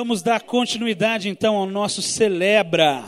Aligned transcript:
Vamos 0.00 0.22
dar 0.22 0.42
continuidade 0.42 1.28
então 1.28 1.56
ao 1.56 1.66
nosso 1.66 2.00
Celebra. 2.00 3.04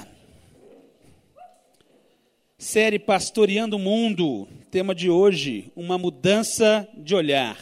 Série 2.59 2.98
Pastoreando 2.98 3.77
o 3.77 3.78
Mundo. 3.78 4.48
Tema 4.73 4.93
de 4.93 5.09
hoje: 5.09 5.71
uma 5.77 5.97
mudança 5.97 6.89
de 6.97 7.15
olhar. 7.15 7.57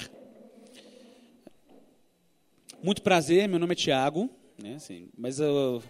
Muito 2.83 3.03
prazer, 3.03 3.47
meu 3.47 3.59
nome 3.59 3.73
é 3.73 3.77
Tiago, 3.77 4.31
né, 4.59 4.77
assim, 4.77 5.11
mas 5.15 5.39
eu, 5.39 5.83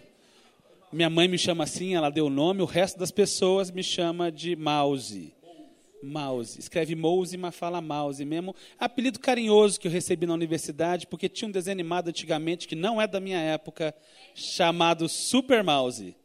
minha 0.91 1.09
mãe 1.09 1.29
me 1.29 1.37
chama 1.37 1.63
assim, 1.63 1.95
ela 1.95 2.09
deu 2.09 2.25
o 2.25 2.29
nome, 2.29 2.61
o 2.61 2.65
resto 2.65 2.99
das 2.99 3.09
pessoas 3.09 3.71
me 3.71 3.81
chama 3.81 4.29
de 4.29 4.53
Mouse. 4.57 5.33
Mouse. 6.01 6.59
Escreve 6.59 6.95
Mouse, 6.95 7.35
mas 7.37 7.55
fala 7.55 7.81
Mouse 7.81 8.23
mesmo. 8.23 8.55
Apelido 8.77 9.19
carinhoso 9.19 9.79
que 9.79 9.87
eu 9.87 9.91
recebi 9.91 10.25
na 10.25 10.33
universidade, 10.33 11.07
porque 11.07 11.29
tinha 11.29 11.47
um 11.47 11.51
desenho 11.51 11.75
animado 11.75 12.09
antigamente, 12.09 12.67
que 12.67 12.75
não 12.75 13.01
é 13.01 13.07
da 13.07 13.19
minha 13.19 13.39
época, 13.39 13.93
chamado 14.33 15.07
Super 15.09 15.63
Mouse. 15.63 16.15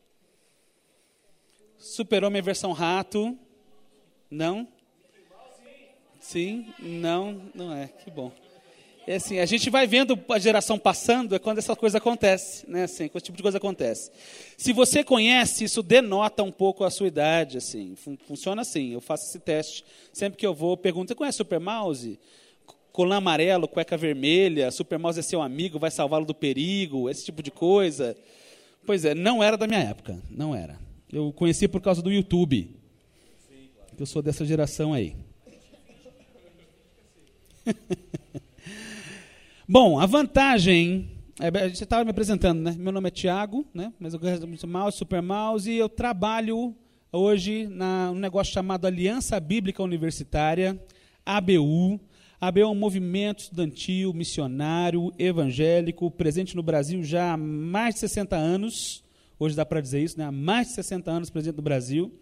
Super-Homem 1.78 2.40
versão 2.40 2.72
rato. 2.72 3.38
Não? 4.30 4.66
Sim? 6.18 6.72
Não, 6.78 7.50
não 7.54 7.74
é. 7.74 7.88
Que 7.88 8.10
bom. 8.10 8.32
É 9.06 9.16
assim, 9.16 9.38
a 9.38 9.44
gente 9.44 9.68
vai 9.68 9.86
vendo 9.86 10.18
a 10.30 10.38
geração 10.38 10.78
passando, 10.78 11.34
é 11.34 11.38
quando 11.38 11.58
essa 11.58 11.76
coisa 11.76 11.98
acontece, 11.98 12.68
né? 12.68 12.84
Assim, 12.84 13.06
quando 13.06 13.16
esse 13.16 13.26
tipo 13.26 13.36
de 13.36 13.42
coisa 13.42 13.58
acontece. 13.58 14.10
Se 14.56 14.72
você 14.72 15.04
conhece, 15.04 15.64
isso 15.64 15.82
denota 15.82 16.42
um 16.42 16.50
pouco 16.50 16.84
a 16.84 16.90
sua 16.90 17.06
idade, 17.06 17.58
assim. 17.58 17.94
Funciona 18.26 18.62
assim, 18.62 18.94
eu 18.94 19.02
faço 19.02 19.26
esse 19.26 19.38
teste. 19.38 19.84
Sempre 20.10 20.38
que 20.38 20.46
eu 20.46 20.54
vou, 20.54 20.74
pergunto, 20.74 21.08
você 21.08 21.14
conhece 21.14 21.36
Super 21.36 21.60
Mouse? 21.60 22.18
Colã 22.92 23.16
amarelo, 23.16 23.68
cueca 23.68 23.94
vermelha, 23.96 24.70
Super 24.70 24.98
Mouse 24.98 25.20
é 25.20 25.22
seu 25.22 25.42
amigo, 25.42 25.78
vai 25.78 25.90
salvá-lo 25.90 26.24
do 26.24 26.34
perigo, 26.34 27.10
esse 27.10 27.26
tipo 27.26 27.42
de 27.42 27.50
coisa. 27.50 28.16
Pois 28.86 29.04
é, 29.04 29.14
não 29.14 29.42
era 29.42 29.58
da 29.58 29.66
minha 29.66 29.80
época, 29.80 30.18
não 30.30 30.54
era. 30.54 30.78
Eu 31.12 31.30
conheci 31.32 31.68
por 31.68 31.82
causa 31.82 32.00
do 32.00 32.10
YouTube. 32.10 32.74
Eu 33.98 34.06
sou 34.06 34.22
dessa 34.22 34.46
geração 34.46 34.94
aí. 34.94 35.14
Bom, 39.66 39.98
a 39.98 40.04
vantagem. 40.04 41.08
É, 41.40 41.50
você 41.70 41.84
estava 41.84 42.04
me 42.04 42.10
apresentando, 42.10 42.60
né? 42.60 42.76
Meu 42.78 42.92
nome 42.92 43.08
é 43.08 43.10
Tiago, 43.10 43.66
né? 43.72 43.94
mas 43.98 44.12
eu 44.12 44.20
ganho 44.20 44.38
Mouse, 44.66 44.98
Super 44.98 45.22
Mouse, 45.22 45.70
e 45.70 45.78
eu 45.78 45.88
trabalho 45.88 46.76
hoje 47.10 47.66
na, 47.68 48.12
num 48.12 48.18
negócio 48.18 48.52
chamado 48.52 48.86
Aliança 48.86 49.40
Bíblica 49.40 49.82
Universitária, 49.82 50.78
ABU. 51.24 51.98
ABU 52.38 52.60
é 52.60 52.66
um 52.66 52.74
movimento 52.74 53.44
estudantil, 53.44 54.12
missionário, 54.12 55.10
evangélico, 55.18 56.10
presente 56.10 56.54
no 56.54 56.62
Brasil 56.62 57.02
já 57.02 57.32
há 57.32 57.36
mais 57.38 57.94
de 57.94 58.00
60 58.00 58.36
anos. 58.36 59.02
Hoje 59.38 59.56
dá 59.56 59.64
para 59.64 59.80
dizer 59.80 60.02
isso, 60.02 60.18
né? 60.18 60.26
há 60.26 60.32
mais 60.32 60.68
de 60.68 60.74
60 60.74 61.10
anos 61.10 61.30
presente 61.30 61.56
no 61.56 61.62
Brasil. 61.62 62.12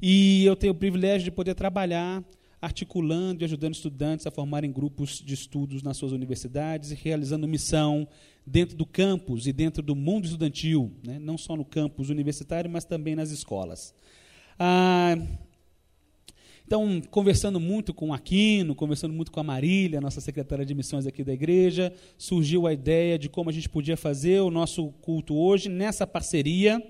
E 0.00 0.46
eu 0.46 0.56
tenho 0.56 0.72
o 0.72 0.76
privilégio 0.76 1.26
de 1.26 1.30
poder 1.30 1.54
trabalhar 1.54 2.24
articulando 2.60 3.42
e 3.42 3.44
ajudando 3.44 3.74
estudantes 3.74 4.26
a 4.26 4.30
formarem 4.30 4.70
grupos 4.70 5.22
de 5.24 5.34
estudos 5.34 5.82
nas 5.82 5.96
suas 5.96 6.12
universidades 6.12 6.90
e 6.90 6.94
realizando 6.94 7.48
missão 7.48 8.06
dentro 8.46 8.76
do 8.76 8.84
campus 8.84 9.46
e 9.46 9.52
dentro 9.52 9.82
do 9.82 9.96
mundo 9.96 10.26
estudantil, 10.26 10.92
né? 11.04 11.18
não 11.18 11.38
só 11.38 11.56
no 11.56 11.64
campus 11.64 12.10
universitário, 12.10 12.70
mas 12.70 12.84
também 12.84 13.14
nas 13.14 13.30
escolas. 13.30 13.94
Ah, 14.58 15.16
então, 16.70 17.02
conversando 17.10 17.58
muito 17.58 17.92
com 17.92 18.14
Aquino, 18.14 18.76
conversando 18.76 19.12
muito 19.12 19.32
com 19.32 19.40
a 19.40 19.42
Marília, 19.42 20.00
nossa 20.00 20.20
secretária 20.20 20.64
de 20.64 20.72
missões 20.72 21.04
aqui 21.04 21.24
da 21.24 21.32
igreja, 21.32 21.92
surgiu 22.16 22.64
a 22.64 22.72
ideia 22.72 23.18
de 23.18 23.28
como 23.28 23.50
a 23.50 23.52
gente 23.52 23.68
podia 23.68 23.96
fazer 23.96 24.40
o 24.40 24.52
nosso 24.52 24.92
culto 25.00 25.34
hoje 25.34 25.68
nessa 25.68 26.06
parceria. 26.06 26.80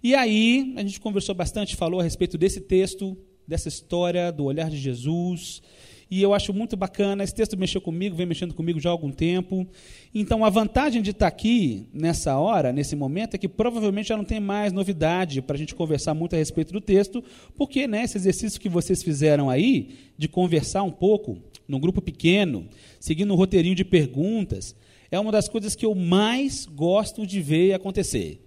E 0.00 0.14
aí, 0.14 0.74
a 0.76 0.82
gente 0.82 1.00
conversou 1.00 1.34
bastante, 1.34 1.74
falou 1.74 1.98
a 1.98 2.04
respeito 2.04 2.38
desse 2.38 2.60
texto, 2.60 3.18
dessa 3.50 3.68
história 3.68 4.30
do 4.30 4.44
olhar 4.44 4.70
de 4.70 4.78
Jesus. 4.78 5.60
E 6.08 6.22
eu 6.22 6.32
acho 6.32 6.52
muito 6.52 6.76
bacana, 6.76 7.22
esse 7.22 7.34
texto 7.34 7.56
mexeu 7.56 7.80
comigo, 7.80 8.16
vem 8.16 8.26
mexendo 8.26 8.54
comigo 8.54 8.80
já 8.80 8.90
há 8.90 8.92
algum 8.92 9.10
tempo. 9.10 9.66
Então, 10.14 10.44
a 10.44 10.50
vantagem 10.50 11.02
de 11.02 11.10
estar 11.10 11.26
aqui 11.26 11.86
nessa 11.92 12.36
hora, 12.38 12.72
nesse 12.72 12.94
momento, 12.96 13.34
é 13.34 13.38
que 13.38 13.48
provavelmente 13.48 14.08
já 14.08 14.16
não 14.16 14.24
tem 14.24 14.40
mais 14.40 14.72
novidade 14.72 15.42
para 15.42 15.54
a 15.54 15.58
gente 15.58 15.74
conversar 15.74 16.14
muito 16.14 16.34
a 16.34 16.38
respeito 16.38 16.72
do 16.72 16.80
texto, 16.80 17.22
porque 17.56 17.86
né, 17.86 18.04
esse 18.04 18.16
exercício 18.16 18.60
que 18.60 18.68
vocês 18.68 19.02
fizeram 19.02 19.50
aí, 19.50 19.90
de 20.16 20.28
conversar 20.28 20.82
um 20.84 20.90
pouco, 20.90 21.38
num 21.66 21.78
grupo 21.78 22.00
pequeno, 22.00 22.68
seguindo 22.98 23.32
um 23.32 23.36
roteirinho 23.36 23.76
de 23.76 23.84
perguntas, 23.84 24.74
é 25.10 25.18
uma 25.18 25.30
das 25.30 25.48
coisas 25.48 25.74
que 25.74 25.86
eu 25.86 25.94
mais 25.94 26.66
gosto 26.66 27.26
de 27.26 27.40
ver 27.40 27.72
acontecer. 27.72 28.44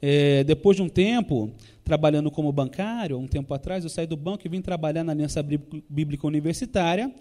É, 0.00 0.44
depois 0.44 0.76
de 0.76 0.82
um 0.82 0.88
tempo, 0.88 1.52
trabalhando 1.86 2.32
como 2.32 2.50
bancário, 2.50 3.16
um 3.16 3.28
tempo 3.28 3.54
atrás, 3.54 3.84
eu 3.84 3.88
saí 3.88 4.08
do 4.08 4.16
banco 4.16 4.44
e 4.44 4.48
vim 4.48 4.60
trabalhar 4.60 5.04
na 5.04 5.12
Aliança 5.12 5.40
Bíblica 5.40 6.26
Universitária. 6.26 7.14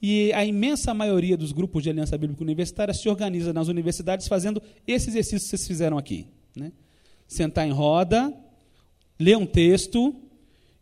E 0.00 0.32
a 0.32 0.42
imensa 0.42 0.94
maioria 0.94 1.36
dos 1.36 1.52
grupos 1.52 1.82
de 1.82 1.90
Aliança 1.90 2.16
Bíblica 2.16 2.42
Universitária 2.42 2.94
se 2.94 3.06
organiza 3.10 3.52
nas 3.52 3.68
universidades 3.68 4.26
fazendo 4.26 4.62
esse 4.86 5.10
exercício 5.10 5.40
que 5.40 5.48
vocês 5.50 5.66
fizeram 5.66 5.98
aqui. 5.98 6.26
Né? 6.56 6.72
Sentar 7.28 7.68
em 7.68 7.72
roda, 7.72 8.32
ler 9.20 9.36
um 9.36 9.44
texto 9.44 10.16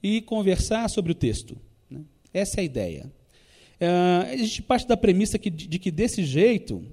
e 0.00 0.20
conversar 0.20 0.88
sobre 0.88 1.10
o 1.10 1.14
texto. 1.14 1.56
Né? 1.90 2.02
Essa 2.32 2.58
é 2.58 2.60
a 2.60 2.64
ideia. 2.64 3.12
Uh, 3.80 4.32
a 4.32 4.36
gente 4.36 4.62
parte 4.62 4.86
da 4.86 4.96
premissa 4.96 5.40
que, 5.40 5.50
de, 5.50 5.66
de 5.66 5.78
que 5.80 5.90
desse 5.90 6.22
jeito 6.22 6.84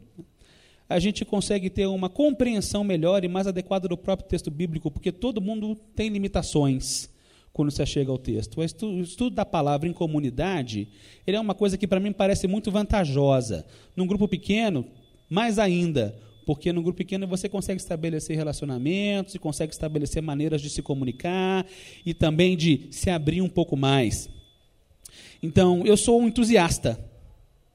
a 0.92 1.00
gente 1.00 1.24
consegue 1.24 1.70
ter 1.70 1.86
uma 1.86 2.10
compreensão 2.10 2.84
melhor 2.84 3.24
e 3.24 3.28
mais 3.28 3.48
adequada 3.48 3.88
do 3.88 3.98
próprio 3.98 4.28
texto 4.28 4.52
bíblico, 4.52 4.92
porque 4.92 5.12
todo 5.12 5.42
mundo 5.42 5.76
tem 5.96 6.10
limitações 6.10 7.10
quando 7.54 7.72
você 7.72 7.86
chega 7.86 8.12
ao 8.12 8.18
texto. 8.18 8.60
O 8.60 9.02
estudo 9.02 9.36
da 9.36 9.46
palavra 9.46 9.88
em 9.88 9.94
comunidade, 9.94 10.88
ele 11.26 11.38
é 11.38 11.40
uma 11.40 11.56
coisa 11.56 11.78
que 11.78 11.88
para 11.88 12.00
mim 12.00 12.12
parece 12.12 12.48
muito 12.48 12.72
vantajosa. 12.72 13.66
Num 13.96 14.06
grupo 14.06 14.28
pequeno, 14.28 14.86
mais 15.30 15.58
ainda, 15.58 16.16
porque 16.46 16.74
no 16.74 16.82
grupo 16.82 16.98
pequeno 16.98 17.28
você 17.28 17.48
consegue 17.48 17.80
estabelecer 17.80 18.36
relacionamentos 18.36 19.36
e 19.36 19.40
consegue 19.40 19.72
estabelecer 19.72 20.22
maneiras 20.22 20.62
de 20.62 20.70
se 20.70 20.82
comunicar 20.82 21.66
e 22.06 22.14
também 22.14 22.58
de 22.58 22.88
se 22.92 23.10
abrir 23.10 23.42
um 23.42 23.50
pouco 23.50 23.78
mais. 23.78 24.30
Então, 25.42 25.86
eu 25.86 25.98
sou 25.98 26.22
um 26.22 26.28
entusiasta 26.28 27.11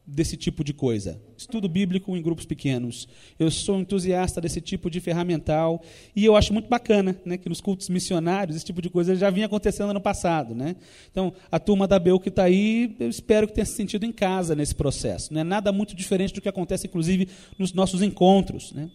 desse 0.07 0.37
tipo 0.37 0.63
de 0.63 0.73
coisa. 0.73 1.21
Estudo 1.37 1.69
bíblico 1.69 2.17
em 2.17 2.23
grupos 2.23 2.47
pequenos. 2.47 3.09
Eu 3.39 3.51
sou 3.51 3.81
entusiasta 3.81 4.41
desse 4.41 4.61
tipo 4.61 4.89
de 4.89 5.01
ferramental 5.01 5.83
e 6.15 6.25
eu 6.25 6.37
acho 6.37 6.53
muito 6.53 6.69
bacana 6.69 7.21
né, 7.25 7.37
que 7.37 7.49
nos 7.49 7.61
cultos 7.61 7.89
missionários 7.89 8.57
esse 8.57 8.65
tipo 8.65 8.81
de 8.81 8.89
coisa 8.89 9.17
já 9.17 9.29
vinha 9.31 9.47
acontecendo 9.47 9.93
no 9.93 10.01
passado. 10.01 10.55
Né? 10.55 10.77
Então, 11.11 11.33
a 11.51 11.59
turma 11.59 11.89
da 11.89 11.99
BEU 11.99 12.21
que 12.21 12.29
está 12.29 12.45
aí, 12.45 12.95
eu 13.01 13.09
espero 13.09 13.49
que 13.49 13.55
tenha 13.55 13.65
se 13.65 13.75
sentido 13.75 14.07
em 14.07 14.13
casa 14.13 14.55
nesse 14.55 14.75
processo. 14.75 15.35
Não 15.35 15.41
é 15.41 15.45
nada 15.45 15.73
muito 15.73 15.97
diferente 15.97 16.33
do 16.33 16.41
que 16.41 16.49
acontece, 16.49 16.87
inclusive, 16.87 17.29
nos 17.59 17.73
nossos 17.73 18.01
encontros. 18.01 18.73
Né? 18.73 18.89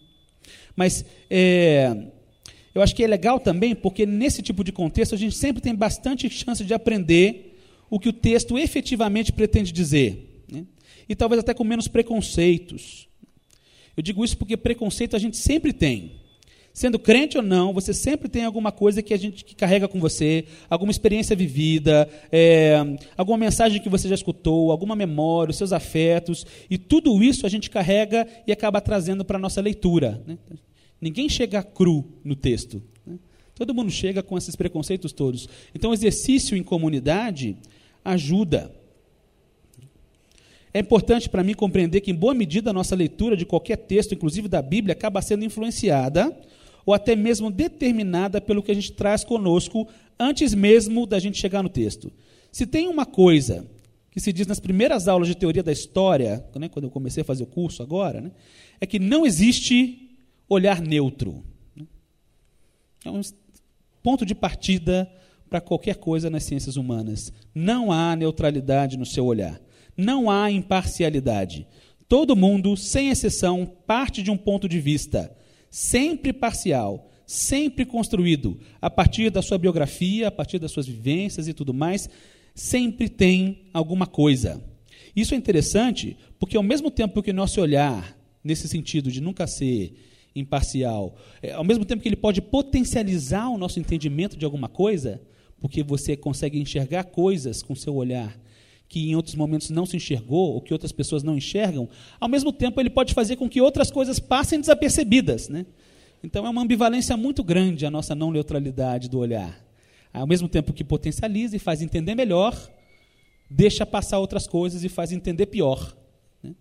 Mas 0.74 1.04
é, 1.28 2.06
eu 2.74 2.80
acho 2.80 2.96
que 2.96 3.04
é 3.04 3.06
legal 3.06 3.38
também 3.38 3.74
porque 3.74 4.06
nesse 4.06 4.40
tipo 4.40 4.64
de 4.64 4.72
contexto 4.72 5.14
a 5.14 5.18
gente 5.18 5.36
sempre 5.36 5.60
tem 5.60 5.74
bastante 5.74 6.30
chance 6.30 6.64
de 6.64 6.72
aprender 6.72 7.58
o 7.90 8.00
que 8.00 8.08
o 8.08 8.12
texto 8.14 8.56
efetivamente 8.56 9.30
pretende 9.30 9.70
dizer 9.70 10.31
e 11.08 11.14
talvez 11.14 11.40
até 11.40 11.54
com 11.54 11.64
menos 11.64 11.88
preconceitos. 11.88 13.08
Eu 13.96 14.02
digo 14.02 14.24
isso 14.24 14.36
porque 14.36 14.56
preconceito 14.56 15.16
a 15.16 15.18
gente 15.18 15.36
sempre 15.36 15.72
tem. 15.72 16.22
Sendo 16.72 16.98
crente 16.98 17.36
ou 17.36 17.42
não, 17.42 17.74
você 17.74 17.92
sempre 17.92 18.30
tem 18.30 18.44
alguma 18.44 18.72
coisa 18.72 19.02
que 19.02 19.12
a 19.12 19.16
gente 19.18 19.44
que 19.44 19.54
carrega 19.54 19.86
com 19.86 20.00
você, 20.00 20.46
alguma 20.70 20.90
experiência 20.90 21.36
vivida, 21.36 22.08
é, 22.30 22.76
alguma 23.14 23.36
mensagem 23.36 23.80
que 23.80 23.90
você 23.90 24.08
já 24.08 24.14
escutou, 24.14 24.70
alguma 24.70 24.96
memória, 24.96 25.50
os 25.50 25.58
seus 25.58 25.70
afetos, 25.72 26.46
e 26.70 26.78
tudo 26.78 27.22
isso 27.22 27.44
a 27.44 27.48
gente 27.50 27.68
carrega 27.68 28.26
e 28.46 28.52
acaba 28.52 28.80
trazendo 28.80 29.22
para 29.22 29.36
a 29.36 29.40
nossa 29.40 29.60
leitura. 29.60 30.22
Né? 30.26 30.38
Ninguém 30.98 31.28
chega 31.28 31.62
cru 31.62 32.06
no 32.24 32.34
texto. 32.34 32.82
Né? 33.06 33.18
Todo 33.54 33.74
mundo 33.74 33.90
chega 33.90 34.22
com 34.22 34.38
esses 34.38 34.56
preconceitos 34.56 35.12
todos. 35.12 35.46
Então, 35.74 35.92
exercício 35.92 36.56
em 36.56 36.62
comunidade 36.62 37.54
ajuda. 38.02 38.74
É 40.74 40.80
importante 40.80 41.28
para 41.28 41.44
mim 41.44 41.54
compreender 41.54 42.00
que, 42.00 42.10
em 42.10 42.14
boa 42.14 42.32
medida, 42.32 42.70
a 42.70 42.72
nossa 42.72 42.94
leitura 42.94 43.36
de 43.36 43.44
qualquer 43.44 43.76
texto, 43.76 44.14
inclusive 44.14 44.48
da 44.48 44.62
Bíblia, 44.62 44.92
acaba 44.92 45.20
sendo 45.20 45.44
influenciada 45.44 46.34
ou 46.84 46.94
até 46.94 47.14
mesmo 47.14 47.50
determinada 47.50 48.40
pelo 48.40 48.62
que 48.62 48.72
a 48.72 48.74
gente 48.74 48.92
traz 48.92 49.22
conosco 49.22 49.86
antes 50.18 50.54
mesmo 50.54 51.06
da 51.06 51.18
gente 51.18 51.38
chegar 51.38 51.62
no 51.62 51.68
texto. 51.68 52.10
Se 52.50 52.66
tem 52.66 52.88
uma 52.88 53.04
coisa 53.04 53.66
que 54.10 54.20
se 54.20 54.32
diz 54.32 54.46
nas 54.46 54.60
primeiras 54.60 55.08
aulas 55.08 55.28
de 55.28 55.34
teoria 55.34 55.62
da 55.62 55.72
história, 55.72 56.44
né, 56.54 56.68
quando 56.68 56.86
eu 56.86 56.90
comecei 56.90 57.22
a 57.22 57.24
fazer 57.24 57.42
o 57.42 57.46
curso 57.46 57.82
agora, 57.82 58.20
né, 58.20 58.30
é 58.80 58.86
que 58.86 58.98
não 58.98 59.24
existe 59.24 60.10
olhar 60.48 60.80
neutro. 60.80 61.42
É 63.04 63.10
um 63.10 63.20
ponto 64.02 64.26
de 64.26 64.34
partida 64.34 65.10
para 65.48 65.60
qualquer 65.60 65.96
coisa 65.96 66.28
nas 66.28 66.44
ciências 66.44 66.76
humanas. 66.76 67.32
Não 67.54 67.90
há 67.90 68.14
neutralidade 68.16 68.96
no 68.96 69.06
seu 69.06 69.24
olhar. 69.24 69.60
Não 69.96 70.30
há 70.30 70.50
imparcialidade. 70.50 71.66
Todo 72.08 72.36
mundo, 72.36 72.76
sem 72.76 73.08
exceção, 73.08 73.66
parte 73.86 74.22
de 74.22 74.30
um 74.30 74.36
ponto 74.36 74.68
de 74.68 74.78
vista, 74.80 75.34
sempre 75.70 76.32
parcial, 76.32 77.10
sempre 77.26 77.86
construído 77.86 78.60
a 78.80 78.90
partir 78.90 79.30
da 79.30 79.40
sua 79.40 79.56
biografia, 79.56 80.28
a 80.28 80.30
partir 80.30 80.58
das 80.58 80.70
suas 80.70 80.86
vivências 80.86 81.48
e 81.48 81.54
tudo 81.54 81.72
mais, 81.72 82.08
sempre 82.54 83.08
tem 83.08 83.70
alguma 83.72 84.06
coisa. 84.06 84.62
Isso 85.16 85.34
é 85.34 85.36
interessante 85.36 86.16
porque, 86.38 86.56
ao 86.56 86.62
mesmo 86.62 86.90
tempo 86.90 87.22
que 87.22 87.32
nosso 87.32 87.60
olhar, 87.60 88.16
nesse 88.44 88.68
sentido 88.68 89.10
de 89.10 89.20
nunca 89.20 89.46
ser 89.46 89.94
imparcial, 90.34 91.16
é, 91.42 91.52
ao 91.52 91.64
mesmo 91.64 91.84
tempo 91.84 92.02
que 92.02 92.08
ele 92.08 92.16
pode 92.16 92.40
potencializar 92.40 93.48
o 93.48 93.58
nosso 93.58 93.78
entendimento 93.78 94.36
de 94.36 94.44
alguma 94.44 94.68
coisa, 94.68 95.20
porque 95.60 95.82
você 95.82 96.16
consegue 96.16 96.60
enxergar 96.60 97.04
coisas 97.04 97.62
com 97.62 97.74
seu 97.74 97.94
olhar 97.94 98.38
que 98.92 99.08
em 99.08 99.16
outros 99.16 99.34
momentos 99.34 99.70
não 99.70 99.86
se 99.86 99.96
enxergou, 99.96 100.52
ou 100.52 100.60
que 100.60 100.70
outras 100.70 100.92
pessoas 100.92 101.22
não 101.22 101.34
enxergam, 101.34 101.88
ao 102.20 102.28
mesmo 102.28 102.52
tempo 102.52 102.78
ele 102.78 102.90
pode 102.90 103.14
fazer 103.14 103.36
com 103.36 103.48
que 103.48 103.58
outras 103.58 103.90
coisas 103.90 104.20
passem 104.20 104.60
desapercebidas. 104.60 105.48
Né? 105.48 105.64
Então 106.22 106.46
é 106.46 106.50
uma 106.50 106.60
ambivalência 106.60 107.16
muito 107.16 107.42
grande 107.42 107.86
a 107.86 107.90
nossa 107.90 108.14
não 108.14 108.30
neutralidade 108.30 109.08
do 109.08 109.18
olhar. 109.18 109.58
Ao 110.12 110.26
mesmo 110.26 110.46
tempo 110.46 110.74
que 110.74 110.84
potencializa 110.84 111.56
e 111.56 111.58
faz 111.58 111.80
entender 111.80 112.14
melhor, 112.14 112.54
deixa 113.48 113.86
passar 113.86 114.18
outras 114.18 114.46
coisas 114.46 114.84
e 114.84 114.90
faz 114.90 115.10
entender 115.10 115.46
pior. 115.46 115.96
Né? 116.42 116.54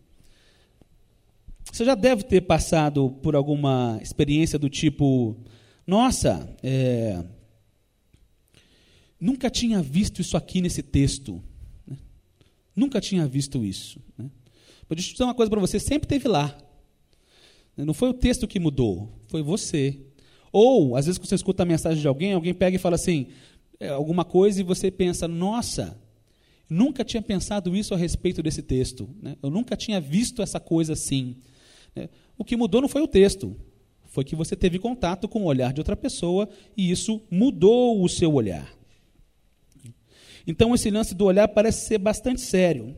Você 1.70 1.84
já 1.84 1.96
deve 1.96 2.24
ter 2.24 2.40
passado 2.40 3.10
por 3.22 3.36
alguma 3.36 4.00
experiência 4.02 4.58
do 4.58 4.70
tipo: 4.70 5.36
nossa, 5.86 6.50
é, 6.64 7.26
nunca 9.20 9.50
tinha 9.50 9.82
visto 9.82 10.22
isso 10.22 10.38
aqui 10.38 10.62
nesse 10.62 10.82
texto. 10.82 11.44
Né? 12.82 12.86
Nunca 12.86 13.00
tinha 13.00 13.28
visto 13.28 13.64
isso. 13.64 14.00
Né? 14.18 14.30
Mas 14.90 14.98
deixa 14.98 15.10
eu 15.10 15.14
dizer 15.14 15.24
uma 15.24 15.36
coisa 15.36 15.50
para 15.50 15.60
você: 15.60 15.80
sempre 15.80 16.08
teve 16.08 16.28
lá. 16.28 16.58
Não 17.78 17.94
foi 17.94 18.10
o 18.10 18.14
texto 18.14 18.48
que 18.48 18.60
mudou, 18.60 19.10
foi 19.28 19.42
você. 19.42 20.00
Ou, 20.52 20.96
às 20.98 21.06
vezes, 21.06 21.18
quando 21.18 21.30
você 21.30 21.36
escuta 21.36 21.64
a 21.64 21.66
mensagem 21.66 22.02
de 22.02 22.08
alguém, 22.08 22.34
alguém 22.34 22.54
pega 22.54 22.76
e 22.76 22.80
fala 22.80 22.96
assim, 22.96 23.28
é, 23.80 23.88
alguma 23.88 24.26
coisa 24.26 24.60
e 24.60 24.64
você 24.64 24.92
pensa, 24.92 25.28
nossa, 25.28 25.98
nunca 26.70 27.06
tinha 27.06 27.22
pensado 27.22 27.76
isso 27.76 27.94
a 27.94 27.98
respeito 27.98 28.44
desse 28.44 28.62
texto. 28.62 29.10
Né? 29.22 29.38
Eu 29.42 29.50
nunca 29.50 29.78
tinha 29.78 30.02
visto 30.02 30.42
essa 30.42 30.60
coisa 30.60 30.94
assim. 30.94 31.38
Né? 31.96 32.10
O 32.38 32.44
que 32.44 32.58
mudou 32.58 32.82
não 32.82 32.90
foi 32.90 33.02
o 33.02 33.08
texto, 33.08 33.56
foi 34.08 34.26
que 34.26 34.36
você 34.36 34.56
teve 34.58 34.78
contato 34.78 35.28
com 35.30 35.44
o 35.44 35.46
olhar 35.46 35.72
de 35.72 35.80
outra 35.80 35.96
pessoa 35.96 36.50
e 36.76 36.92
isso 36.92 37.22
mudou 37.32 38.04
o 38.04 38.10
seu 38.10 38.34
olhar. 38.34 38.81
Então, 40.46 40.74
esse 40.74 40.90
lance 40.90 41.14
do 41.14 41.26
olhar 41.26 41.48
parece 41.48 41.88
ser 41.88 41.98
bastante 41.98 42.42
sério. 42.42 42.96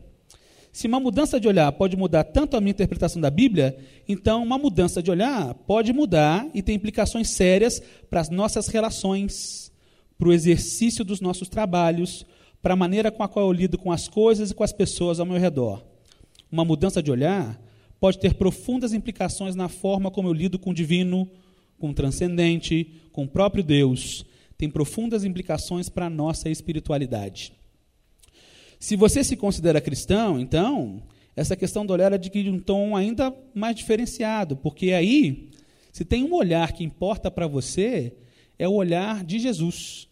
Se 0.74 0.88
uma 0.88 0.98
mudança 0.98 1.38
de 1.38 1.46
olhar 1.46 1.70
pode 1.70 1.96
mudar 1.96 2.24
tanto 2.24 2.56
a 2.56 2.60
minha 2.60 2.72
interpretação 2.72 3.22
da 3.22 3.30
Bíblia, 3.30 3.78
então 4.08 4.42
uma 4.42 4.58
mudança 4.58 5.00
de 5.00 5.08
olhar 5.08 5.54
pode 5.54 5.92
mudar 5.92 6.48
e 6.52 6.60
ter 6.62 6.72
implicações 6.72 7.30
sérias 7.30 7.80
para 8.10 8.20
as 8.20 8.28
nossas 8.28 8.66
relações, 8.66 9.72
para 10.18 10.28
o 10.28 10.32
exercício 10.32 11.04
dos 11.04 11.20
nossos 11.20 11.48
trabalhos, 11.48 12.26
para 12.60 12.74
a 12.74 12.76
maneira 12.76 13.12
com 13.12 13.22
a 13.22 13.28
qual 13.28 13.46
eu 13.46 13.52
lido 13.52 13.78
com 13.78 13.92
as 13.92 14.08
coisas 14.08 14.50
e 14.50 14.54
com 14.54 14.64
as 14.64 14.72
pessoas 14.72 15.20
ao 15.20 15.26
meu 15.26 15.38
redor. 15.38 15.80
Uma 16.50 16.64
mudança 16.64 17.00
de 17.00 17.08
olhar 17.08 17.56
pode 18.00 18.18
ter 18.18 18.34
profundas 18.34 18.92
implicações 18.92 19.54
na 19.54 19.68
forma 19.68 20.10
como 20.10 20.26
eu 20.26 20.32
lido 20.32 20.58
com 20.58 20.70
o 20.70 20.74
divino, 20.74 21.30
com 21.78 21.90
o 21.90 21.94
transcendente, 21.94 22.90
com 23.12 23.22
o 23.22 23.28
próprio 23.28 23.62
Deus. 23.62 24.26
Tem 24.56 24.70
profundas 24.70 25.24
implicações 25.24 25.88
para 25.88 26.06
a 26.06 26.10
nossa 26.10 26.48
espiritualidade. 26.48 27.52
Se 28.78 28.96
você 28.96 29.24
se 29.24 29.36
considera 29.36 29.80
cristão, 29.80 30.38
então, 30.38 31.02
essa 31.34 31.56
questão 31.56 31.84
do 31.84 31.92
olhar 31.92 32.12
adquire 32.12 32.50
um 32.50 32.60
tom 32.60 32.94
ainda 32.96 33.34
mais 33.54 33.74
diferenciado, 33.76 34.56
porque 34.56 34.92
aí, 34.92 35.50
se 35.92 36.04
tem 36.04 36.22
um 36.22 36.34
olhar 36.34 36.72
que 36.72 36.84
importa 36.84 37.30
para 37.30 37.46
você, 37.46 38.14
é 38.58 38.68
o 38.68 38.74
olhar 38.74 39.24
de 39.24 39.38
Jesus. 39.38 40.08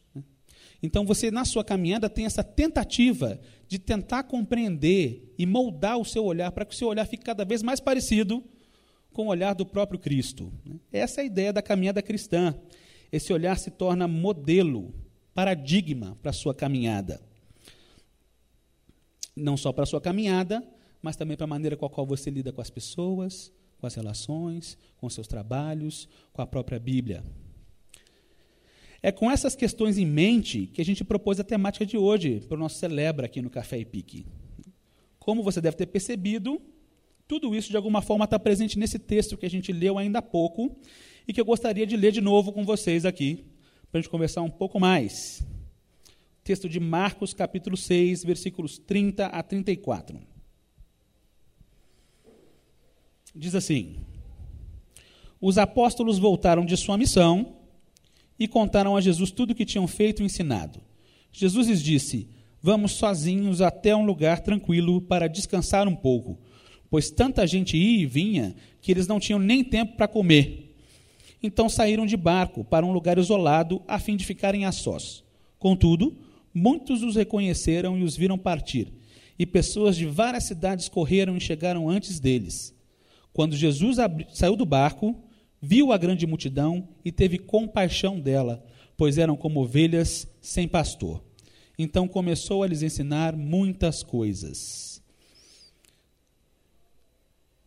Então, 0.83 1.05
você, 1.05 1.31
na 1.31 1.45
sua 1.45 1.63
caminhada, 1.63 2.11
tem 2.11 2.25
essa 2.25 2.43
tentativa 2.43 3.39
de 3.69 3.79
tentar 3.79 4.25
compreender 4.25 5.33
e 5.39 5.47
moldar 5.47 5.97
o 5.97 6.05
seu 6.05 6.25
olhar 6.25 6.51
para 6.51 6.65
que 6.65 6.75
o 6.75 6.77
seu 6.77 6.89
olhar 6.89 7.07
fique 7.07 7.25
cada 7.25 7.45
vez 7.45 7.63
mais 7.63 7.79
parecido 7.79 8.43
com 9.13 9.27
o 9.27 9.29
olhar 9.29 9.55
do 9.55 9.65
próprio 9.65 10.01
Cristo. 10.01 10.53
Essa 10.93 11.21
é 11.21 11.23
a 11.23 11.27
ideia 11.27 11.53
da 11.53 11.63
caminhada 11.63 12.03
cristã. 12.03 12.55
Esse 13.13 13.33
olhar 13.33 13.59
se 13.59 13.71
torna 13.71 14.09
modelo, 14.09 14.93
paradigma 15.35 16.19
para 16.23 16.31
a 16.31 16.35
sua 16.35 16.55
caminhada 16.55 17.21
não 19.35 19.57
só 19.57 19.73
para 19.73 19.85
a 19.85 19.87
sua 19.87 20.01
caminhada, 20.01 20.63
mas 21.01 21.17
também 21.17 21.37
para 21.37 21.45
a 21.45 21.49
maneira 21.49 21.77
com 21.77 21.87
a 21.87 21.91
qual 21.91 22.07
você 22.07 22.31
lida 22.31 22.53
com 22.53 22.61
as 22.61 22.71
pessoas, 22.71 23.53
com 23.79 23.87
as 23.87 23.95
relações, 23.95 24.79
com 24.99 25.09
seus 25.09 25.27
trabalhos, 25.27 26.09
com 26.33 26.43
a 26.43 26.47
própria 26.47 26.79
Bíblia. 26.79 27.25
É 29.03 29.11
com 29.11 29.31
essas 29.31 29.57
questões 29.57 29.99
em 29.99 30.07
mente 30.07 30.67
que 30.67 30.81
a 30.81 30.85
gente 30.85 31.03
propôs 31.03 31.41
a 31.41 31.45
temática 31.45 31.85
de 31.85 31.97
hoje 31.97 32.41
para 32.47 32.55
o 32.55 32.59
nosso 32.59 32.79
Celebra 32.79 33.27
aqui 33.27 33.43
no 33.43 33.51
Café 33.51 33.79
e 33.79 33.85
Pique. 33.85 34.27
Como 35.19 35.43
você 35.43 35.61
deve 35.61 35.77
ter 35.77 35.87
percebido, 35.87 36.63
tudo 37.27 37.55
isso 37.55 37.71
de 37.71 37.77
alguma 37.77 38.01
forma 38.01 38.25
está 38.25 38.39
presente 38.39 38.79
nesse 38.79 38.99
texto 38.99 39.37
que 39.37 39.47
a 39.47 39.51
gente 39.51 39.73
leu 39.73 39.99
ainda 39.99 40.21
há 40.21 40.23
pouco 40.23 40.77
e 41.27 41.33
que 41.33 41.41
eu 41.41 41.45
gostaria 41.45 41.87
de 41.87 41.97
ler 41.97 42.13
de 42.13 42.21
novo 42.21 42.53
com 42.53 42.65
vocês 42.65 43.05
aqui, 43.05 43.45
para 43.91 43.99
a 43.99 44.03
gente 44.03 44.11
conversar 44.11 44.43
um 44.43 44.51
pouco 44.51 44.81
mais. 44.81 45.45
Texto 46.45 46.69
de 46.69 46.81
Marcos, 46.81 47.33
capítulo 47.33 47.77
6, 47.77 48.25
versículos 48.25 48.79
30 48.79 49.27
a 49.27 49.43
34. 49.43 50.19
Diz 53.35 53.55
assim: 53.55 53.97
Os 55.41 55.57
apóstolos 55.59 56.19
voltaram 56.19 56.65
de 56.65 56.77
sua 56.77 56.99
missão 56.99 57.57
e 58.39 58.49
contaram 58.49 58.97
a 58.97 59.01
Jesus 59.01 59.31
tudo 59.31 59.53
o 59.53 59.55
que 59.55 59.65
tinham 59.65 59.87
feito 59.87 60.23
e 60.23 60.27
ensinado. 60.27 60.81
Jesus 61.31 61.69
lhes 61.69 61.83
disse: 61.83 62.29
Vamos 62.61 62.93
sozinhos 62.93 63.61
até 63.61 63.95
um 63.95 64.05
lugar 64.05 64.41
tranquilo 64.41 65.01
para 65.01 65.29
descansar 65.29 65.87
um 65.87 65.95
pouco, 65.97 66.39
pois 66.91 67.11
tanta 67.11 67.47
gente 67.47 67.77
ia 67.77 68.03
e 68.03 68.07
vinha 68.07 68.55
que 68.81 68.91
eles 68.91 69.07
não 69.07 69.21
tinham 69.21 69.39
nem 69.39 69.63
tempo 69.63 69.97
para 69.97 70.09
comer. 70.09 70.72
Então 71.43 71.69
saíram 71.69 72.07
de 72.07 72.17
barco 72.17 72.65
para 72.65 72.87
um 72.87 72.93
lugar 72.93 73.19
isolado 73.19 73.83
a 73.89 73.99
fim 73.99 74.17
de 74.17 74.25
ficarem 74.25 74.65
a 74.65 74.73
sós. 74.73 75.25
Contudo, 75.59 76.17
Muitos 76.55 77.03
os 77.03 77.17
reconheceram 77.17 77.99
e 77.99 78.03
os 78.03 78.15
viram 78.15 78.37
partir, 78.37 78.93
e 79.39 79.47
pessoas 79.47 79.97
de 79.97 80.05
várias 80.05 80.45
cidades 80.45 80.89
correram 80.89 81.37
e 81.37 81.41
chegaram 81.41 81.89
antes 81.89 82.21
deles. 82.21 82.75
Quando 83.33 83.57
Jesus 83.57 83.97
saiu 84.35 84.55
do 84.55 84.67
barco, 84.67 85.17
viu 85.61 85.93
a 85.93 85.97
grande 85.97 86.27
multidão 86.27 86.87
e 87.03 87.11
teve 87.11 87.39
compaixão 87.39 88.21
dela, 88.21 88.63
pois 88.99 89.17
eram 89.17 89.35
como 89.35 89.63
ovelhas 89.63 90.29
sem 90.43 90.69
pastor. 90.69 91.25
Então 91.79 92.07
começou 92.07 92.63
a 92.63 92.67
lhes 92.67 92.83
ensinar 92.83 93.35
muitas 93.35 94.03
coisas. 94.03 94.92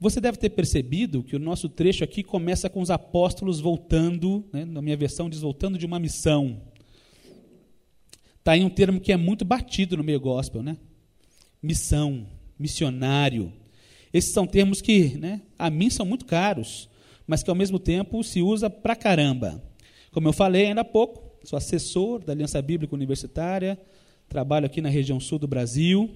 Você 0.06 0.22
deve 0.22 0.38
ter 0.38 0.52
percebido 0.52 1.24
que 1.24 1.36
o 1.36 1.40
nosso 1.40 1.68
trecho 1.68 2.04
aqui 2.04 2.22
começa 2.22 2.70
com 2.70 2.80
os 2.80 2.92
apóstolos 2.92 3.60
voltando, 3.60 4.46
né, 4.54 4.64
na 4.64 4.80
minha 4.80 4.96
versão 4.96 5.28
diz 5.28 5.40
voltando 5.40 5.80
de 5.80 5.86
uma 5.88 5.98
missão. 5.98 6.62
Está 8.38 8.52
aí 8.52 8.64
um 8.64 8.70
termo 8.70 9.02
que 9.02 9.12
é 9.12 9.18
muito 9.18 9.44
batido 9.44 9.98
no 9.98 10.04
meio 10.04 10.20
gospel, 10.20 10.62
né? 10.62 10.78
Missão, 11.60 12.28
missionário. 12.60 13.52
Esses 14.14 14.32
são 14.32 14.46
termos 14.46 14.80
que, 14.80 15.18
né, 15.18 15.42
a 15.58 15.72
mim 15.72 15.90
são 15.90 16.06
muito 16.06 16.26
caros, 16.26 16.88
mas 17.26 17.42
que 17.42 17.50
ao 17.50 17.56
mesmo 17.56 17.80
tempo 17.80 18.24
se 18.24 18.44
usa 18.44 18.70
pra 18.70 18.96
caramba. 18.96 19.60
Como 20.12 20.28
eu 20.28 20.34
falei 20.34 20.68
ainda 20.68 20.82
há 20.82 20.86
pouco, 20.86 21.36
sou 21.44 21.58
assessor 21.58 22.24
da 22.24 22.32
Aliança 22.32 22.62
Bíblica 22.62 22.94
Universitária, 22.94 23.76
trabalho 24.30 24.68
aqui 24.68 24.82
na 24.82 24.90
região 24.90 25.20
sul 25.20 25.40
do 25.40 25.48
Brasil, 25.48 26.12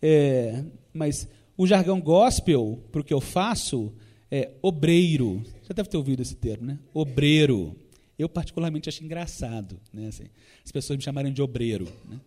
é, 0.00 0.62
mas 0.92 1.28
o 1.58 1.66
jargão 1.66 2.00
gospel, 2.00 2.80
para 2.92 3.00
o 3.00 3.04
que 3.04 3.12
eu 3.12 3.20
faço, 3.20 3.92
é 4.30 4.52
obreiro. 4.62 5.42
Você 5.60 5.74
deve 5.74 5.88
ter 5.88 5.96
ouvido 5.96 6.22
esse 6.22 6.36
termo, 6.36 6.64
né? 6.64 6.78
Obreiro. 6.94 7.74
Eu, 8.16 8.28
particularmente, 8.28 8.88
acho 8.88 9.02
engraçado, 9.04 9.78
né? 9.92 10.06
Assim, 10.06 10.26
as 10.64 10.70
pessoas 10.70 10.96
me 10.96 11.02
chamarem 11.02 11.32
de 11.32 11.42
obreiro. 11.42 11.88
Né? 12.08 12.20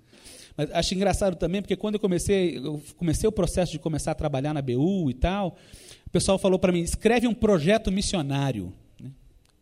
Mas 0.58 0.70
acho 0.72 0.94
engraçado 0.94 1.38
também, 1.38 1.62
porque 1.62 1.78
quando 1.78 1.96
eu 1.96 2.00
comecei, 2.00 2.58
eu 2.58 2.84
comecei 2.98 3.28
o 3.28 3.32
processo 3.32 3.72
de 3.72 3.80
começar 3.80 4.12
a 4.12 4.16
trabalhar 4.16 4.54
na 4.54 4.62
BU 4.62 5.10
e 5.10 5.14
tal, 5.14 5.58
o 6.06 6.10
pessoal 6.10 6.38
falou 6.38 6.60
para 6.60 6.74
mim, 6.74 6.82
escreve 6.82 7.26
um 7.26 7.34
projeto 7.34 7.90
missionário. 7.90 8.74
Né? 9.00 9.12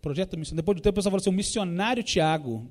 Projeto 0.01 0.35
missionário. 0.35 0.63
Depois 0.63 0.77
do 0.77 0.81
tempo, 0.81 0.93
o 0.93 0.95
pessoal 0.95 1.11
falou 1.11 1.21
assim, 1.21 1.29
o 1.29 1.33
missionário 1.33 2.01
Tiago. 2.01 2.65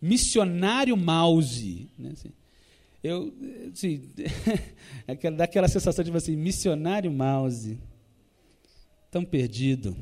Missionário 0.00 0.94
Mouse. 0.98 1.88
Né? 1.98 2.10
Assim, 2.12 2.28
eu, 3.02 3.34
assim, 3.72 4.10
dá 5.36 5.44
aquela 5.44 5.66
sensação 5.66 6.04
de 6.04 6.16
assim, 6.16 6.36
missionário 6.36 7.10
Mouse. 7.10 7.78
Tão 9.10 9.24
perdido. 9.24 9.96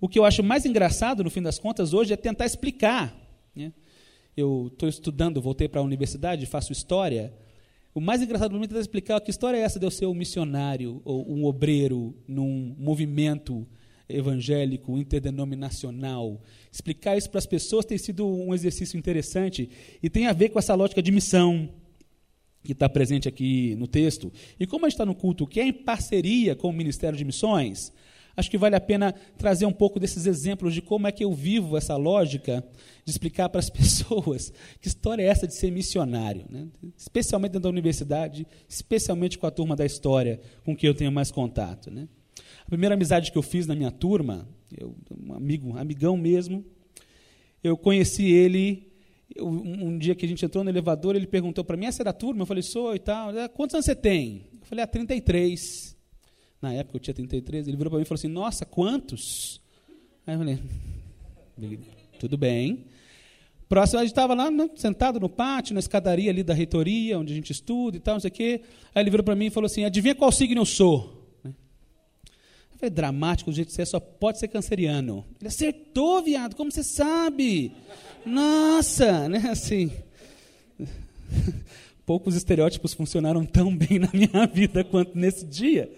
O 0.00 0.08
que 0.08 0.18
eu 0.18 0.24
acho 0.24 0.42
mais 0.42 0.64
engraçado, 0.64 1.22
no 1.22 1.30
fim 1.30 1.42
das 1.42 1.58
contas, 1.58 1.92
hoje, 1.92 2.12
é 2.12 2.16
tentar 2.16 2.46
explicar. 2.46 3.14
Né? 3.54 3.72
Eu 4.36 4.70
estou 4.72 4.88
estudando, 4.88 5.40
voltei 5.40 5.68
para 5.68 5.80
a 5.80 5.84
universidade, 5.84 6.46
faço 6.46 6.72
história. 6.72 7.32
O 7.94 8.00
mais 8.00 8.22
engraçado 8.22 8.50
para 8.50 8.58
mim 8.58 8.64
é 8.64 8.68
tentar 8.68 8.80
explicar 8.80 9.20
que 9.20 9.30
história 9.30 9.58
é 9.58 9.60
essa 9.60 9.78
de 9.78 9.84
eu 9.84 9.90
ser 9.90 10.06
um 10.06 10.14
missionário 10.14 11.02
ou 11.04 11.30
um 11.30 11.44
obreiro 11.44 12.16
num 12.26 12.74
movimento 12.78 13.68
evangélico 14.16 14.98
interdenominacional. 14.98 16.40
Explicar 16.70 17.16
isso 17.16 17.30
para 17.30 17.38
as 17.38 17.46
pessoas 17.46 17.84
tem 17.84 17.98
sido 17.98 18.26
um 18.26 18.54
exercício 18.54 18.98
interessante 18.98 19.68
e 20.02 20.10
tem 20.10 20.26
a 20.26 20.32
ver 20.32 20.50
com 20.50 20.58
essa 20.58 20.74
lógica 20.74 21.02
de 21.02 21.10
missão 21.10 21.68
que 22.62 22.72
está 22.72 22.88
presente 22.88 23.28
aqui 23.28 23.74
no 23.76 23.86
texto. 23.86 24.32
E 24.58 24.66
como 24.66 24.84
a 24.84 24.88
gente 24.88 24.94
está 24.94 25.06
no 25.06 25.14
culto 25.14 25.46
que 25.46 25.60
é 25.60 25.66
em 25.66 25.72
parceria 25.72 26.54
com 26.54 26.68
o 26.68 26.72
Ministério 26.72 27.16
de 27.16 27.24
Missões, 27.24 27.92
acho 28.36 28.50
que 28.50 28.58
vale 28.58 28.76
a 28.76 28.80
pena 28.80 29.12
trazer 29.36 29.66
um 29.66 29.72
pouco 29.72 29.98
desses 29.98 30.26
exemplos 30.26 30.74
de 30.74 30.82
como 30.82 31.06
é 31.06 31.12
que 31.12 31.24
eu 31.24 31.32
vivo 31.32 31.76
essa 31.76 31.96
lógica 31.96 32.64
de 33.04 33.10
explicar 33.10 33.48
para 33.48 33.58
as 33.58 33.70
pessoas 33.70 34.52
que 34.80 34.88
história 34.88 35.22
é 35.22 35.26
essa 35.26 35.46
de 35.46 35.54
ser 35.54 35.70
missionário, 35.70 36.44
né? 36.48 36.66
especialmente 36.96 37.52
dentro 37.52 37.64
da 37.64 37.70
universidade, 37.70 38.46
especialmente 38.68 39.38
com 39.38 39.46
a 39.46 39.50
turma 39.50 39.74
da 39.74 39.86
história 39.86 40.40
com 40.64 40.76
que 40.76 40.86
eu 40.86 40.94
tenho 40.94 41.12
mais 41.12 41.30
contato. 41.30 41.90
Né? 41.90 42.08
Primeira 42.70 42.94
amizade 42.94 43.32
que 43.32 43.36
eu 43.36 43.42
fiz 43.42 43.66
na 43.66 43.74
minha 43.74 43.90
turma, 43.90 44.48
eu, 44.74 44.94
um 45.10 45.34
amigo, 45.34 45.76
amigão 45.76 46.16
mesmo, 46.16 46.64
eu 47.64 47.76
conheci 47.76 48.30
ele 48.30 48.88
eu, 49.34 49.48
um 49.48 49.98
dia 49.98 50.14
que 50.14 50.24
a 50.24 50.28
gente 50.28 50.44
entrou 50.44 50.62
no 50.62 50.70
elevador, 50.70 51.16
ele 51.16 51.26
perguntou 51.26 51.64
para 51.64 51.76
mim, 51.76 51.86
essa 51.86 52.02
é 52.02 52.04
da 52.04 52.12
turma? 52.12 52.42
Eu 52.42 52.46
falei, 52.46 52.62
sou 52.62 52.94
e 52.94 52.98
tal. 53.00 53.32
Quantos 53.54 53.74
anos 53.74 53.86
você 53.86 53.94
tem? 53.94 54.46
Eu 54.60 54.66
falei, 54.66 54.84
ah, 54.84 54.86
33. 54.86 55.96
Na 56.62 56.72
época 56.72 56.96
eu 56.96 57.00
tinha 57.00 57.14
33. 57.14 57.66
Ele 57.66 57.76
virou 57.76 57.90
para 57.90 57.98
mim 57.98 58.02
e 58.02 58.06
falou 58.06 58.18
assim, 58.18 58.28
nossa, 58.28 58.64
quantos? 58.64 59.60
Aí 60.24 60.34
eu 60.34 60.38
falei, 60.38 60.58
tudo 62.20 62.38
bem. 62.38 62.84
Próximo, 63.68 63.98
a 63.98 64.02
gente 64.02 64.12
estava 64.12 64.34
lá, 64.34 64.48
né, 64.48 64.70
sentado 64.76 65.18
no 65.18 65.28
pátio, 65.28 65.74
na 65.74 65.80
escadaria 65.80 66.30
ali 66.30 66.44
da 66.44 66.54
reitoria, 66.54 67.18
onde 67.18 67.32
a 67.32 67.36
gente 67.36 67.50
estuda 67.50 67.96
e 67.96 68.00
tal, 68.00 68.14
não 68.14 68.20
sei 68.20 68.30
o 68.30 68.32
quê. 68.32 68.62
Aí 68.94 69.02
ele 69.02 69.10
virou 69.10 69.24
para 69.24 69.36
mim 69.36 69.46
e 69.46 69.50
falou 69.50 69.66
assim, 69.66 69.84
adivinha 69.84 70.14
qual 70.14 70.30
signo 70.30 70.60
eu 70.60 70.66
sou? 70.66 71.19
Falei, 72.80 72.94
dramático 72.94 73.50
do 73.50 73.54
jeito 73.54 73.68
que 73.68 73.74
você 73.74 73.82
é, 73.82 73.84
só 73.84 74.00
pode 74.00 74.38
ser 74.38 74.48
canceriano. 74.48 75.26
Ele 75.38 75.48
acertou, 75.48 76.22
viado, 76.22 76.56
como 76.56 76.72
você 76.72 76.82
sabe? 76.82 77.72
Nossa, 78.24 79.28
né? 79.28 79.50
Assim. 79.50 79.92
Poucos 82.06 82.34
estereótipos 82.34 82.94
funcionaram 82.94 83.44
tão 83.44 83.76
bem 83.76 83.98
na 83.98 84.08
minha 84.14 84.46
vida 84.50 84.82
quanto 84.82 85.16
nesse 85.16 85.44
dia. 85.44 85.92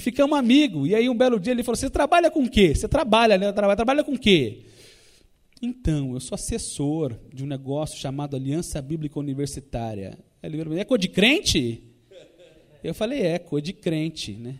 Ficamos 0.00 0.38
amigos. 0.38 0.88
E 0.88 0.94
aí, 0.94 1.10
um 1.10 1.14
belo 1.16 1.38
dia, 1.38 1.52
ele 1.52 1.62
falou: 1.62 1.76
Você 1.76 1.90
trabalha 1.90 2.30
com 2.30 2.44
o 2.44 2.50
quê? 2.50 2.74
Você 2.74 2.88
trabalha, 2.88 3.36
né? 3.36 3.52
Trabalha, 3.52 3.76
trabalha 3.76 4.02
com 4.02 4.14
o 4.14 4.18
quê? 4.18 4.62
Então, 5.60 6.14
eu 6.14 6.20
sou 6.20 6.36
assessor 6.36 7.14
de 7.32 7.44
um 7.44 7.46
negócio 7.46 7.98
chamado 7.98 8.34
Aliança 8.34 8.80
Bíblica 8.80 9.20
Universitária. 9.20 10.18
Ele 10.42 10.56
falou: 10.56 10.78
É 10.78 10.98
de 10.98 11.08
crente? 11.08 11.82
Eu 12.82 12.94
falei: 12.94 13.20
É, 13.20 13.38
de 13.62 13.72
crente, 13.74 14.32
né? 14.32 14.58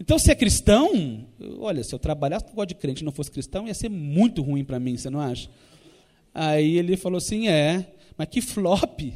Então, 0.00 0.18
se 0.18 0.30
é 0.30 0.34
cristão, 0.34 1.26
olha, 1.58 1.82
se 1.82 1.94
eu 1.94 1.98
trabalhasse 1.98 2.44
com 2.44 2.64
de 2.64 2.74
crente 2.74 3.02
e 3.02 3.04
não 3.04 3.12
fosse 3.12 3.30
cristão, 3.30 3.66
ia 3.66 3.74
ser 3.74 3.88
muito 3.88 4.42
ruim 4.42 4.64
para 4.64 4.78
mim, 4.78 4.96
você 4.96 5.10
não 5.10 5.20
acha? 5.20 5.48
Aí 6.32 6.78
ele 6.78 6.96
falou 6.96 7.18
assim: 7.18 7.48
é, 7.48 7.92
mas 8.16 8.28
que 8.28 8.40
flop. 8.40 9.00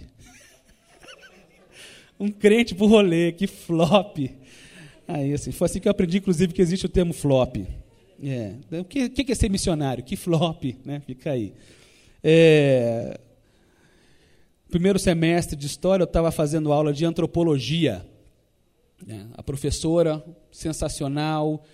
um 2.19 2.29
crente 2.29 2.75
pro 2.75 2.87
rolê, 2.87 3.33
que 3.33 3.47
flop. 3.47 4.19
Aí 5.07 5.33
assim, 5.33 5.53
foi 5.53 5.67
assim 5.67 5.81
que 5.81 5.87
eu 5.87 5.93
aprendi, 5.93 6.19
inclusive, 6.19 6.53
que 6.53 6.63
existe 6.63 6.87
o 6.87 6.89
termo 6.89 7.13
flop. 7.13 7.57
É. 8.23 8.55
O 8.81 8.85
que, 8.85 9.09
que 9.09 9.33
é 9.33 9.35
ser 9.35 9.51
missionário? 9.51 10.03
Que 10.03 10.17
flop, 10.17 10.65
né? 10.85 11.01
Fica 11.01 11.33
aí. 11.33 11.53
É, 12.25 13.19
primeiro 14.71 14.99
semestre 14.99 15.57
de 15.57 15.67
história, 15.67 16.03
eu 16.03 16.07
estava 16.07 16.31
fazendo 16.31 16.73
aula 16.73 16.93
de 16.93 17.05
antropologia. 17.05 18.07
É, 19.09 19.21
a 19.35 19.43
professora, 19.43 20.25
sensacional. 20.51 21.65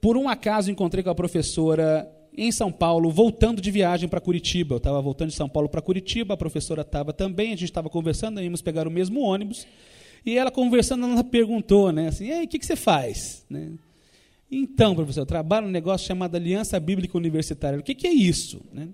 Por 0.00 0.16
um 0.16 0.28
acaso, 0.28 0.70
encontrei 0.70 1.02
com 1.02 1.10
a 1.10 1.14
professora 1.14 2.10
em 2.36 2.50
São 2.50 2.70
Paulo, 2.70 3.10
voltando 3.10 3.60
de 3.60 3.70
viagem 3.70 4.08
para 4.08 4.20
Curitiba. 4.20 4.74
Eu 4.74 4.78
estava 4.78 5.00
voltando 5.00 5.30
de 5.30 5.36
São 5.36 5.48
Paulo 5.48 5.68
para 5.68 5.80
Curitiba, 5.80 6.34
a 6.34 6.36
professora 6.36 6.82
estava 6.82 7.12
também, 7.12 7.48
a 7.48 7.56
gente 7.56 7.64
estava 7.64 7.88
conversando, 7.88 8.42
íamos 8.42 8.60
pegar 8.60 8.86
o 8.88 8.90
mesmo 8.90 9.20
ônibus. 9.20 9.66
E 10.26 10.36
ela 10.36 10.50
conversando, 10.50 11.06
ela 11.06 11.22
perguntou, 11.22 11.92
né, 11.92 12.08
assim, 12.08 12.42
o 12.42 12.48
que, 12.48 12.58
que 12.58 12.66
você 12.66 12.76
faz? 12.76 13.44
Né? 13.48 13.72
Então, 14.50 14.94
professor, 14.94 15.20
eu 15.20 15.26
trabalho 15.26 15.66
num 15.66 15.72
negócio 15.72 16.06
chamado 16.06 16.34
Aliança 16.34 16.78
Bíblica 16.80 17.16
Universitária. 17.16 17.78
O 17.78 17.82
que, 17.82 17.94
que 17.94 18.06
é 18.06 18.12
isso? 18.12 18.60
Né? 18.72 18.88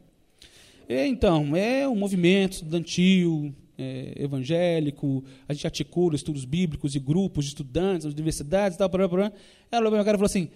É, 0.89 1.07
então, 1.07 1.55
é 1.55 1.87
um 1.89 1.95
movimento 1.95 2.55
estudantil, 2.55 3.55
é, 3.81 4.13
evangélico, 4.17 5.25
a 5.49 5.55
gente 5.55 5.67
articula 5.67 6.15
estudos 6.15 6.45
bíblicos 6.45 6.95
e 6.95 6.99
grupos 6.99 7.47
de 7.47 7.53
estudantes 7.53 8.05
nas 8.05 8.13
universidades 8.13 8.77
tal. 8.77 8.89
Blá, 8.89 9.09
blá, 9.09 9.29
blá. 9.29 9.33
Ela 9.73 9.81
olhou 9.81 9.93
para 9.93 10.05
cara 10.05 10.17
e 10.17 10.19
falou 10.19 10.27
assim, 10.27 10.51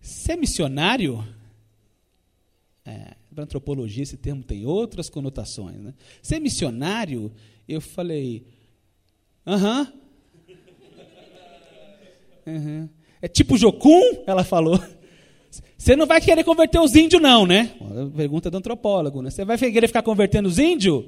você 0.00 0.32
é 0.32 0.36
missionário? 0.36 1.22
É, 2.84 3.14
para 3.34 3.44
antropologia 3.44 4.02
esse 4.02 4.16
termo 4.16 4.42
tem 4.42 4.64
outras 4.64 5.10
conotações. 5.10 5.76
Né? 5.76 5.92
Ser 6.22 6.40
missionário, 6.40 7.30
eu 7.68 7.80
falei, 7.80 8.46
aham. 9.46 9.92
Uhum. 12.46 12.88
É 13.20 13.26
tipo 13.26 13.58
Jocum? 13.58 14.22
Ela 14.24 14.44
falou. 14.44 14.80
Você 15.76 15.96
não 15.96 16.06
vai 16.06 16.20
querer 16.20 16.44
converter 16.44 16.78
os 16.78 16.94
índios, 16.94 17.20
não, 17.20 17.44
né? 17.44 17.74
Pergunta 18.16 18.48
do 18.48 18.56
antropólogo, 18.56 19.20
né? 19.20 19.30
Você 19.30 19.44
vai 19.44 19.58
querer 19.58 19.88
ficar 19.88 20.02
convertendo 20.02 20.48
os 20.48 20.56
índios? 20.56 21.06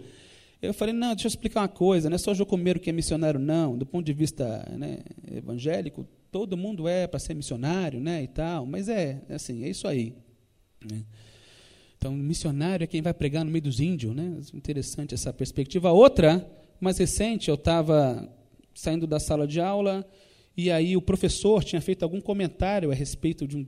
Eu 0.61 0.75
falei, 0.75 0.93
não, 0.93 1.15
deixa 1.15 1.27
eu 1.27 1.29
explicar 1.29 1.61
uma 1.61 1.69
coisa, 1.69 2.11
não 2.11 2.17
é 2.17 2.19
só 2.19 2.35
Jocomeiro 2.35 2.81
que 2.81 2.91
é 2.91 2.93
missionário, 2.93 3.39
não. 3.39 3.79
Do 3.79 3.87
ponto 3.87 4.05
de 4.05 4.13
vista 4.13 4.69
né, 4.77 4.99
evangélico, 5.31 6.07
todo 6.33 6.57
mundo 6.57 6.89
é 6.89 7.07
para 7.07 7.21
ser 7.21 7.35
missionário, 7.35 8.01
né, 8.01 8.23
e 8.25 8.29
tal. 8.29 8.67
Mas 8.67 8.89
é, 8.89 9.23
é 9.29 9.35
assim, 9.35 9.65
é 9.65 9.69
isso 9.69 9.87
aí. 9.87 10.15
Né? 10.85 11.05
Então, 11.97 12.13
missionário 12.13 12.85
é 12.85 12.87
quem 12.87 13.03
vai 13.03 13.15
pregar 13.15 13.45
no 13.45 13.51
meio 13.51 13.63
dos 13.63 13.81
índios, 13.81 14.15
né? 14.15 14.39
Interessante 14.55 15.15
essa 15.15 15.33
perspectiva. 15.33 15.91
Outra, 15.91 16.49
mais 16.81 16.97
recente, 16.99 17.49
eu 17.49 17.57
estava 17.57 18.33
saindo 18.73 19.05
da 19.05 19.19
sala 19.19 19.49
de 19.49 19.61
aula 19.61 20.07
e 20.57 20.71
aí 20.71 20.97
o 20.97 21.03
professor 21.03 21.65
tinha 21.65 21.81
feito 21.81 22.05
algum 22.05 22.21
comentário 22.21 22.93
a 22.93 22.95
respeito 22.95 23.49
de 23.49 23.57
um 23.57 23.67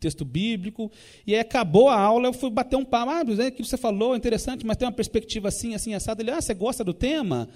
texto 0.00 0.24
bíblico, 0.24 0.90
e 1.26 1.34
aí 1.34 1.40
acabou 1.40 1.88
a 1.88 1.98
aula, 1.98 2.28
eu 2.28 2.32
fui 2.32 2.50
bater 2.50 2.76
um 2.76 2.84
papo, 2.84 3.10
ah, 3.10 3.22
o 3.22 3.52
que 3.52 3.64
você 3.64 3.76
falou, 3.76 4.16
interessante, 4.16 4.66
mas 4.66 4.76
tem 4.76 4.86
uma 4.86 4.92
perspectiva 4.92 5.48
assim, 5.48 5.74
assim, 5.74 5.94
assado. 5.94 6.22
Ele, 6.22 6.30
ah, 6.30 6.40
você 6.40 6.54
gosta 6.54 6.82
do 6.82 6.92
tema? 6.92 7.48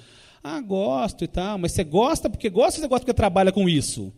Ah, 0.43 0.61
gosto 0.61 1.25
e 1.25 1.29
tal, 1.29 1.59
mas 1.59 1.73
você 1.73 1.85
gosta 1.85 2.29
porque 2.29 2.49
gosta 2.51 2.79
ou 2.79 2.83
você 2.83 2.89
gosta 2.89 3.05
porque 3.05 3.15
trabalha 3.15 3.53
com 3.53 3.69
isso? 3.69 4.13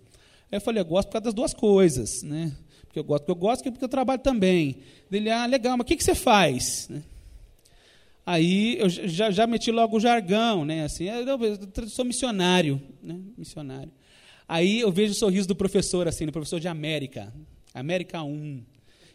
Aí 0.50 0.56
eu 0.56 0.60
falei, 0.60 0.80
eu 0.80 0.86
gosto 0.86 1.08
por 1.08 1.14
causa 1.14 1.24
das 1.24 1.34
duas 1.34 1.54
coisas, 1.54 2.22
né? 2.22 2.52
porque 2.94 3.00
eu 3.00 3.04
gosto, 3.04 3.22
porque 3.22 3.32
eu 3.32 3.36
gosto, 3.36 3.64
porque 3.64 3.84
eu 3.84 3.88
trabalho 3.88 4.20
também. 4.20 4.76
Ele, 5.10 5.28
ah, 5.28 5.46
legal, 5.46 5.76
mas 5.76 5.84
o 5.84 5.88
que, 5.88 5.96
que 5.96 6.04
você 6.04 6.14
faz? 6.14 6.88
Né? 6.88 7.02
Aí 8.24 8.78
eu 8.78 8.88
já, 8.88 9.30
já 9.30 9.46
meti 9.46 9.72
logo 9.72 9.96
o 9.96 10.00
jargão, 10.00 10.64
né? 10.64 10.84
Assim, 10.84 11.04
eu, 11.04 11.26
eu 11.26 11.88
sou 11.88 12.04
missionário, 12.04 12.80
né? 13.02 13.18
Missionário. 13.36 13.90
Aí 14.48 14.80
eu 14.80 14.92
vejo 14.92 15.12
o 15.12 15.16
sorriso 15.16 15.48
do 15.48 15.56
professor, 15.56 16.06
assim, 16.06 16.24
do 16.24 16.32
professor 16.32 16.60
de 16.60 16.68
América, 16.68 17.34
América 17.74 18.22
1, 18.22 18.62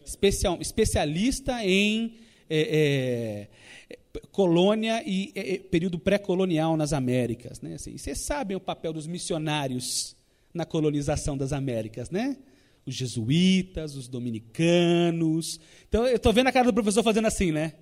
especial, 0.06 0.58
especialista 0.60 1.66
em 1.66 2.18
é, 2.50 3.48
é, 3.90 3.98
colônia 4.32 5.02
e 5.06 5.32
é, 5.34 5.58
período 5.58 5.98
pré-colonial 5.98 6.76
nas 6.76 6.92
Américas. 6.92 7.62
Né? 7.62 7.76
Assim, 7.76 7.98
vocês 7.98 8.20
sabem 8.20 8.58
o 8.58 8.60
papel 8.60 8.92
dos 8.92 9.08
missionários 9.08 10.16
na 10.54 10.66
colonização 10.66 11.38
das 11.38 11.54
Américas, 11.54 12.10
né? 12.10 12.38
os 12.86 12.96
jesuítas, 12.96 13.96
os 13.96 14.08
dominicanos. 14.08 15.60
Então, 15.88 16.06
eu 16.06 16.18
estou 16.18 16.34
vendo 16.34 16.48
a 16.48 16.52
cara 16.52 16.66
do 16.66 16.74
professor 16.74 17.04
fazendo 17.04 17.28
assim, 17.28 17.52
né? 17.52 17.74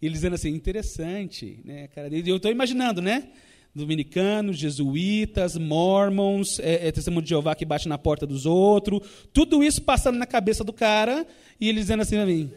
Ele 0.00 0.14
dizendo 0.14 0.34
assim, 0.34 0.50
interessante, 0.50 1.60
né? 1.64 1.88
Cara, 1.88 2.08
eu 2.08 2.36
estou 2.36 2.50
imaginando, 2.50 3.02
né? 3.02 3.30
Dominicanos, 3.74 4.58
jesuítas, 4.58 5.56
mormons, 5.56 6.58
é, 6.58 6.88
é, 6.88 6.92
testemunho 6.92 7.22
de 7.22 7.30
Jeová 7.30 7.54
que 7.54 7.64
bate 7.64 7.88
na 7.88 7.96
porta 7.96 8.26
dos 8.26 8.44
outros, 8.44 9.00
tudo 9.32 9.62
isso 9.62 9.82
passando 9.82 10.18
na 10.18 10.26
cabeça 10.26 10.64
do 10.64 10.72
cara, 10.72 11.24
e 11.60 11.68
ele 11.68 11.78
dizendo 11.78 12.02
assim 12.02 12.16
para 12.16 12.26
mim, 12.26 12.50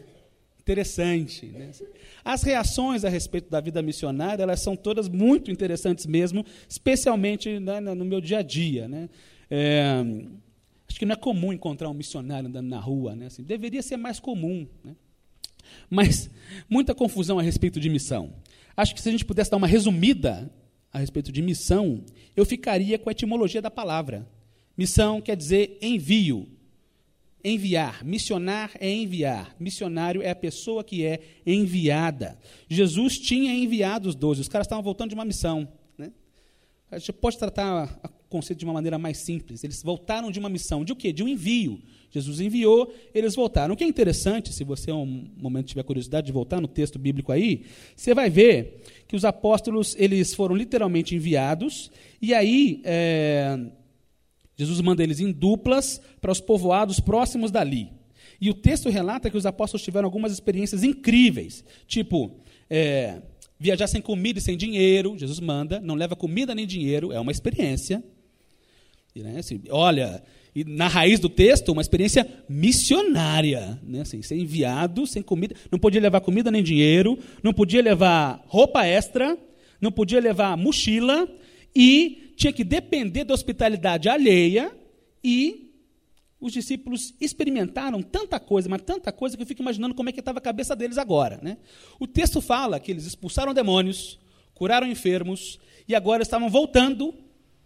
interessante. 0.64 1.46
Né? 1.46 1.70
As 2.24 2.42
reações 2.42 3.04
a 3.04 3.08
respeito 3.08 3.50
da 3.50 3.60
vida 3.60 3.82
missionária, 3.82 4.42
elas 4.42 4.60
são 4.60 4.74
todas 4.74 5.08
muito 5.08 5.50
interessantes 5.50 6.06
mesmo, 6.06 6.44
especialmente 6.68 7.60
né, 7.60 7.80
no 7.80 8.04
meu 8.04 8.20
dia 8.20 8.38
a 8.38 8.42
dia. 8.42 8.88
Né? 8.88 9.10
É, 9.50 10.02
acho 10.88 10.98
que 10.98 11.04
não 11.04 11.12
é 11.12 11.16
comum 11.16 11.52
encontrar 11.52 11.90
um 11.90 11.94
missionário 11.94 12.48
andando 12.48 12.68
na 12.68 12.80
rua, 12.80 13.14
né? 13.14 13.26
Assim, 13.26 13.42
deveria 13.42 13.82
ser 13.82 13.98
mais 13.98 14.18
comum. 14.18 14.66
Né? 14.82 14.96
Mas 15.90 16.30
muita 16.68 16.94
confusão 16.94 17.38
a 17.38 17.42
respeito 17.42 17.78
de 17.78 17.90
missão. 17.90 18.32
Acho 18.76 18.94
que 18.94 19.02
se 19.02 19.08
a 19.08 19.12
gente 19.12 19.24
pudesse 19.24 19.50
dar 19.50 19.58
uma 19.58 19.66
resumida 19.66 20.50
a 20.94 20.98
respeito 21.00 21.32
de 21.32 21.42
missão, 21.42 22.04
eu 22.36 22.46
ficaria 22.46 22.96
com 23.00 23.08
a 23.08 23.12
etimologia 23.12 23.60
da 23.60 23.70
palavra. 23.70 24.24
Missão 24.78 25.20
quer 25.20 25.36
dizer 25.36 25.76
envio. 25.82 26.48
Enviar, 27.42 28.04
missionar 28.04 28.70
é 28.78 28.88
enviar. 28.88 29.56
Missionário 29.58 30.22
é 30.22 30.30
a 30.30 30.36
pessoa 30.36 30.84
que 30.84 31.04
é 31.04 31.20
enviada. 31.44 32.38
Jesus 32.68 33.18
tinha 33.18 33.52
enviado 33.52 34.08
os 34.08 34.14
doze, 34.14 34.40
os 34.40 34.48
caras 34.48 34.66
estavam 34.66 34.84
voltando 34.84 35.08
de 35.08 35.14
uma 35.16 35.24
missão. 35.24 35.68
Né? 35.98 36.12
A 36.92 36.98
gente 36.98 37.12
pode 37.12 37.38
tratar 37.38 38.00
conceito 38.34 38.58
de 38.58 38.64
uma 38.64 38.74
maneira 38.74 38.98
mais 38.98 39.18
simples. 39.18 39.62
Eles 39.62 39.82
voltaram 39.82 40.30
de 40.30 40.38
uma 40.38 40.48
missão. 40.48 40.84
De 40.84 40.92
o 40.92 40.96
quê? 40.96 41.12
De 41.12 41.22
um 41.22 41.28
envio. 41.28 41.80
Jesus 42.10 42.40
enviou, 42.40 42.92
eles 43.14 43.34
voltaram. 43.34 43.74
O 43.74 43.76
que 43.76 43.84
é 43.84 43.86
interessante, 43.86 44.52
se 44.52 44.64
você 44.64 44.90
um 44.92 45.30
momento 45.36 45.66
tiver 45.66 45.82
curiosidade 45.82 46.26
de 46.26 46.32
voltar 46.32 46.60
no 46.60 46.68
texto 46.68 46.98
bíblico 46.98 47.32
aí, 47.32 47.64
você 47.96 48.14
vai 48.14 48.30
ver 48.30 48.82
que 49.08 49.16
os 49.16 49.24
apóstolos 49.24 49.96
eles 49.98 50.34
foram 50.34 50.54
literalmente 50.54 51.14
enviados, 51.14 51.90
e 52.20 52.34
aí. 52.34 52.80
É, 52.84 53.58
Jesus 54.56 54.80
manda 54.80 55.02
eles 55.02 55.18
em 55.18 55.32
duplas 55.32 56.00
para 56.20 56.30
os 56.30 56.40
povoados 56.40 57.00
próximos 57.00 57.50
dali. 57.50 57.90
E 58.40 58.50
o 58.50 58.54
texto 58.54 58.88
relata 58.88 59.28
que 59.28 59.36
os 59.36 59.46
apóstolos 59.46 59.82
tiveram 59.82 60.06
algumas 60.06 60.32
experiências 60.32 60.84
incríveis, 60.84 61.64
tipo, 61.88 62.38
é, 62.70 63.20
viajar 63.58 63.86
sem 63.86 64.00
comida 64.00 64.38
e 64.38 64.42
sem 64.42 64.56
dinheiro, 64.56 65.16
Jesus 65.18 65.40
manda, 65.40 65.80
não 65.80 65.94
leva 65.94 66.14
comida 66.14 66.54
nem 66.54 66.66
dinheiro, 66.66 67.12
é 67.12 67.18
uma 67.18 67.32
experiência. 67.32 68.02
Né, 69.16 69.38
assim, 69.38 69.60
olha, 69.70 70.22
e 70.54 70.64
na 70.64 70.88
raiz 70.88 71.20
do 71.20 71.28
texto, 71.28 71.70
uma 71.70 71.80
experiência 71.82 72.28
missionária, 72.48 73.80
né, 73.80 74.00
assim, 74.00 74.20
ser 74.22 74.36
enviado 74.36 75.06
sem 75.06 75.22
comida, 75.22 75.54
não 75.70 75.78
podia 75.78 76.00
levar 76.00 76.20
comida 76.20 76.50
nem 76.50 76.64
dinheiro, 76.64 77.16
não 77.40 77.52
podia 77.52 77.80
levar 77.80 78.42
roupa 78.46 78.84
extra, 78.84 79.38
não 79.80 79.92
podia 79.92 80.20
levar 80.20 80.56
mochila 80.56 81.28
e 81.74 82.32
tinha 82.36 82.52
que 82.52 82.64
depender 82.64 83.22
da 83.22 83.34
hospitalidade 83.34 84.08
alheia 84.08 84.72
e 85.22 85.72
os 86.40 86.52
discípulos 86.52 87.14
experimentaram 87.20 88.02
tanta 88.02 88.40
coisa, 88.40 88.68
mas 88.68 88.82
tanta 88.82 89.12
coisa 89.12 89.36
que 89.36 89.42
eu 89.42 89.46
fico 89.46 89.62
imaginando 89.62 89.94
como 89.94 90.08
é 90.08 90.12
que 90.12 90.20
estava 90.20 90.38
a 90.38 90.42
cabeça 90.42 90.74
deles 90.74 90.98
agora. 90.98 91.38
Né? 91.40 91.56
O 92.00 92.06
texto 92.06 92.40
fala 92.40 92.80
que 92.80 92.90
eles 92.90 93.06
expulsaram 93.06 93.54
demônios, 93.54 94.18
curaram 94.54 94.86
enfermos 94.86 95.58
e 95.88 95.94
agora 95.94 96.22
estavam 96.22 96.50
voltando 96.50 97.14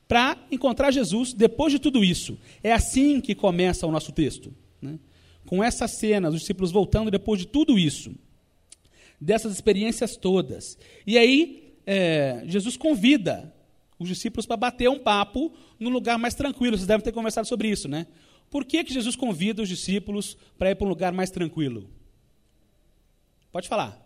para 0.09 0.39
encontrar 0.51 0.91
Jesus 0.91 1.35
depois 1.35 1.71
de 1.71 1.79
tudo 1.79 2.03
isso. 2.03 2.39
É 2.63 2.73
assim 2.73 3.21
que 3.21 3.35
começa 3.35 3.87
o 3.87 3.93
nosso 3.93 4.11
texto. 4.11 4.53
Né? 4.81 4.99
Com 5.45 5.63
essa 5.63 5.87
cena, 5.87 6.31
os 6.31 6.41
discípulos 6.41 6.73
voltando 6.73 7.11
depois 7.11 7.39
de 7.39 7.47
tudo 7.47 7.79
isso, 7.79 8.15
dessas 9.21 9.53
experiências 9.53 10.17
todas. 10.17 10.79
E 11.07 11.19
aí, 11.19 11.75
é, 11.87 12.43
Jesus 12.47 12.77
convida 12.77 13.55
os 13.99 14.09
discípulos 14.09 14.47
para 14.47 14.57
bater 14.57 14.89
um 14.89 14.99
papo 14.99 15.53
num 15.79 15.91
lugar 15.91 16.19
mais 16.19 16.35
tranquilo. 16.35 16.77
Vocês 16.77 16.87
devem 16.87 17.05
ter 17.05 17.13
conversado 17.13 17.47
sobre 17.47 17.69
isso, 17.69 17.87
né? 17.87 18.07
Por 18.51 18.65
que, 18.65 18.83
que 18.83 18.95
Jesus 18.95 19.15
convida 19.15 19.63
os 19.63 19.69
discípulos 19.69 20.37
para 20.57 20.71
ir 20.71 20.75
para 20.75 20.87
um 20.87 20.89
lugar 20.89 21.13
mais 21.13 21.31
tranquilo? 21.31 21.91
Pode 23.53 23.69
falar. 23.69 24.01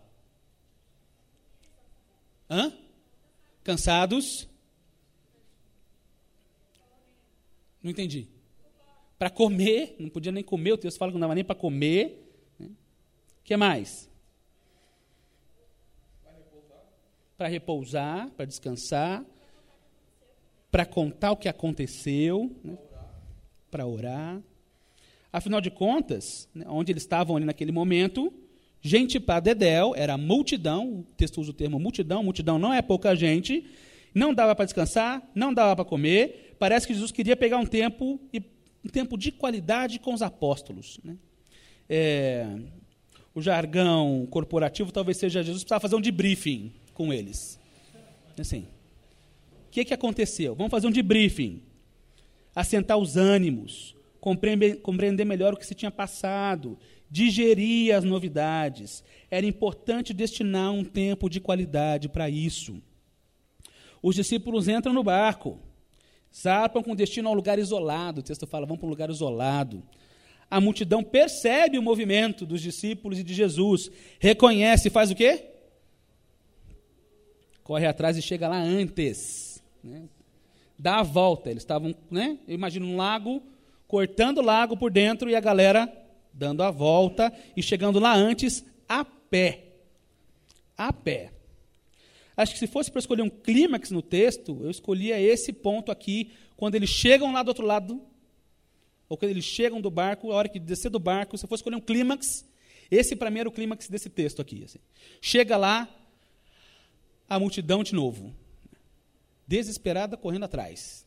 Hã? 2.49 2.73
Cansados? 3.63 4.49
Não 7.83 7.91
entendi. 7.91 8.27
Para 9.19 9.29
comer, 9.29 9.95
não 9.99 10.09
podia 10.09 10.31
nem 10.31 10.43
comer, 10.43 10.71
o 10.71 10.77
texto 10.77 10.97
fala 10.97 11.11
que 11.11 11.15
não 11.15 11.21
dava 11.21 11.35
nem 11.35 11.43
para 11.43 11.55
comer. 11.55 12.25
O 12.59 12.63
né? 12.63 12.69
que 13.43 13.55
mais? 13.55 14.09
Para 17.37 17.47
repousar, 17.47 18.31
para 18.31 18.45
descansar 18.45 19.25
para 20.73 20.87
contar 20.87 21.31
o 21.31 21.37
que 21.37 21.47
aconteceu, 21.47 22.51
né, 22.63 22.75
para 23.69 23.85
orar. 23.85 24.41
Afinal 25.31 25.61
de 25.61 25.69
contas, 25.69 26.49
né, 26.51 26.65
onde 26.67 26.91
eles 26.91 27.03
estavam 27.03 27.35
ali 27.35 27.45
naquele 27.45 27.71
momento, 27.71 28.33
gente 28.81 29.19
para 29.19 29.39
dedéu, 29.39 29.93
era 29.95 30.17
multidão, 30.17 31.01
o 31.01 31.03
texto 31.15 31.39
usa 31.39 31.51
o 31.51 31.53
termo 31.53 31.77
multidão, 31.77 32.23
multidão 32.23 32.57
não 32.57 32.73
é 32.73 32.81
pouca 32.81 33.15
gente, 33.15 33.69
não 34.15 34.33
dava 34.33 34.55
para 34.55 34.65
descansar, 34.65 35.21
não 35.35 35.53
dava 35.53 35.75
para 35.75 35.85
comer, 35.85 36.42
parece 36.63 36.87
que 36.87 36.93
Jesus 36.93 37.11
queria 37.11 37.35
pegar 37.35 37.57
um 37.57 37.65
tempo, 37.65 38.17
um 38.85 38.87
tempo 38.89 39.17
de 39.17 39.33
qualidade 39.33 39.99
com 39.99 40.13
os 40.13 40.21
apóstolos. 40.21 40.97
Né? 41.03 41.17
É, 41.89 42.47
o 43.35 43.41
jargão 43.41 44.25
corporativo 44.31 44.89
talvez 44.89 45.17
seja 45.17 45.43
Jesus 45.43 45.63
precisava 45.63 45.81
fazer 45.81 45.97
um 45.97 46.01
debriefing 46.01 46.71
com 46.93 47.11
eles. 47.11 47.59
Assim, 48.39 48.65
que, 49.73 49.83
que 49.83 49.93
aconteceu? 49.93 50.53
Vamos 50.53 50.69
fazer 50.69 50.85
um 50.85 50.91
debriefing. 50.91 51.63
Assentar 52.55 52.95
os 52.95 53.17
ânimos, 53.17 53.93
compreender, 54.21 54.79
compreender 54.81 55.25
melhor 55.25 55.53
o 55.53 55.57
que 55.57 55.65
se 55.65 55.73
tinha 55.73 55.89
passado, 55.89 56.77
digerir 57.09 57.93
as 57.95 58.03
novidades. 58.03 59.03
Era 59.31 59.47
importante 59.47 60.13
destinar 60.13 60.71
um 60.71 60.85
tempo 60.85 61.27
de 61.27 61.41
qualidade 61.41 62.07
para 62.07 62.29
isso. 62.29 62.81
Os 64.01 64.15
discípulos 64.15 64.67
entram 64.67 64.93
no 64.93 65.03
barco, 65.03 65.59
zarpam 66.35 66.81
com 66.81 66.95
destino 66.95 67.29
a 67.29 67.31
um 67.31 67.35
lugar 67.35 67.59
isolado. 67.59 68.21
O 68.21 68.23
texto 68.23 68.47
fala, 68.47 68.65
vão 68.65 68.77
para 68.77 68.87
um 68.87 68.89
lugar 68.89 69.09
isolado. 69.09 69.83
A 70.49 70.61
multidão 70.61 71.03
percebe 71.03 71.77
o 71.77 71.81
movimento 71.81 72.45
dos 72.45 72.61
discípulos 72.61 73.19
e 73.19 73.23
de 73.23 73.33
Jesus, 73.33 73.89
reconhece 74.19 74.87
e 74.87 74.91
faz 74.91 75.09
o 75.11 75.15
quê? 75.15 75.45
Corre 77.63 77.87
atrás 77.87 78.17
e 78.17 78.21
chega 78.21 78.47
lá 78.47 78.57
antes. 78.57 79.63
Né? 79.83 80.03
Dá 80.77 80.99
a 80.99 81.03
volta. 81.03 81.49
Eles 81.49 81.63
estavam, 81.63 81.95
né? 82.11 82.37
Eu 82.47 82.53
imagino 82.53 82.85
um 82.85 82.97
lago, 82.97 83.41
cortando 83.87 84.39
o 84.39 84.43
lago 84.43 84.77
por 84.77 84.91
dentro 84.91 85.29
e 85.29 85.35
a 85.35 85.39
galera 85.39 85.91
dando 86.33 86.61
a 86.61 86.71
volta 86.71 87.31
e 87.55 87.63
chegando 87.63 87.99
lá 87.99 88.13
antes 88.13 88.65
a 88.87 89.05
pé. 89.05 89.63
A 90.77 90.91
pé. 90.91 91.32
Acho 92.35 92.53
que 92.53 92.59
se 92.59 92.67
fosse 92.67 92.89
para 92.91 92.99
escolher 92.99 93.21
um 93.21 93.29
clímax 93.29 93.91
no 93.91 94.01
texto, 94.01 94.59
eu 94.63 94.71
escolhia 94.71 95.19
esse 95.19 95.53
ponto 95.53 95.91
aqui, 95.91 96.31
quando 96.55 96.75
eles 96.75 96.89
chegam 96.89 97.31
lá 97.31 97.43
do 97.43 97.49
outro 97.49 97.65
lado, 97.65 98.01
ou 99.07 99.17
quando 99.17 99.31
eles 99.31 99.45
chegam 99.45 99.79
do 99.79 99.91
barco, 99.91 100.31
a 100.31 100.35
hora 100.35 100.49
que 100.49 100.59
descer 100.59 100.89
do 100.89 100.99
barco, 100.99 101.37
se 101.37 101.45
eu 101.45 101.49
fosse 101.49 101.61
escolher 101.61 101.75
um 101.75 101.81
clímax, 101.81 102.45
esse 102.89 103.15
para 103.15 103.29
mim 103.29 103.39
era 103.39 103.49
o 103.49 103.51
clímax 103.51 103.87
desse 103.87 104.09
texto 104.09 104.41
aqui. 104.41 104.63
Assim. 104.63 104.79
Chega 105.21 105.57
lá, 105.57 105.89
a 107.29 107.39
multidão 107.39 107.83
de 107.83 107.93
novo 107.93 108.33
desesperada 109.47 110.17
correndo 110.17 110.45
atrás. 110.45 111.05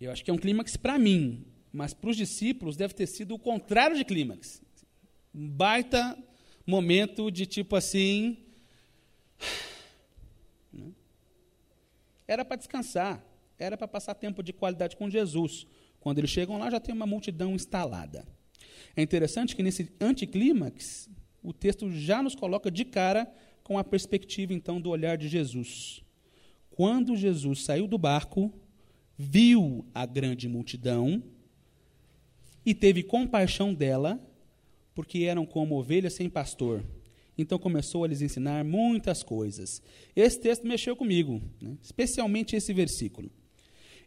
Eu 0.00 0.12
acho 0.12 0.24
que 0.24 0.30
é 0.30 0.34
um 0.34 0.38
clímax 0.38 0.76
para 0.76 0.98
mim, 0.98 1.44
mas 1.72 1.94
para 1.94 2.10
os 2.10 2.16
discípulos 2.16 2.76
deve 2.76 2.94
ter 2.94 3.06
sido 3.06 3.34
o 3.34 3.38
contrário 3.38 3.96
de 3.96 4.04
clímax. 4.04 4.60
Um 5.34 5.48
baita 5.48 6.16
momento 6.66 7.30
de 7.30 7.46
tipo 7.46 7.76
assim. 7.76 8.36
Era 12.28 12.44
para 12.44 12.56
descansar, 12.56 13.24
era 13.58 13.76
para 13.76 13.86
passar 13.86 14.14
tempo 14.14 14.42
de 14.42 14.52
qualidade 14.52 14.96
com 14.96 15.08
Jesus. 15.08 15.66
Quando 16.00 16.18
eles 16.18 16.30
chegam 16.30 16.58
lá, 16.58 16.70
já 16.70 16.80
tem 16.80 16.94
uma 16.94 17.06
multidão 17.06 17.54
instalada. 17.54 18.26
É 18.96 19.02
interessante 19.02 19.54
que 19.54 19.62
nesse 19.62 19.92
anticlímax, 20.00 21.08
o 21.42 21.52
texto 21.52 21.90
já 21.90 22.22
nos 22.22 22.34
coloca 22.34 22.70
de 22.70 22.84
cara 22.84 23.32
com 23.62 23.78
a 23.78 23.84
perspectiva, 23.84 24.52
então, 24.52 24.80
do 24.80 24.90
olhar 24.90 25.16
de 25.16 25.28
Jesus. 25.28 26.02
Quando 26.70 27.16
Jesus 27.16 27.64
saiu 27.64 27.86
do 27.86 27.98
barco, 27.98 28.52
viu 29.16 29.86
a 29.94 30.04
grande 30.04 30.48
multidão 30.48 31.22
e 32.64 32.74
teve 32.74 33.02
compaixão 33.02 33.72
dela, 33.72 34.20
porque 34.94 35.20
eram 35.20 35.46
como 35.46 35.78
ovelhas 35.78 36.14
sem 36.14 36.28
pastor. 36.28 36.84
Então 37.38 37.58
começou 37.58 38.04
a 38.04 38.08
lhes 38.08 38.22
ensinar 38.22 38.64
muitas 38.64 39.22
coisas. 39.22 39.82
Esse 40.14 40.40
texto 40.40 40.66
mexeu 40.66 40.96
comigo, 40.96 41.42
né? 41.60 41.76
especialmente 41.82 42.56
esse 42.56 42.72
versículo. 42.72 43.30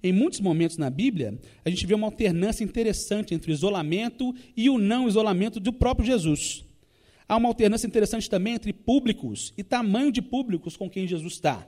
Em 0.01 0.13
muitos 0.13 0.39
momentos 0.39 0.77
na 0.77 0.89
Bíblia, 0.89 1.37
a 1.63 1.69
gente 1.69 1.85
vê 1.85 1.93
uma 1.93 2.07
alternância 2.07 2.63
interessante 2.63 3.33
entre 3.33 3.51
o 3.51 3.53
isolamento 3.53 4.33
e 4.55 4.69
o 4.69 4.77
não 4.77 5.07
isolamento 5.07 5.59
do 5.59 5.73
próprio 5.73 6.05
Jesus. 6.05 6.65
Há 7.27 7.35
uma 7.35 7.49
alternância 7.49 7.85
interessante 7.85 8.29
também 8.29 8.53
entre 8.53 8.73
públicos 8.73 9.53
e 9.57 9.63
tamanho 9.63 10.11
de 10.11 10.21
públicos 10.21 10.75
com 10.75 10.89
quem 10.89 11.07
Jesus 11.07 11.33
está 11.33 11.67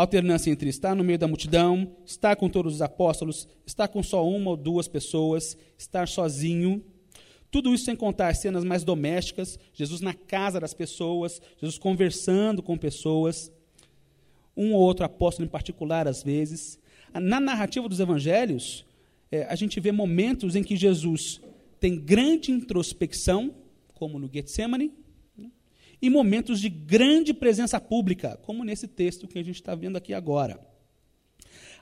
alternância 0.00 0.50
entre 0.50 0.68
estar 0.68 0.94
no 0.94 1.02
meio 1.02 1.18
da 1.18 1.26
multidão, 1.26 1.90
estar 2.06 2.36
com 2.36 2.48
todos 2.48 2.74
os 2.74 2.82
apóstolos, 2.82 3.48
estar 3.66 3.88
com 3.88 4.00
só 4.00 4.26
uma 4.26 4.50
ou 4.50 4.56
duas 4.56 4.86
pessoas, 4.86 5.56
estar 5.76 6.06
sozinho. 6.06 6.84
Tudo 7.50 7.72
isso 7.74 7.84
sem 7.84 7.96
contar 7.96 8.28
as 8.28 8.38
cenas 8.38 8.64
mais 8.64 8.84
domésticas, 8.84 9.58
Jesus 9.72 10.00
na 10.00 10.12
casa 10.12 10.60
das 10.60 10.74
pessoas, 10.74 11.40
Jesus 11.58 11.78
conversando 11.78 12.62
com 12.62 12.76
pessoas, 12.76 13.50
um 14.56 14.74
ou 14.74 14.80
outro 14.80 15.04
apóstolo 15.04 15.46
em 15.46 15.50
particular, 15.50 16.06
às 16.06 16.22
vezes. 16.22 16.78
Na 17.14 17.40
narrativa 17.40 17.88
dos 17.88 18.00
evangelhos, 18.00 18.84
é, 19.30 19.44
a 19.44 19.54
gente 19.54 19.80
vê 19.80 19.92
momentos 19.92 20.56
em 20.56 20.62
que 20.62 20.76
Jesus 20.76 21.40
tem 21.80 21.98
grande 21.98 22.50
introspecção, 22.50 23.54
como 23.94 24.18
no 24.18 24.28
Getsemane, 24.32 24.92
e 26.00 26.08
momentos 26.08 26.60
de 26.60 26.68
grande 26.68 27.34
presença 27.34 27.80
pública, 27.80 28.38
como 28.42 28.64
nesse 28.64 28.86
texto 28.86 29.26
que 29.26 29.38
a 29.38 29.42
gente 29.42 29.56
está 29.56 29.74
vendo 29.74 29.96
aqui 29.96 30.14
agora. 30.14 30.60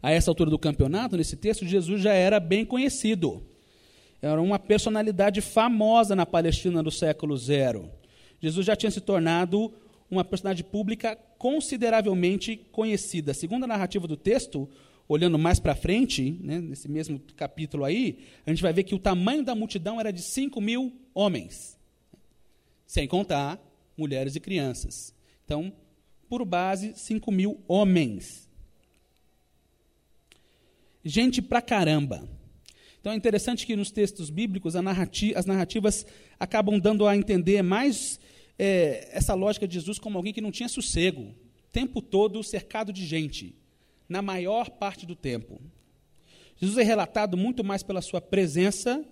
A 0.02 0.11
essa 0.11 0.31
altura 0.31 0.50
do 0.50 0.59
campeonato, 0.59 1.16
nesse 1.16 1.37
texto, 1.37 1.66
Jesus 1.66 2.00
já 2.00 2.12
era 2.12 2.38
bem 2.38 2.64
conhecido. 2.64 3.46
Era 4.20 4.40
uma 4.40 4.59
personalidade 4.59 5.40
famosa 5.40 6.16
na 6.16 6.24
Palestina 6.24 6.83
do 6.83 6.90
século 6.90 7.37
zero. 7.37 7.90
Jesus 8.40 8.66
já 8.66 8.74
tinha 8.74 8.90
se 8.90 9.00
tornado 9.00 9.72
uma 10.11 10.24
personagem 10.24 10.64
pública 10.64 11.16
consideravelmente 11.38 12.57
conhecida. 12.72 13.35
Segundo 13.35 13.64
a 13.64 13.68
narrativa 13.68 14.07
do 14.07 14.16
texto, 14.16 14.68
olhando 15.09 15.38
mais 15.38 15.59
para 15.59 15.74
frente, 15.74 16.38
né, 16.40 16.59
nesse 16.61 16.88
mesmo 16.88 17.20
capítulo 17.37 17.85
aí, 17.85 18.18
a 18.44 18.50
gente 18.50 18.62
vai 18.62 18.72
ver 18.72 18.85
que 18.85 18.94
o 18.94 18.98
tamanho 18.98 19.44
da 19.44 19.55
multidão 19.55 20.00
era 20.00 20.12
de 20.12 20.22
5 20.22 20.61
mil 20.61 20.92
homens, 21.14 21.79
sem 22.87 23.07
contar 23.07 23.61
mulheres 23.96 24.37
e 24.37 24.40
crianças. 24.40 25.14
Então, 25.44 25.72
por 26.29 26.44
base, 26.44 26.92
5 26.96 27.31
mil 27.31 27.61
homens. 27.68 28.48
Gente 31.05 31.40
pra 31.40 31.62
caramba. 31.62 32.29
Então 33.07 33.14
é 33.14 33.16
interessante 33.16 33.64
que 33.64 33.77
nos 33.77 33.92
textos 33.92 34.31
bíblicos 34.31 34.75
narrati 34.75 35.33
as 35.37 35.47
narrativas 35.47 36.05
acabam 36.40 36.77
dando 36.77 37.07
a 37.07 37.16
entender 37.16 37.62
mais 37.62 38.19
é, 38.59 39.11
essa 39.12 39.33
lógica 39.33 39.64
de 39.69 39.75
Jesus 39.75 39.97
como 40.01 40.19
alguém 40.19 40.33
que 40.33 40.40
não 40.40 40.51
tinha 40.51 40.69
sossego, 40.69 41.23
o 41.23 41.73
tempo 41.73 42.03
todo 42.03 42.42
cercado 42.42 42.92
de 42.92 43.07
gente, 43.07 43.55
na 44.09 44.21
maior 44.21 44.71
parte 44.71 45.07
do 45.07 45.14
tempo. 45.14 45.61
Jesus 46.57 46.79
é 46.79 46.83
relatado 46.83 47.37
muito 47.37 47.62
mais 47.62 47.81
pela 47.85 48.03
sua 48.03 48.21
presença 48.21 49.05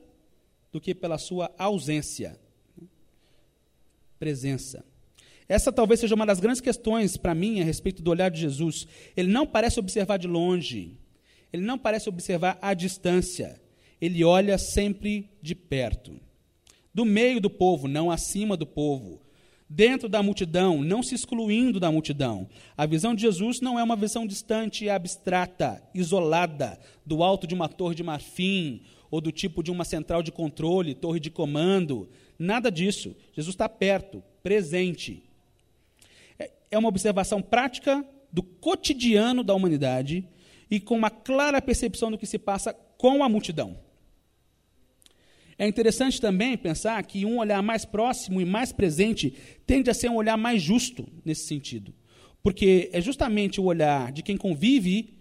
do 0.72 0.80
que 0.80 0.92
pela 0.92 1.16
sua 1.16 1.54
ausência. 1.56 2.36
Presença. 4.18 4.84
Essa 5.48 5.70
talvez 5.70 6.00
seja 6.00 6.16
uma 6.16 6.26
das 6.26 6.40
grandes 6.40 6.60
questões 6.60 7.16
para 7.16 7.32
mim 7.32 7.60
a 7.60 7.64
respeito 7.64 8.02
do 8.02 8.10
olhar 8.10 8.28
de 8.28 8.40
Jesus. 8.40 8.88
Ele 9.16 9.30
não 9.30 9.46
parece 9.46 9.78
observar 9.78 10.16
de 10.16 10.26
longe, 10.26 10.98
ele 11.52 11.62
não 11.62 11.78
parece 11.78 12.08
observar 12.08 12.58
à 12.60 12.74
distância, 12.74 13.62
ele 14.00 14.24
olha 14.24 14.58
sempre 14.58 15.28
de 15.40 15.54
perto. 15.54 16.20
Do 16.92 17.04
meio 17.04 17.40
do 17.40 17.50
povo, 17.50 17.88
não 17.88 18.10
acima 18.10 18.56
do 18.56 18.66
povo. 18.66 19.20
Dentro 19.68 20.08
da 20.08 20.22
multidão, 20.22 20.82
não 20.82 21.02
se 21.02 21.14
excluindo 21.14 21.80
da 21.80 21.90
multidão. 21.90 22.48
A 22.76 22.86
visão 22.86 23.14
de 23.14 23.22
Jesus 23.22 23.60
não 23.60 23.78
é 23.78 23.82
uma 23.82 23.96
visão 23.96 24.26
distante 24.26 24.84
e 24.84 24.90
abstrata, 24.90 25.82
isolada, 25.94 26.78
do 27.04 27.22
alto 27.22 27.46
de 27.46 27.54
uma 27.54 27.68
torre 27.68 27.94
de 27.94 28.02
marfim, 28.02 28.82
ou 29.10 29.20
do 29.20 29.32
tipo 29.32 29.62
de 29.62 29.70
uma 29.70 29.84
central 29.84 30.22
de 30.22 30.30
controle, 30.30 30.94
torre 30.94 31.18
de 31.18 31.30
comando. 31.30 32.08
Nada 32.38 32.70
disso. 32.70 33.16
Jesus 33.32 33.54
está 33.54 33.68
perto, 33.68 34.22
presente. 34.42 35.22
É, 36.38 36.50
é 36.70 36.78
uma 36.78 36.88
observação 36.88 37.40
prática 37.40 38.04
do 38.30 38.42
cotidiano 38.42 39.42
da 39.42 39.54
humanidade 39.54 40.28
e 40.70 40.80
com 40.80 40.96
uma 40.96 41.10
clara 41.10 41.62
percepção 41.62 42.10
do 42.10 42.18
que 42.18 42.26
se 42.26 42.38
passa 42.38 42.74
com 43.04 43.22
a 43.22 43.28
multidão. 43.28 43.76
É 45.58 45.68
interessante 45.68 46.18
também 46.18 46.56
pensar 46.56 47.04
que 47.04 47.26
um 47.26 47.36
olhar 47.36 47.62
mais 47.62 47.84
próximo 47.84 48.40
e 48.40 48.46
mais 48.46 48.72
presente 48.72 49.34
tende 49.66 49.90
a 49.90 49.94
ser 49.94 50.08
um 50.08 50.16
olhar 50.16 50.38
mais 50.38 50.62
justo 50.62 51.06
nesse 51.22 51.46
sentido. 51.46 51.92
Porque 52.42 52.88
é 52.94 53.02
justamente 53.02 53.60
o 53.60 53.64
olhar 53.64 54.10
de 54.10 54.22
quem 54.22 54.38
convive 54.38 55.18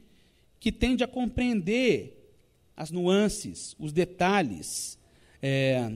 que 0.62 0.72
tende 0.72 1.04
a 1.04 1.08
compreender 1.08 2.34
as 2.74 2.90
nuances, 2.90 3.76
os 3.78 3.92
detalhes, 3.92 4.98
é, 5.42 5.92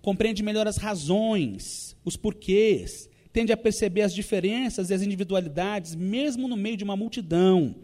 compreende 0.00 0.42
melhor 0.42 0.66
as 0.66 0.78
razões, 0.78 1.94
os 2.02 2.16
porquês, 2.16 3.10
tende 3.30 3.52
a 3.52 3.58
perceber 3.58 4.00
as 4.00 4.14
diferenças 4.14 4.88
e 4.88 4.94
as 4.94 5.02
individualidades, 5.02 5.94
mesmo 5.94 6.48
no 6.48 6.56
meio 6.56 6.78
de 6.78 6.84
uma 6.84 6.96
multidão. 6.96 7.76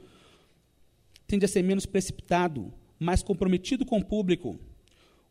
Tende 1.27 1.45
a 1.45 1.49
ser 1.49 1.63
menos 1.63 1.85
precipitado, 1.85 2.73
mais 3.03 3.23
comprometido 3.23 3.85
com 3.85 3.99
o 3.99 4.05
público 4.05 4.59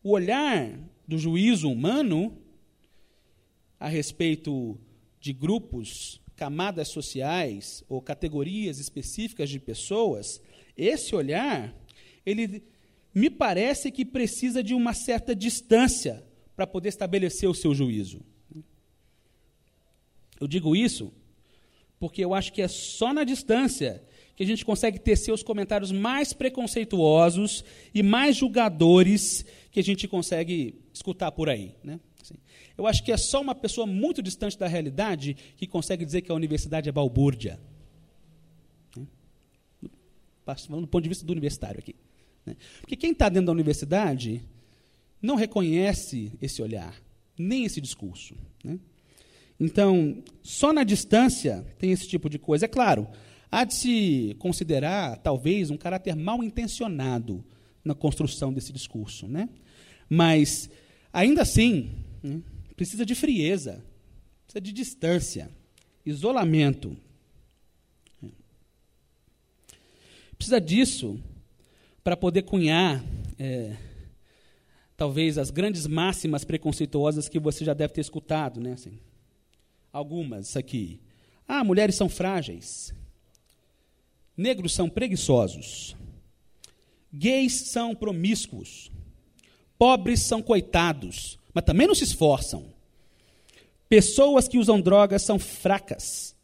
o 0.03 0.11
olhar 0.11 0.79
do 1.07 1.17
juízo 1.17 1.69
humano 1.69 2.37
a 3.79 3.87
respeito 3.87 4.77
de 5.19 5.33
grupos, 5.33 6.19
camadas 6.35 6.89
sociais 6.89 7.83
ou 7.87 8.01
categorias 8.01 8.79
específicas 8.79 9.49
de 9.49 9.59
pessoas, 9.59 10.41
esse 10.75 11.15
olhar, 11.15 11.75
ele 12.25 12.63
me 13.13 13.29
parece 13.29 13.91
que 13.91 14.03
precisa 14.03 14.63
de 14.63 14.73
uma 14.73 14.93
certa 14.93 15.35
distância 15.35 16.25
para 16.55 16.65
poder 16.65 16.89
estabelecer 16.89 17.47
o 17.47 17.53
seu 17.53 17.73
juízo. 17.75 18.21
Eu 20.39 20.47
digo 20.47 20.75
isso 20.75 21.13
porque 21.99 22.25
eu 22.25 22.33
acho 22.33 22.51
que 22.51 22.63
é 22.63 22.67
só 22.67 23.13
na 23.13 23.23
distância 23.23 24.03
que 24.41 24.43
a 24.43 24.47
gente 24.47 24.65
consegue 24.65 24.97
tecer 24.97 25.31
os 25.31 25.43
comentários 25.43 25.91
mais 25.91 26.33
preconceituosos 26.33 27.63
e 27.93 28.01
mais 28.01 28.35
julgadores 28.35 29.45
que 29.69 29.79
a 29.79 29.83
gente 29.83 30.07
consegue 30.07 30.81
escutar 30.91 31.31
por 31.31 31.47
aí. 31.47 31.75
Né? 31.83 31.99
Assim, 32.19 32.33
eu 32.75 32.87
acho 32.87 33.03
que 33.03 33.11
é 33.11 33.17
só 33.17 33.39
uma 33.39 33.53
pessoa 33.53 33.85
muito 33.85 34.19
distante 34.19 34.57
da 34.57 34.67
realidade 34.67 35.37
que 35.55 35.67
consegue 35.67 36.03
dizer 36.03 36.21
que 36.21 36.31
a 36.31 36.33
universidade 36.33 36.89
é 36.89 36.91
balbúrdia. 36.91 37.59
Né? 38.97 39.05
Falando 40.43 40.81
do 40.81 40.87
ponto 40.87 41.03
de 41.03 41.09
vista 41.09 41.23
do 41.23 41.31
universitário 41.33 41.77
aqui. 41.77 41.95
Né? 42.43 42.55
Porque 42.79 42.95
quem 42.95 43.11
está 43.11 43.29
dentro 43.29 43.45
da 43.45 43.51
universidade 43.51 44.41
não 45.21 45.35
reconhece 45.35 46.31
esse 46.41 46.63
olhar, 46.63 46.99
nem 47.37 47.63
esse 47.63 47.79
discurso. 47.79 48.35
Né? 48.63 48.79
Então, 49.59 50.23
só 50.41 50.73
na 50.73 50.83
distância 50.83 51.63
tem 51.77 51.91
esse 51.91 52.07
tipo 52.07 52.27
de 52.27 52.39
coisa. 52.39 52.65
É 52.65 52.67
claro, 52.67 53.07
há 53.51 53.65
de 53.65 53.73
se 53.73 54.35
considerar, 54.39 55.17
talvez, 55.17 55.69
um 55.69 55.77
caráter 55.77 56.15
mal 56.15 56.41
intencionado 56.43 57.43
na 57.83 57.93
construção 57.93 58.53
desse 58.53 58.71
discurso. 58.71 59.27
Né? 59.27 59.49
Mas, 60.09 60.69
ainda 61.11 61.41
assim, 61.41 61.91
né, 62.23 62.41
precisa 62.75 63.05
de 63.05 63.13
frieza, 63.13 63.83
precisa 64.45 64.61
de 64.61 64.71
distância, 64.71 65.51
isolamento. 66.05 66.95
Precisa 70.37 70.59
disso 70.59 71.19
para 72.03 72.17
poder 72.17 72.43
cunhar, 72.43 73.03
é, 73.37 73.75
talvez, 74.95 75.37
as 75.37 75.51
grandes 75.51 75.85
máximas 75.85 76.43
preconceituosas 76.43 77.29
que 77.29 77.39
você 77.39 77.65
já 77.65 77.73
deve 77.73 77.93
ter 77.93 78.01
escutado. 78.01 78.59
Né? 78.59 78.73
Assim, 78.73 78.97
algumas 79.91 80.55
aqui. 80.55 80.99
Ah, 81.47 81.63
mulheres 81.63 81.95
são 81.95 82.07
frágeis. 82.07 82.93
Negros 84.41 84.73
são 84.73 84.89
preguiçosos. 84.89 85.95
Gays 87.13 87.53
são 87.53 87.93
promíscuos. 87.93 88.91
Pobres 89.77 90.21
são 90.21 90.41
coitados, 90.41 91.37
mas 91.53 91.63
também 91.63 91.85
não 91.85 91.93
se 91.93 92.03
esforçam. 92.03 92.73
Pessoas 93.87 94.47
que 94.47 94.57
usam 94.57 94.81
drogas 94.81 95.21
são 95.21 95.37
fracas. 95.37 96.35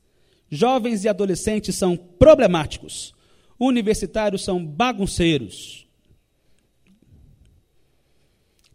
Jovens 0.48 1.06
e 1.06 1.10
adolescentes 1.10 1.76
são 1.76 1.98
problemáticos. 1.98 3.16
Universitários 3.60 4.44
são 4.44 4.64
bagunceiros. 4.64 5.88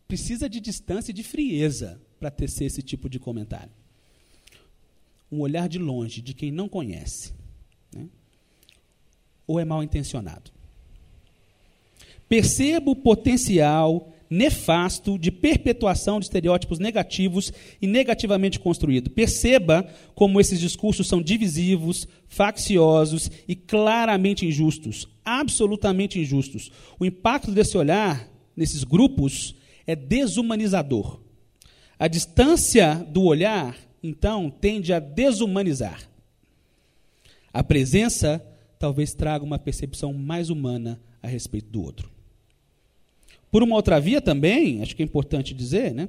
Precisa 0.08 0.48
de 0.48 0.58
distância 0.58 1.12
e 1.12 1.14
de 1.14 1.22
frieza 1.22 2.02
para 2.18 2.28
tecer 2.28 2.64
esse 2.64 2.82
tipo 2.82 3.08
de 3.08 3.20
comentário. 3.20 3.72
Um 5.30 5.38
olhar 5.38 5.68
de 5.68 5.78
longe 5.78 6.20
de 6.20 6.34
quem 6.34 6.50
não 6.50 6.68
conhece. 6.68 7.32
Né? 7.94 8.08
Ou 9.52 9.60
é 9.60 9.66
mal 9.66 9.82
intencionado. 9.82 10.50
Perceba 12.26 12.90
o 12.90 12.96
potencial 12.96 14.10
nefasto 14.30 15.18
de 15.18 15.30
perpetuação 15.30 16.18
de 16.18 16.24
estereótipos 16.24 16.78
negativos 16.78 17.52
e 17.82 17.86
negativamente 17.86 18.58
construídos. 18.58 19.12
Perceba 19.12 19.86
como 20.14 20.40
esses 20.40 20.58
discursos 20.58 21.06
são 21.06 21.20
divisivos, 21.20 22.08
facciosos 22.28 23.30
e 23.46 23.54
claramente 23.54 24.46
injustos, 24.46 25.06
absolutamente 25.22 26.18
injustos. 26.18 26.72
O 26.98 27.04
impacto 27.04 27.50
desse 27.50 27.76
olhar 27.76 28.26
nesses 28.56 28.84
grupos 28.84 29.54
é 29.86 29.94
desumanizador. 29.94 31.20
A 31.98 32.08
distância 32.08 33.06
do 33.10 33.24
olhar, 33.24 33.76
então, 34.02 34.48
tende 34.48 34.94
a 34.94 34.98
desumanizar. 34.98 36.08
A 37.52 37.62
presença 37.62 38.42
talvez 38.82 39.14
traga 39.14 39.44
uma 39.44 39.60
percepção 39.60 40.12
mais 40.12 40.50
humana 40.50 41.00
a 41.22 41.28
respeito 41.28 41.70
do 41.70 41.80
outro. 41.80 42.10
Por 43.48 43.62
uma 43.62 43.76
outra 43.76 44.00
via 44.00 44.20
também, 44.20 44.82
acho 44.82 44.96
que 44.96 45.02
é 45.02 45.04
importante 45.04 45.54
dizer, 45.54 45.94
né? 45.94 46.08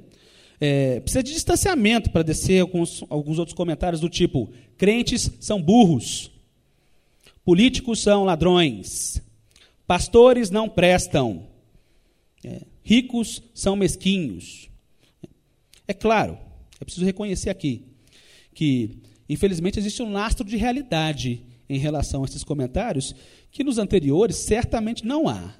É, 0.60 0.98
precisa 0.98 1.22
de 1.22 1.32
distanciamento 1.32 2.10
para 2.10 2.24
descer 2.24 2.60
alguns, 2.60 3.04
alguns 3.08 3.38
outros 3.38 3.54
comentários 3.54 4.00
do 4.00 4.08
tipo: 4.08 4.50
crentes 4.76 5.30
são 5.38 5.62
burros, 5.62 6.32
políticos 7.44 8.02
são 8.02 8.24
ladrões, 8.24 9.22
pastores 9.86 10.50
não 10.50 10.68
prestam, 10.68 11.46
é, 12.44 12.62
ricos 12.82 13.40
são 13.54 13.76
mesquinhos. 13.76 14.68
É 15.86 15.94
claro, 15.94 16.36
é 16.80 16.84
preciso 16.84 17.06
reconhecer 17.06 17.50
aqui 17.50 17.84
que, 18.52 18.98
infelizmente, 19.28 19.78
existe 19.78 20.02
um 20.02 20.12
lastro 20.12 20.44
de 20.44 20.56
realidade 20.56 21.53
em 21.68 21.78
relação 21.78 22.22
a 22.22 22.26
esses 22.26 22.44
comentários 22.44 23.14
que 23.50 23.64
nos 23.64 23.78
anteriores 23.78 24.36
certamente 24.36 25.04
não 25.06 25.28
há. 25.28 25.54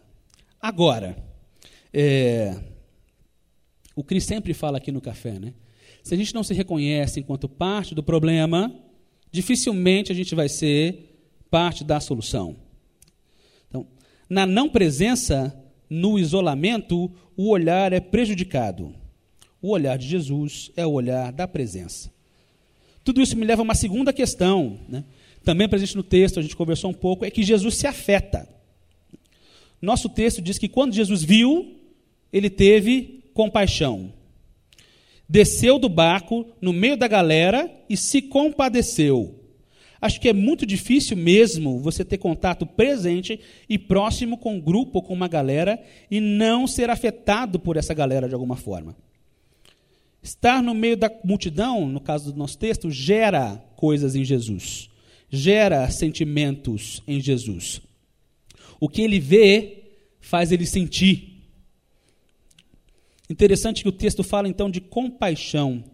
Agora, 0.61 1.17
é, 1.93 2.57
O 3.97 4.03
Cris 4.03 4.25
sempre 4.25 4.53
fala 4.53 4.79
aqui 4.79 4.91
no 4.91 5.01
café, 5.01 5.39
né? 5.39 5.55
Se 6.03 6.15
a 6.15 6.17
gente 6.17 6.35
não 6.35 6.43
se 6.43 6.53
reconhece 6.53 7.21
enquanto 7.21 7.49
parte 7.49 7.95
do 7.95 8.03
problema, 8.03 8.75
dificilmente 9.31 10.11
a 10.11 10.15
gente 10.15 10.35
vai 10.35 10.49
ser 10.49 11.17
parte 11.51 11.85
da 11.85 12.01
solução. 12.01 12.57
Então, 13.69 13.87
na 14.29 14.45
não 14.45 14.69
presença, 14.69 15.57
no 15.89 16.19
isolamento, 16.19 17.11
o 17.37 17.49
olhar 17.49 17.93
é 17.93 18.01
prejudicado. 18.01 18.95
O 19.63 19.71
olhar 19.71 19.97
de 19.97 20.07
Jesus 20.09 20.71
é 20.77 20.85
o 20.85 20.93
olhar 20.93 21.33
da 21.33 21.47
presença. 21.49 22.13
Tudo 23.03 23.23
isso 23.23 23.37
me 23.37 23.47
leva 23.47 23.63
a 23.63 23.65
uma 23.65 23.75
segunda 23.75 24.13
questão, 24.13 24.79
né? 24.89 25.05
Também 25.45 25.69
presente 25.69 25.97
no 25.97 26.03
texto, 26.03 26.39
a 26.39 26.43
gente 26.43 26.57
conversou 26.57 26.91
um 26.91 26.95
pouco, 26.95 27.25
é 27.25 27.31
que 27.31 27.43
Jesus 27.43 27.77
se 27.77 27.87
afeta. 27.87 28.49
Nosso 29.81 30.09
texto 30.09 30.41
diz 30.41 30.59
que 30.59 30.69
quando 30.69 30.95
Jesus 30.95 31.23
viu, 31.23 31.77
ele 32.33 32.49
teve 32.49 33.25
compaixão. 33.35 34.13
Desceu 35.29 35.79
do 35.79 35.89
barco 35.89 36.47
no 36.61 36.73
meio 36.73 36.97
da 36.97 37.07
galera 37.07 37.71
e 37.89 37.97
se 37.97 38.23
compadeceu. 38.23 39.41
Acho 40.01 40.21
que 40.21 40.29
é 40.29 40.35
muito 40.35 40.67
difícil 40.67 41.17
mesmo 41.17 41.79
você 41.79 42.05
ter 42.05 42.19
contato 42.19 42.67
presente 42.67 43.41
e 43.69 43.79
próximo 43.79 44.37
com 44.37 44.57
um 44.57 44.61
grupo 44.61 45.01
com 45.01 45.15
uma 45.15 45.29
galera 45.29 45.83
e 46.11 46.21
não 46.21 46.67
ser 46.67 46.91
afetado 46.91 47.59
por 47.59 47.77
essa 47.77 47.95
galera 47.95 48.29
de 48.29 48.35
alguma 48.35 48.57
forma. 48.57 48.95
Estar 50.23 50.63
no 50.63 50.75
meio 50.75 50.97
da 50.97 51.11
multidão, 51.25 51.87
no 51.89 52.01
caso 52.01 52.33
do 52.33 52.39
nosso 52.39 52.59
texto, 52.59 52.91
gera 52.91 53.63
coisas 53.77 54.15
em 54.15 54.25
Jesus, 54.25 54.91
gera 55.35 55.91
sentimentos 55.91 57.03
em 57.07 57.21
Jesus. 57.21 57.81
O 58.81 58.89
que 58.89 59.03
ele 59.03 59.19
vê 59.19 59.85
faz 60.21 60.53
ele 60.53 60.67
sentir. 60.67 61.43
Interessante 63.29 63.83
que 63.83 63.89
o 63.89 63.93
texto 63.93 64.23
fala 64.23 64.49
então 64.49 64.71
de 64.71 64.81
compaixão. 64.81 65.85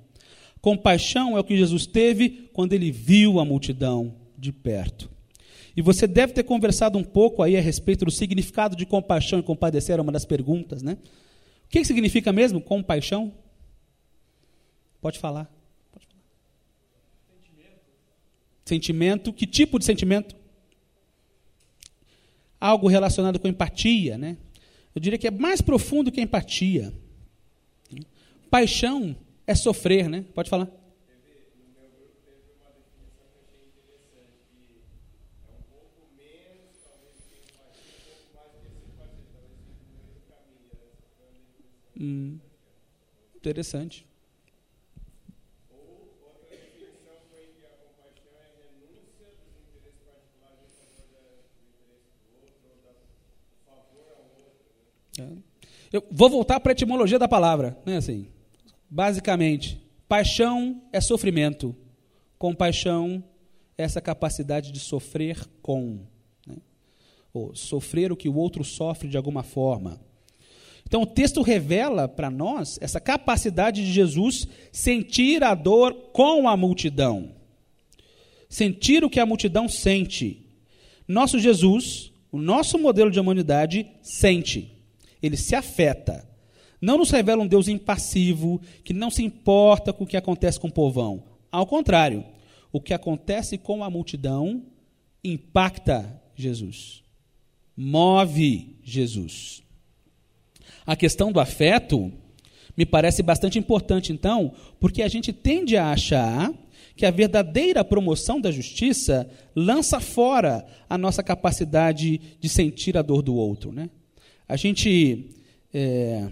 Compaixão 0.61 1.37
é 1.37 1.40
o 1.40 1.44
que 1.44 1.57
Jesus 1.57 1.87
teve 1.87 2.50
quando 2.53 2.72
ele 2.72 2.90
viu 2.90 3.40
a 3.40 3.44
multidão 3.44 4.14
de 4.37 4.53
perto. 4.53 5.11
E 5.76 5.83
você 5.83 6.07
deve 6.07 6.33
ter 6.33 6.42
conversado 6.42 6.98
um 6.98 7.05
pouco 7.05 7.42
aí 7.42 7.57
a 7.57 7.61
respeito 7.61 8.05
do 8.05 8.11
significado 8.11 8.76
de 8.76 8.85
compaixão 8.85 9.38
e 9.38 9.42
compadecer, 9.42 9.98
é 9.98 10.03
uma 10.03 10.12
das 10.12 10.24
perguntas, 10.24 10.83
né? 10.83 10.98
O 11.64 11.68
que 11.68 11.85
significa 11.85 12.33
mesmo 12.33 12.61
compaixão? 12.61 13.33
Pode 15.00 15.18
falar. 15.18 15.50
Sentimento. 17.26 17.81
Sentimento. 18.70 19.33
Que 19.33 19.46
tipo 19.46 19.78
de 19.78 19.85
sentimento? 19.85 20.37
Algo 22.61 22.88
relacionado 22.88 23.38
com 23.38 23.48
empatia, 23.48 24.16
né? 24.16 24.37
Eu 24.94 25.00
diria 25.00 25.18
que 25.18 25.26
é 25.26 25.30
mais 25.30 25.61
profundo 25.61 26.11
que 26.11 26.20
a 26.20 26.22
empatia. 26.22 26.92
Paixão 28.48 29.16
é 29.46 29.54
sofrer, 29.54 30.09
né? 30.09 30.24
Pode 30.35 30.48
falar. 30.48 30.68
Hum, 42.02 42.38
interessante. 43.37 44.10
Eu 55.92 56.04
vou 56.11 56.30
voltar 56.30 56.61
para 56.61 56.72
a 56.72 56.74
etimologia 56.74 57.18
da 57.18 57.28
palavra, 57.28 57.76
né? 57.85 57.96
Assim, 57.96 58.28
Basicamente, 58.90 59.80
paixão 60.09 60.83
é 60.92 61.00
sofrimento, 61.00 61.76
compaixão 62.37 63.22
é 63.78 63.85
essa 63.85 64.00
capacidade 64.00 64.72
de 64.72 64.80
sofrer 64.80 65.46
com, 65.62 66.00
né? 66.44 66.56
ou 67.33 67.54
sofrer 67.54 68.11
o 68.11 68.16
que 68.16 68.28
o 68.28 68.35
outro 68.35 68.64
sofre 68.64 69.09
de 69.09 69.16
alguma 69.16 69.44
forma. 69.44 70.00
Então, 70.85 71.02
o 71.02 71.06
texto 71.06 71.40
revela 71.40 72.09
para 72.09 72.28
nós 72.28 72.78
essa 72.83 73.00
capacidade 73.00 73.85
de 73.85 73.92
Jesus 73.92 74.48
sentir 74.72 75.44
a 75.44 75.54
dor 75.54 75.94
com 76.12 76.48
a 76.48 76.56
multidão, 76.56 77.30
sentir 78.48 79.04
o 79.04 79.11
que 79.11 79.20
a 79.20 79.26
multidão 79.26 79.68
sente. 79.68 80.48
Nosso 81.06 81.38
Jesus, 81.38 82.11
o 82.33 82.38
nosso 82.38 82.76
modelo 82.76 83.09
de 83.09 83.20
humanidade, 83.20 83.87
sente, 84.02 84.80
ele 85.22 85.37
se 85.37 85.54
afeta 85.54 86.30
não 86.80 86.96
nos 86.96 87.11
revela 87.11 87.42
um 87.42 87.46
Deus 87.46 87.68
impassivo, 87.68 88.61
que 88.83 88.94
não 88.94 89.11
se 89.11 89.22
importa 89.22 89.92
com 89.92 90.04
o 90.04 90.06
que 90.06 90.16
acontece 90.16 90.59
com 90.59 90.68
o 90.68 90.72
povão. 90.72 91.24
Ao 91.52 91.66
contrário, 91.66 92.24
o 92.72 92.80
que 92.80 92.94
acontece 92.94 93.59
com 93.59 93.85
a 93.85 93.90
multidão 93.90 94.62
impacta 95.22 96.20
Jesus, 96.35 97.02
move 97.76 98.76
Jesus. 98.83 99.62
A 100.87 100.96
questão 100.96 101.30
do 101.30 101.40
afeto 101.40 102.11
me 102.74 102.87
parece 102.87 103.22
bastante 103.22 103.59
importante, 103.59 104.12
então, 104.12 104.54
porque 104.78 105.02
a 105.02 105.09
gente 105.09 105.33
tende 105.33 105.76
a 105.76 105.90
achar 105.90 106.50
que 106.96 107.04
a 107.04 107.11
verdadeira 107.11 107.85
promoção 107.85 108.40
da 108.40 108.50
justiça 108.50 109.28
lança 109.54 110.00
fora 110.00 110.64
a 110.88 110.96
nossa 110.96 111.22
capacidade 111.22 112.20
de 112.40 112.48
sentir 112.48 112.96
a 112.96 113.02
dor 113.02 113.20
do 113.20 113.35
outro. 113.35 113.70
Né? 113.70 113.90
A 114.50 114.56
gente. 114.56 115.30
É 115.72 116.28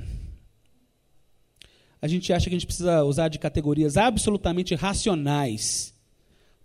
a 2.01 2.07
gente 2.07 2.33
acha 2.33 2.45
que 2.49 2.55
a 2.55 2.59
gente 2.59 2.67
precisa 2.67 3.03
usar 3.05 3.29
de 3.29 3.39
categorias 3.39 3.97
absolutamente 3.97 4.75
racionais 4.75 5.95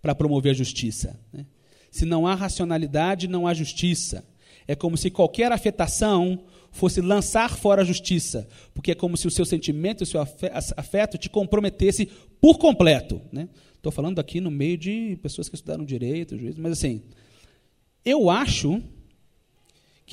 para 0.01 0.13
promover 0.13 0.51
a 0.51 0.55
justiça. 0.55 1.19
Né? 1.31 1.45
Se 1.89 2.05
não 2.05 2.27
há 2.27 2.35
racionalidade, 2.35 3.27
não 3.27 3.47
há 3.47 3.53
justiça. 3.53 4.23
É 4.67 4.75
como 4.75 4.95
se 4.95 5.09
qualquer 5.09 5.51
afetação 5.51 6.43
fosse 6.71 7.01
lançar 7.01 7.55
fora 7.55 7.81
a 7.81 7.85
justiça, 7.85 8.47
porque 8.73 8.91
é 8.91 8.95
como 8.95 9.15
se 9.17 9.27
o 9.27 9.31
seu 9.31 9.45
sentimento, 9.45 10.01
o 10.01 10.05
seu 10.05 10.21
afeto 10.21 11.17
te 11.17 11.29
comprometesse 11.29 12.07
por 12.39 12.57
completo. 12.57 13.15
Estou 13.15 13.31
né? 13.33 13.47
falando 13.91 14.19
aqui 14.19 14.39
no 14.39 14.49
meio 14.49 14.77
de 14.77 15.17
pessoas 15.21 15.49
que 15.49 15.55
estudaram 15.55 15.85
direito, 15.85 16.37
juízo, 16.37 16.61
mas 16.61 16.73
assim, 16.73 17.03
eu 18.05 18.29
acho 18.29 18.81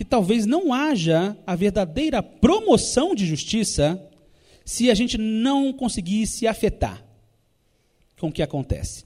que 0.01 0.05
talvez 0.07 0.47
não 0.47 0.73
haja 0.73 1.37
a 1.47 1.55
verdadeira 1.55 2.23
promoção 2.23 3.15
de 3.15 3.27
justiça 3.27 4.03
se 4.65 4.91
a 4.91 4.95
gente 4.95 5.19
não 5.19 5.75
conseguir 5.75 6.27
se 6.27 6.47
afetar 6.47 7.05
com 8.19 8.29
o 8.29 8.33
que 8.33 8.43
acontece. 8.43 9.05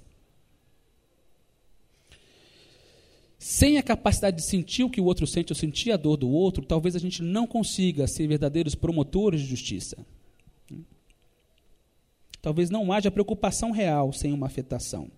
Sem 3.36 3.76
a 3.76 3.82
capacidade 3.82 4.36
de 4.36 4.44
sentir 4.44 4.84
o 4.84 4.88
que 4.88 5.00
o 5.00 5.04
outro 5.04 5.26
sente 5.26 5.50
ou 5.50 5.56
sentir 5.56 5.90
a 5.90 5.96
dor 5.96 6.16
do 6.16 6.30
outro, 6.30 6.64
talvez 6.64 6.94
a 6.94 7.00
gente 7.00 7.24
não 7.24 7.44
consiga 7.44 8.06
ser 8.06 8.28
verdadeiros 8.28 8.76
promotores 8.76 9.40
de 9.40 9.48
justiça. 9.48 9.96
Talvez 12.40 12.70
não 12.70 12.92
haja 12.92 13.10
preocupação 13.10 13.72
real 13.72 14.12
sem 14.12 14.32
uma 14.32 14.46
afetação. 14.46 15.10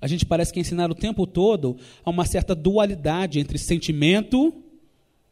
A 0.00 0.06
gente 0.06 0.26
parece 0.26 0.52
que 0.52 0.58
é 0.58 0.62
ensinar 0.62 0.90
o 0.90 0.94
tempo 0.94 1.26
todo 1.26 1.76
a 2.04 2.10
uma 2.10 2.24
certa 2.24 2.54
dualidade 2.54 3.38
entre 3.38 3.58
sentimento 3.58 4.52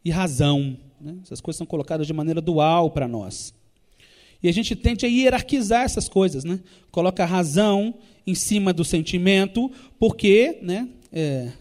e 0.04 0.10
razão. 0.10 0.76
Né? 1.00 1.16
Essas 1.22 1.40
coisas 1.40 1.58
são 1.58 1.66
colocadas 1.66 2.06
de 2.06 2.12
maneira 2.12 2.40
dual 2.40 2.90
para 2.90 3.08
nós. 3.08 3.54
E 4.42 4.48
a 4.48 4.52
gente 4.52 4.74
tende 4.74 5.06
a 5.06 5.08
hierarquizar 5.08 5.84
essas 5.84 6.08
coisas, 6.08 6.42
né? 6.42 6.58
Coloca 6.90 7.22
a 7.22 7.26
razão 7.26 7.94
em 8.26 8.34
cima 8.34 8.72
do 8.72 8.84
sentimento, 8.84 9.70
porque 10.00 10.58
né, 10.62 10.88
é, 11.12 11.52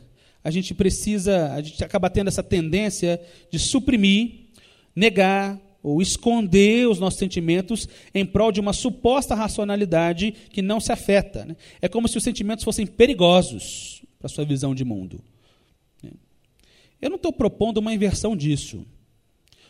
a 0.44 0.50
gente 0.50 0.74
precisa, 0.74 1.54
a 1.54 1.62
gente 1.62 1.84
acaba 1.84 2.10
tendo 2.10 2.28
essa 2.28 2.42
tendência 2.42 3.22
de 3.52 3.60
suprimir, 3.60 4.48
negar 4.96 5.60
ou 5.84 6.02
esconder 6.02 6.88
os 6.88 7.00
nossos 7.00 7.20
sentimentos 7.20 7.88
em 8.14 8.26
prol 8.26 8.52
de 8.52 8.60
uma 8.60 8.74
suposta 8.74 9.34
racionalidade 9.34 10.32
que 10.52 10.62
não 10.62 10.80
se 10.80 10.92
afeta. 10.92 11.46
Né? 11.46 11.56
É 11.82 11.88
como 11.88 12.08
se 12.08 12.18
os 12.18 12.24
sentimentos 12.24 12.64
fossem 12.64 12.86
perigosos 12.86 14.04
para 14.20 14.28
a 14.28 14.30
sua 14.30 14.46
visão 14.46 14.76
de 14.76 14.86
mundo. 14.86 15.22
Eu 17.02 17.10
não 17.10 17.16
estou 17.16 17.34
propondo 17.34 17.80
uma 17.80 17.94
inversão 17.94 18.38
disso, 18.38 18.86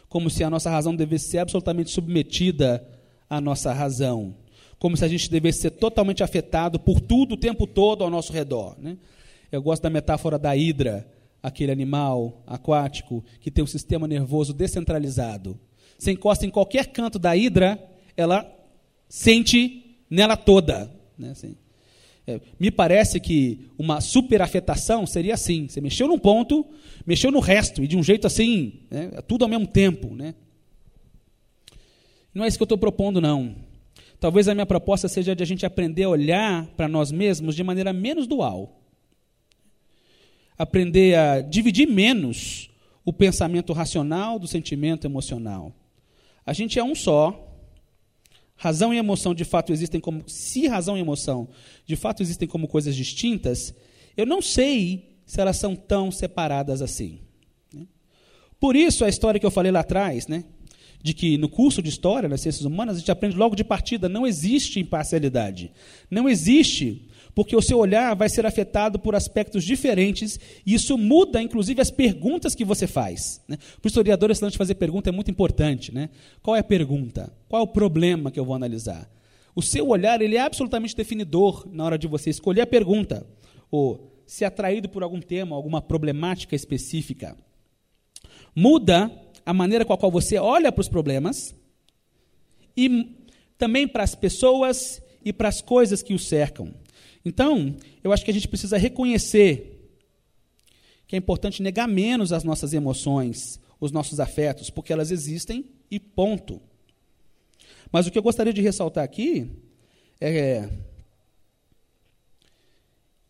como 0.09 0.29
se 0.29 0.43
a 0.43 0.49
nossa 0.49 0.69
razão 0.69 0.93
devesse 0.93 1.29
ser 1.29 1.37
absolutamente 1.37 1.89
submetida 1.89 2.85
a 3.29 3.39
nossa 3.39 3.71
razão, 3.71 4.35
como 4.77 4.97
se 4.97 5.05
a 5.05 5.07
gente 5.07 5.31
devesse 5.31 5.61
ser 5.61 5.71
totalmente 5.71 6.21
afetado 6.21 6.77
por 6.77 6.99
tudo 6.99 7.35
o 7.35 7.37
tempo 7.37 7.65
todo 7.65 8.03
ao 8.03 8.09
nosso 8.09 8.33
redor. 8.33 8.75
Né? 8.77 8.97
Eu 9.49 9.61
gosto 9.61 9.83
da 9.83 9.89
metáfora 9.89 10.37
da 10.37 10.53
hidra, 10.53 11.07
aquele 11.41 11.71
animal 11.71 12.43
aquático 12.45 13.23
que 13.39 13.49
tem 13.49 13.63
um 13.63 13.67
sistema 13.67 14.05
nervoso 14.07 14.53
descentralizado. 14.53 15.57
Você 16.01 16.13
encosta 16.13 16.47
em 16.47 16.49
qualquer 16.49 16.87
canto 16.87 17.19
da 17.19 17.37
hidra, 17.37 17.79
ela 18.17 18.51
sente 19.07 19.99
nela 20.09 20.35
toda. 20.35 20.91
Né? 21.15 21.29
Assim, 21.29 21.55
é, 22.25 22.41
me 22.59 22.71
parece 22.71 23.19
que 23.19 23.67
uma 23.77 24.01
superafetação 24.01 25.05
seria 25.05 25.35
assim: 25.35 25.67
você 25.67 25.79
mexeu 25.79 26.07
num 26.07 26.17
ponto, 26.17 26.65
mexeu 27.05 27.29
no 27.29 27.39
resto, 27.39 27.83
e 27.83 27.87
de 27.87 27.95
um 27.95 28.01
jeito 28.01 28.25
assim, 28.25 28.79
né? 28.89 29.11
tudo 29.27 29.43
ao 29.43 29.47
mesmo 29.47 29.67
tempo. 29.67 30.15
Né? 30.15 30.33
Não 32.33 32.45
é 32.45 32.47
isso 32.47 32.57
que 32.57 32.63
eu 32.63 32.65
estou 32.65 32.79
propondo, 32.79 33.21
não. 33.21 33.55
Talvez 34.19 34.47
a 34.47 34.55
minha 34.55 34.65
proposta 34.65 35.07
seja 35.07 35.35
de 35.35 35.43
a 35.43 35.45
gente 35.45 35.67
aprender 35.67 36.05
a 36.05 36.09
olhar 36.09 36.65
para 36.75 36.87
nós 36.87 37.11
mesmos 37.11 37.55
de 37.55 37.63
maneira 37.63 37.93
menos 37.93 38.25
dual. 38.25 38.81
Aprender 40.57 41.15
a 41.15 41.41
dividir 41.41 41.87
menos 41.87 42.71
o 43.05 43.13
pensamento 43.13 43.71
racional 43.71 44.39
do 44.39 44.47
sentimento 44.47 45.05
emocional. 45.05 45.75
A 46.45 46.53
gente 46.53 46.79
é 46.79 46.83
um 46.83 46.95
só. 46.95 47.47
Razão 48.55 48.93
e 48.93 48.97
emoção 48.97 49.33
de 49.33 49.43
fato 49.43 49.73
existem 49.73 49.99
como. 49.99 50.23
Se 50.27 50.67
razão 50.67 50.97
e 50.97 51.01
emoção 51.01 51.49
de 51.85 51.95
fato 51.95 52.21
existem 52.21 52.47
como 52.47 52.67
coisas 52.67 52.95
distintas, 52.95 53.73
eu 54.15 54.25
não 54.25 54.41
sei 54.41 55.17
se 55.25 55.39
elas 55.39 55.57
são 55.57 55.75
tão 55.75 56.11
separadas 56.11 56.81
assim. 56.81 57.19
Né? 57.73 57.87
Por 58.59 58.75
isso, 58.75 59.03
a 59.03 59.09
história 59.09 59.39
que 59.39 59.45
eu 59.45 59.51
falei 59.51 59.71
lá 59.71 59.79
atrás, 59.79 60.27
né, 60.27 60.43
de 61.01 61.13
que 61.13 61.37
no 61.37 61.49
curso 61.49 61.81
de 61.81 61.89
História 61.89 62.29
nas 62.29 62.41
Ciências 62.41 62.65
Humanas, 62.65 62.97
a 62.97 62.99
gente 62.99 63.11
aprende 63.11 63.35
logo 63.35 63.55
de 63.55 63.63
partida, 63.63 64.07
não 64.07 64.27
existe 64.27 64.79
imparcialidade. 64.79 65.71
Não 66.09 66.29
existe, 66.29 67.07
porque 67.33 67.55
o 67.55 67.61
seu 67.61 67.77
olhar 67.79 68.15
vai 68.15 68.29
ser 68.29 68.45
afetado 68.45 68.99
por 68.99 69.15
aspectos 69.15 69.63
diferentes, 69.63 70.39
e 70.65 70.73
isso 70.73 70.97
muda, 70.97 71.41
inclusive, 71.41 71.81
as 71.81 71.91
perguntas 71.91 72.55
que 72.55 72.65
você 72.65 72.87
faz. 72.87 73.41
Né? 73.47 73.57
Para 73.57 73.85
o 73.85 73.87
historiador, 73.87 74.31
esse 74.31 74.43
lance 74.43 74.53
de 74.53 74.57
fazer 74.57 74.75
pergunta 74.75 75.09
é 75.09 75.11
muito 75.11 75.31
importante. 75.31 75.93
Né? 75.93 76.09
Qual 76.41 76.55
é 76.55 76.59
a 76.59 76.63
pergunta? 76.63 77.31
Qual 77.47 77.61
é 77.61 77.63
o 77.63 77.67
problema 77.67 78.31
que 78.31 78.39
eu 78.39 78.45
vou 78.45 78.55
analisar? 78.55 79.09
O 79.55 79.61
seu 79.61 79.87
olhar 79.89 80.21
ele 80.21 80.35
é 80.37 80.41
absolutamente 80.41 80.95
definidor 80.95 81.67
na 81.71 81.83
hora 81.83 81.97
de 81.97 82.07
você 82.07 82.29
escolher 82.29 82.61
a 82.61 82.67
pergunta, 82.67 83.25
ou 83.69 84.11
se 84.25 84.45
atraído 84.45 84.87
por 84.87 85.03
algum 85.03 85.19
tema, 85.19 85.55
alguma 85.55 85.81
problemática 85.81 86.55
específica. 86.55 87.37
Muda 88.55 89.11
a 89.45 89.53
maneira 89.53 89.83
com 89.83 89.93
a 89.93 89.97
qual 89.97 90.11
você 90.11 90.37
olha 90.37 90.71
para 90.71 90.81
os 90.81 90.87
problemas 90.87 91.55
e 92.75 93.17
também 93.57 93.87
para 93.87 94.03
as 94.03 94.15
pessoas 94.15 95.01
e 95.23 95.31
para 95.33 95.49
as 95.49 95.61
coisas 95.61 96.01
que 96.01 96.13
o 96.13 96.19
cercam. 96.19 96.73
Então, 97.23 97.75
eu 98.03 98.11
acho 98.11 98.25
que 98.25 98.31
a 98.31 98.33
gente 98.33 98.47
precisa 98.47 98.77
reconhecer 98.77 99.79
que 101.07 101.15
é 101.15 101.19
importante 101.19 101.61
negar 101.61 101.87
menos 101.87 102.31
as 102.31 102.43
nossas 102.43 102.73
emoções, 102.73 103.59
os 103.79 103.91
nossos 103.91 104.19
afetos, 104.19 104.69
porque 104.69 104.93
elas 104.93 105.11
existem 105.11 105.65
e 105.89 105.99
ponto. 105.99 106.61
Mas 107.91 108.07
o 108.07 108.11
que 108.11 108.17
eu 108.17 108.23
gostaria 108.23 108.53
de 108.53 108.61
ressaltar 108.61 109.03
aqui 109.03 109.51
é 110.19 110.69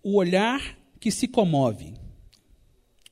o 0.04 0.16
olhar 0.16 0.78
que 1.00 1.12
se 1.12 1.28
comove, 1.28 1.94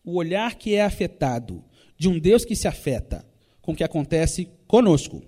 o 0.04 0.16
olhar 0.16 0.56
que 0.56 0.76
é 0.76 0.84
afetado, 0.84 1.64
de 1.98 2.08
um 2.08 2.20
Deus 2.20 2.46
que 2.46 2.56
se 2.56 2.68
afeta 2.68 3.26
com 3.62 3.74
o 3.74 3.76
que 3.76 3.84
acontece 3.84 4.50
conosco. 4.68 5.22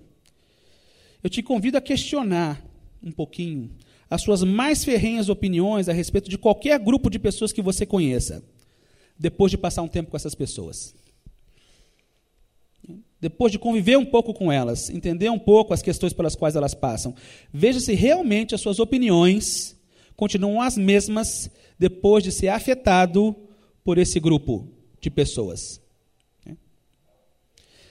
Eu 1.22 1.28
te 1.28 1.42
convido 1.42 1.76
a 1.76 1.80
questionar 1.80 2.64
um 3.02 3.10
pouquinho 3.10 3.70
as 4.12 4.20
suas 4.20 4.42
mais 4.42 4.84
ferrenhas 4.84 5.30
opiniões 5.30 5.88
a 5.88 5.92
respeito 5.94 6.28
de 6.28 6.36
qualquer 6.36 6.78
grupo 6.78 7.08
de 7.08 7.18
pessoas 7.18 7.50
que 7.50 7.62
você 7.62 7.86
conheça, 7.86 8.44
depois 9.18 9.50
de 9.50 9.56
passar 9.56 9.80
um 9.80 9.88
tempo 9.88 10.10
com 10.10 10.16
essas 10.18 10.34
pessoas. 10.34 10.94
Depois 13.18 13.50
de 13.50 13.58
conviver 13.58 13.96
um 13.96 14.04
pouco 14.04 14.34
com 14.34 14.52
elas, 14.52 14.90
entender 14.90 15.30
um 15.30 15.38
pouco 15.38 15.72
as 15.72 15.80
questões 15.80 16.12
pelas 16.12 16.36
quais 16.36 16.54
elas 16.54 16.74
passam, 16.74 17.14
veja 17.50 17.80
se 17.80 17.94
realmente 17.94 18.54
as 18.54 18.60
suas 18.60 18.78
opiniões 18.78 19.74
continuam 20.14 20.60
as 20.60 20.76
mesmas 20.76 21.50
depois 21.78 22.22
de 22.22 22.30
ser 22.30 22.48
afetado 22.48 23.34
por 23.82 23.96
esse 23.96 24.20
grupo 24.20 24.68
de 25.00 25.08
pessoas. 25.08 25.80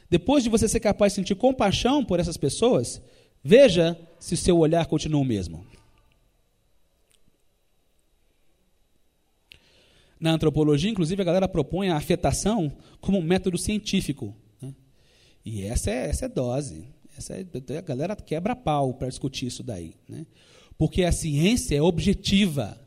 Depois 0.07 0.43
de 0.43 0.51
você 0.51 0.67
ser 0.67 0.81
capaz 0.81 1.13
de 1.13 1.15
sentir 1.15 1.34
compaixão 1.34 2.05
por 2.05 2.19
essas 2.19 2.38
pessoas, 2.38 3.01
veja 3.43 3.97
se 4.19 4.38
seu 4.38 4.60
olhar 4.60 4.86
continua 4.86 5.21
o 5.21 5.25
mesmo. 5.25 5.65
Na 10.21 10.34
antropologia, 10.34 10.91
inclusive, 10.91 11.19
a 11.19 11.25
galera 11.25 11.47
propõe 11.47 11.89
a 11.89 11.97
afetação 11.97 12.71
como 12.99 13.17
um 13.17 13.23
método 13.23 13.57
científico. 13.57 14.36
Né? 14.62 14.71
E 15.43 15.63
essa 15.63 15.89
é, 15.89 16.07
essa 16.07 16.25
é 16.25 16.29
dose. 16.29 16.88
Essa 17.17 17.34
é, 17.34 17.77
a 17.77 17.81
galera 17.81 18.15
quebra 18.15 18.55
pau 18.55 18.93
para 18.93 19.10
discutir 19.10 19.47
isso 19.47 19.63
daí. 19.63 19.95
Né? 20.07 20.27
Porque 20.77 21.03
a 21.03 21.12
ciência 21.12 21.75
é 21.75 21.81
objetiva, 21.81 22.79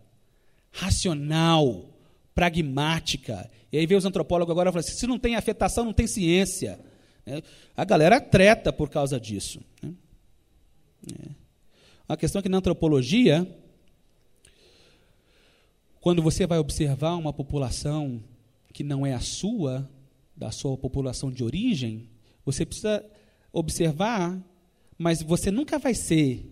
racional, 0.70 1.92
pragmática. 2.36 3.50
E 3.72 3.78
aí 3.78 3.86
vem 3.86 3.98
os 3.98 4.04
antropólogos 4.04 4.52
agora 4.52 4.68
e 4.68 4.72
falam 4.72 4.86
assim: 4.86 4.96
se 4.96 5.06
não 5.08 5.18
tem 5.18 5.34
afetação, 5.34 5.84
não 5.84 5.92
tem 5.92 6.06
ciência. 6.06 6.78
Né? 7.26 7.42
A 7.76 7.84
galera 7.84 8.20
treta 8.20 8.72
por 8.72 8.88
causa 8.88 9.18
disso. 9.18 9.60
Né? 9.82 9.92
É. 11.18 11.28
A 12.08 12.16
questão 12.16 12.38
é 12.38 12.42
que 12.44 12.48
na 12.48 12.58
antropologia, 12.58 13.44
quando 16.04 16.20
você 16.20 16.46
vai 16.46 16.58
observar 16.58 17.14
uma 17.14 17.32
população 17.32 18.22
que 18.74 18.84
não 18.84 19.06
é 19.06 19.14
a 19.14 19.20
sua, 19.20 19.90
da 20.36 20.50
sua 20.50 20.76
população 20.76 21.32
de 21.32 21.42
origem, 21.42 22.10
você 22.44 22.66
precisa 22.66 23.02
observar, 23.50 24.38
mas 24.98 25.22
você 25.22 25.50
nunca 25.50 25.78
vai 25.78 25.94
ser 25.94 26.44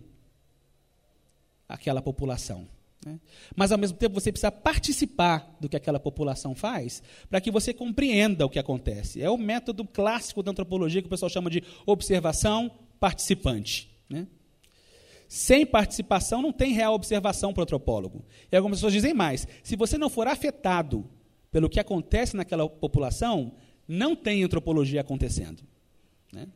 aquela 1.69 2.01
população. 2.01 2.67
Né? 3.05 3.19
Mas, 3.55 3.71
ao 3.71 3.77
mesmo 3.77 3.95
tempo, 3.95 4.19
você 4.19 4.31
precisa 4.31 4.51
participar 4.51 5.55
do 5.61 5.69
que 5.69 5.77
aquela 5.77 5.99
população 5.99 6.55
faz 6.55 7.03
para 7.29 7.39
que 7.39 7.51
você 7.51 7.75
compreenda 7.75 8.47
o 8.47 8.49
que 8.49 8.57
acontece. 8.57 9.21
É 9.21 9.29
o 9.29 9.37
método 9.37 9.85
clássico 9.85 10.41
da 10.41 10.49
antropologia 10.49 10.99
que 10.99 11.07
o 11.07 11.11
pessoal 11.11 11.29
chama 11.29 11.51
de 11.51 11.63
observação 11.85 12.71
participante. 12.99 13.87
Né? 14.09 14.25
Sem 15.33 15.65
participação, 15.65 16.43
não 16.43 16.53
tem 16.53 16.73
real 16.73 16.93
observação 16.93 17.51
para 17.51 17.61
o 17.61 17.63
antropólogo. 17.63 18.23
E 18.51 18.55
algumas 18.55 18.77
pessoas 18.77 18.93
dizem 18.93 19.15
mais: 19.15 19.47
se 19.63 19.75
você 19.75 19.97
não 19.97 20.07
for 20.07 20.27
afetado 20.27 21.09
pelo 21.51 21.67
que 21.67 21.79
acontece 21.79 22.37
naquela 22.37 22.69
população, 22.69 23.51
não 23.87 24.15
tem 24.15 24.43
antropologia 24.43 25.01
acontecendo. 25.01 25.63
Né? 26.31 26.47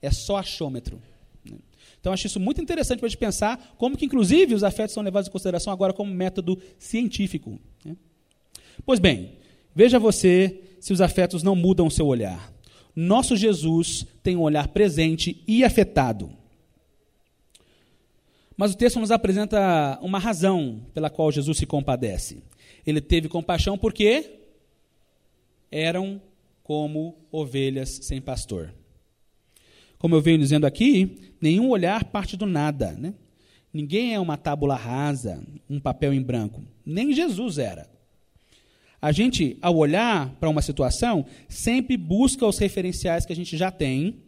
É 0.00 0.10
só 0.10 0.38
achômetro. 0.38 0.98
Então, 2.00 2.10
acho 2.10 2.26
isso 2.26 2.40
muito 2.40 2.62
interessante 2.62 3.00
para 3.00 3.06
a 3.06 3.10
gente 3.10 3.18
pensar 3.18 3.74
como 3.76 3.98
que, 3.98 4.06
inclusive, 4.06 4.54
os 4.54 4.64
afetos 4.64 4.94
são 4.94 5.02
levados 5.02 5.28
em 5.28 5.30
consideração 5.30 5.70
agora 5.70 5.92
como 5.92 6.10
método 6.10 6.58
científico. 6.78 7.60
Né? 7.84 7.94
Pois 8.86 8.98
bem, 8.98 9.36
veja 9.74 9.98
você 9.98 10.58
se 10.80 10.90
os 10.90 11.02
afetos 11.02 11.42
não 11.42 11.54
mudam 11.54 11.86
o 11.86 11.90
seu 11.90 12.06
olhar. 12.06 12.50
Nosso 12.96 13.36
Jesus 13.36 14.06
tem 14.22 14.36
um 14.36 14.40
olhar 14.40 14.68
presente 14.68 15.44
e 15.46 15.62
afetado. 15.62 16.40
Mas 18.62 18.74
o 18.74 18.76
texto 18.76 19.00
nos 19.00 19.10
apresenta 19.10 19.98
uma 20.00 20.20
razão 20.20 20.86
pela 20.94 21.10
qual 21.10 21.32
Jesus 21.32 21.58
se 21.58 21.66
compadece. 21.66 22.44
Ele 22.86 23.00
teve 23.00 23.28
compaixão 23.28 23.76
porque 23.76 24.38
eram 25.68 26.22
como 26.62 27.16
ovelhas 27.32 27.98
sem 28.02 28.20
pastor. 28.20 28.72
Como 29.98 30.14
eu 30.14 30.20
venho 30.20 30.38
dizendo 30.38 30.64
aqui, 30.64 31.32
nenhum 31.40 31.70
olhar 31.70 32.04
parte 32.04 32.36
do 32.36 32.46
nada. 32.46 32.92
Né? 32.92 33.14
Ninguém 33.74 34.14
é 34.14 34.20
uma 34.20 34.36
tábula 34.36 34.76
rasa, 34.76 35.42
um 35.68 35.80
papel 35.80 36.14
em 36.14 36.22
branco. 36.22 36.62
Nem 36.86 37.12
Jesus 37.12 37.58
era. 37.58 37.90
A 39.00 39.10
gente, 39.10 39.58
ao 39.60 39.76
olhar 39.76 40.36
para 40.38 40.48
uma 40.48 40.62
situação, 40.62 41.26
sempre 41.48 41.96
busca 41.96 42.46
os 42.46 42.58
referenciais 42.58 43.26
que 43.26 43.32
a 43.32 43.36
gente 43.36 43.56
já 43.56 43.72
tem, 43.72 44.22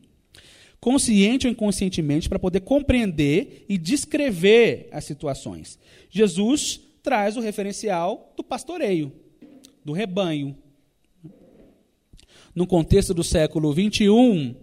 consciente 0.85 1.47
ou 1.47 1.51
inconscientemente, 1.51 2.29
para 2.29 2.39
poder 2.39 2.61
compreender 2.61 3.65
e 3.67 3.79
descrever 3.79 4.87
as 4.93 5.07
situações. 5.07 5.79
Jesus 6.11 6.79
traz 7.03 7.39
o 7.39 7.41
referencial 7.41 8.35
do 8.37 8.45
pastoreio, 8.45 9.11
do 9.83 9.95
rebanho. 9.95 10.55
No 12.55 12.67
contexto 12.67 13.15
do 13.15 13.25
século 13.25 13.73
21, 13.73 14.55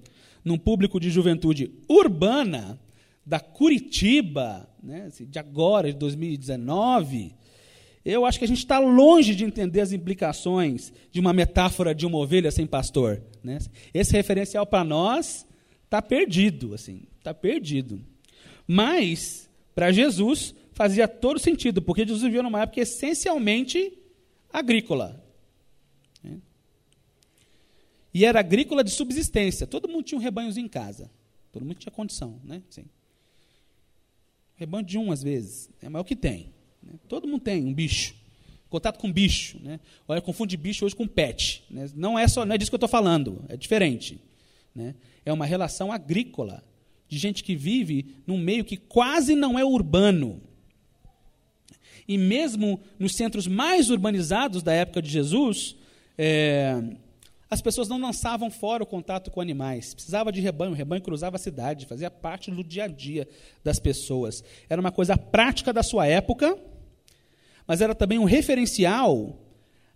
num 0.45 0.59
público 0.59 0.99
de 0.99 1.09
juventude 1.09 1.71
urbana, 1.89 2.79
da 3.25 3.39
Curitiba, 3.39 4.69
né, 4.81 5.05
assim, 5.07 5.25
de 5.25 5.39
agora, 5.39 5.91
de 5.91 5.97
2019, 5.97 7.33
eu 8.05 8.25
acho 8.25 8.37
que 8.37 8.45
a 8.45 8.47
gente 8.47 8.59
está 8.59 8.77
longe 8.77 9.33
de 9.33 9.43
entender 9.43 9.81
as 9.81 9.91
implicações 9.91 10.93
de 11.11 11.19
uma 11.19 11.33
metáfora 11.33 11.95
de 11.95 12.05
uma 12.05 12.19
ovelha 12.19 12.51
sem 12.51 12.67
pastor. 12.67 13.23
Né? 13.43 13.57
Esse 13.91 14.13
referencial 14.13 14.67
para 14.67 14.83
nós 14.83 15.49
está 15.91 16.01
perdido, 16.01 16.73
assim, 16.73 17.03
está 17.17 17.33
perdido. 17.33 18.01
Mas, 18.65 19.49
para 19.75 19.91
Jesus, 19.91 20.55
fazia 20.71 21.05
todo 21.05 21.37
sentido, 21.37 21.81
porque 21.81 22.05
Jesus 22.05 22.21
vivia 22.21 22.41
numa 22.41 22.61
época 22.61 22.79
essencialmente 22.79 23.91
agrícola. 24.53 25.21
E 28.13 28.25
era 28.25 28.39
agrícola 28.39 28.83
de 28.83 28.91
subsistência. 28.91 29.67
Todo 29.67 29.87
mundo 29.87 30.03
tinha 30.03 30.19
um 30.19 30.21
rebanhozinho 30.21 30.65
em 30.65 30.69
casa. 30.69 31.09
Todo 31.51 31.65
mundo 31.65 31.77
tinha 31.77 31.91
condição, 31.91 32.39
né? 32.43 32.61
Sim. 32.69 32.85
Rebanho 34.55 34.85
de 34.85 34.97
um, 34.97 35.11
às 35.11 35.23
vezes. 35.23 35.69
Né? 35.81 35.89
É 35.93 35.99
o 35.99 36.03
que 36.03 36.15
tem. 36.15 36.53
Né? 36.83 36.93
Todo 37.07 37.27
mundo 37.27 37.41
tem 37.41 37.65
um 37.65 37.73
bicho. 37.73 38.15
Contato 38.69 38.99
com 38.99 39.11
bicho. 39.11 39.59
Né? 39.61 39.79
Olha, 40.07 40.21
confunde 40.21 40.57
bicho 40.57 40.85
hoje 40.85 40.95
com 40.95 41.07
pet. 41.07 41.63
Né? 41.69 41.89
Não, 41.95 42.19
é 42.19 42.27
só, 42.27 42.45
não 42.45 42.53
é 42.53 42.57
disso 42.57 42.69
que 42.69 42.75
eu 42.75 42.77
estou 42.77 42.89
falando. 42.89 43.43
É 43.47 43.55
diferente. 43.55 44.19
Né? 44.73 44.95
É 45.25 45.31
uma 45.31 45.45
relação 45.45 45.91
agrícola 45.91 46.63
de 47.07 47.17
gente 47.17 47.43
que 47.43 47.55
vive 47.55 48.15
num 48.25 48.37
meio 48.37 48.63
que 48.63 48.77
quase 48.77 49.35
não 49.35 49.59
é 49.59 49.65
urbano. 49.65 50.41
E 52.07 52.17
mesmo 52.17 52.79
nos 52.97 53.15
centros 53.15 53.47
mais 53.47 53.89
urbanizados 53.89 54.63
da 54.63 54.73
época 54.73 55.01
de 55.01 55.09
Jesus, 55.09 55.75
é, 56.17 56.81
as 57.49 57.61
pessoas 57.61 57.89
não 57.89 57.99
lançavam 57.99 58.49
fora 58.49 58.81
o 58.81 58.87
contato 58.87 59.29
com 59.29 59.41
animais. 59.41 59.93
Precisava 59.93 60.31
de 60.31 60.39
rebanho, 60.39 60.71
o 60.71 60.75
rebanho 60.75 61.01
cruzava 61.01 61.35
a 61.35 61.39
cidade, 61.39 61.85
fazia 61.85 62.09
parte 62.09 62.49
do 62.49 62.63
dia 62.63 62.85
a 62.85 62.87
dia 62.87 63.27
das 63.61 63.77
pessoas. 63.77 64.41
Era 64.69 64.79
uma 64.79 64.91
coisa 64.91 65.17
prática 65.17 65.73
da 65.73 65.83
sua 65.83 66.07
época, 66.07 66.57
mas 67.67 67.81
era 67.81 67.93
também 67.93 68.17
um 68.17 68.23
referencial 68.23 69.37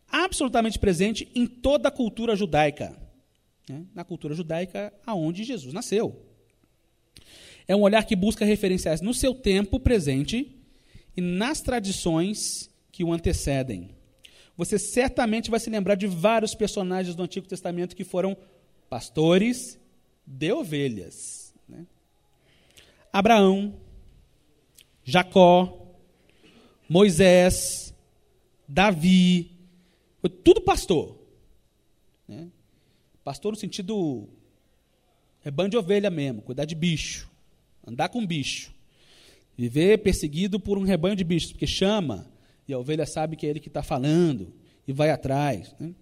absolutamente 0.09 0.77
presente 0.77 1.29
em 1.33 1.47
toda 1.47 1.87
a 1.87 1.91
cultura 1.91 2.35
judaica. 2.35 3.04
Né? 3.69 3.85
Na 3.93 4.03
cultura 4.03 4.33
judaica, 4.33 4.93
aonde 5.05 5.43
Jesus 5.43 5.73
nasceu. 5.73 6.25
É 7.67 7.75
um 7.75 7.81
olhar 7.81 8.03
que 8.05 8.15
busca 8.15 8.45
referenciais 8.45 9.01
no 9.01 9.13
seu 9.13 9.33
tempo 9.33 9.79
presente 9.79 10.55
e 11.17 11.21
nas 11.21 11.61
tradições 11.61 12.69
que 12.91 13.03
o 13.03 13.11
antecedem 13.11 13.95
você 14.57 14.79
certamente 14.79 15.51
vai 15.51 15.59
se 15.59 15.69
lembrar 15.69 15.95
de 15.95 16.07
vários 16.07 16.55
personagens 16.55 17.15
do 17.15 17.23
Antigo 17.23 17.47
Testamento 17.47 17.95
que 17.95 18.03
foram 18.03 18.37
pastores 18.89 19.79
de 20.25 20.51
ovelhas. 20.51 21.53
Né? 21.67 21.85
Abraão, 23.11 23.75
Jacó, 25.03 25.93
Moisés, 26.87 27.93
Davi, 28.67 29.51
foi 30.21 30.29
tudo 30.29 30.61
pastor. 30.61 31.17
Né? 32.27 32.47
Pastor 33.25 33.53
no 33.53 33.57
sentido 33.57 34.29
rebanho 35.41 35.67
de 35.67 35.75
ovelha 35.77 36.11
mesmo, 36.11 36.43
cuidar 36.43 36.63
de 36.63 36.75
bicho, 36.75 37.27
andar 37.83 38.07
com 38.07 38.23
bicho, 38.23 38.71
viver 39.57 39.97
perseguido 39.97 40.59
por 40.59 40.77
um 40.77 40.83
rebanho 40.83 41.15
de 41.15 41.23
bichos, 41.23 41.51
porque 41.51 41.65
chama, 41.65 42.31
e 42.67 42.73
a 42.73 42.77
ovelha 42.77 43.03
sabe 43.03 43.35
que 43.35 43.47
é 43.47 43.49
ele 43.49 43.59
que 43.59 43.67
está 43.67 43.81
falando 43.81 44.53
e 44.87 44.93
vai 44.93 45.09
atrás. 45.09 45.73
Né? 45.79 45.95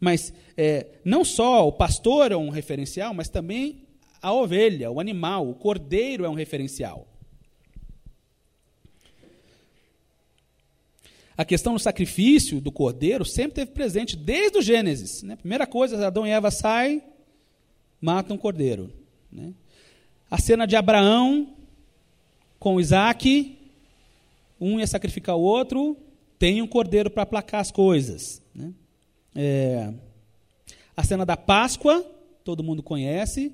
Mas 0.00 0.32
é, 0.56 0.86
não 1.04 1.26
só 1.26 1.68
o 1.68 1.72
pastor 1.72 2.32
é 2.32 2.36
um 2.38 2.48
referencial, 2.48 3.12
mas 3.12 3.28
também 3.28 3.86
a 4.22 4.32
ovelha, 4.32 4.90
o 4.90 4.98
animal, 4.98 5.46
o 5.50 5.54
cordeiro 5.54 6.24
é 6.24 6.28
um 6.30 6.34
referencial. 6.34 7.06
A 11.36 11.44
questão 11.44 11.72
do 11.72 11.78
sacrifício 11.78 12.60
do 12.60 12.70
cordeiro 12.70 13.24
sempre 13.24 13.54
teve 13.54 13.70
presente 13.72 14.16
desde 14.16 14.58
o 14.58 14.62
Gênesis. 14.62 15.22
Né? 15.22 15.36
Primeira 15.36 15.66
coisa, 15.66 16.06
Adão 16.06 16.26
e 16.26 16.30
Eva 16.30 16.50
saem, 16.50 17.02
matam 18.00 18.36
um 18.36 18.38
cordeiro. 18.38 18.92
Né? 19.30 19.54
A 20.30 20.38
cena 20.38 20.66
de 20.66 20.76
Abraão 20.76 21.54
com 22.58 22.80
Isaac, 22.80 23.58
um 24.60 24.78
ia 24.78 24.86
sacrificar 24.86 25.36
o 25.36 25.40
outro, 25.40 25.96
tem 26.38 26.62
um 26.62 26.66
cordeiro 26.66 27.10
para 27.10 27.22
aplacar 27.22 27.60
as 27.60 27.70
coisas. 27.70 28.42
Né? 28.54 28.72
É, 29.34 29.92
a 30.96 31.02
cena 31.02 31.24
da 31.24 31.36
Páscoa, 31.36 32.04
todo 32.44 32.62
mundo 32.62 32.82
conhece. 32.82 33.52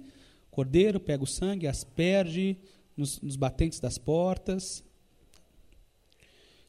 Cordeiro 0.51 0.99
pega 0.99 1.23
o 1.23 1.27
sangue, 1.27 1.67
asperge 1.67 2.59
nos, 2.97 3.21
nos 3.21 3.37
batentes 3.37 3.79
das 3.79 3.97
portas. 3.97 4.83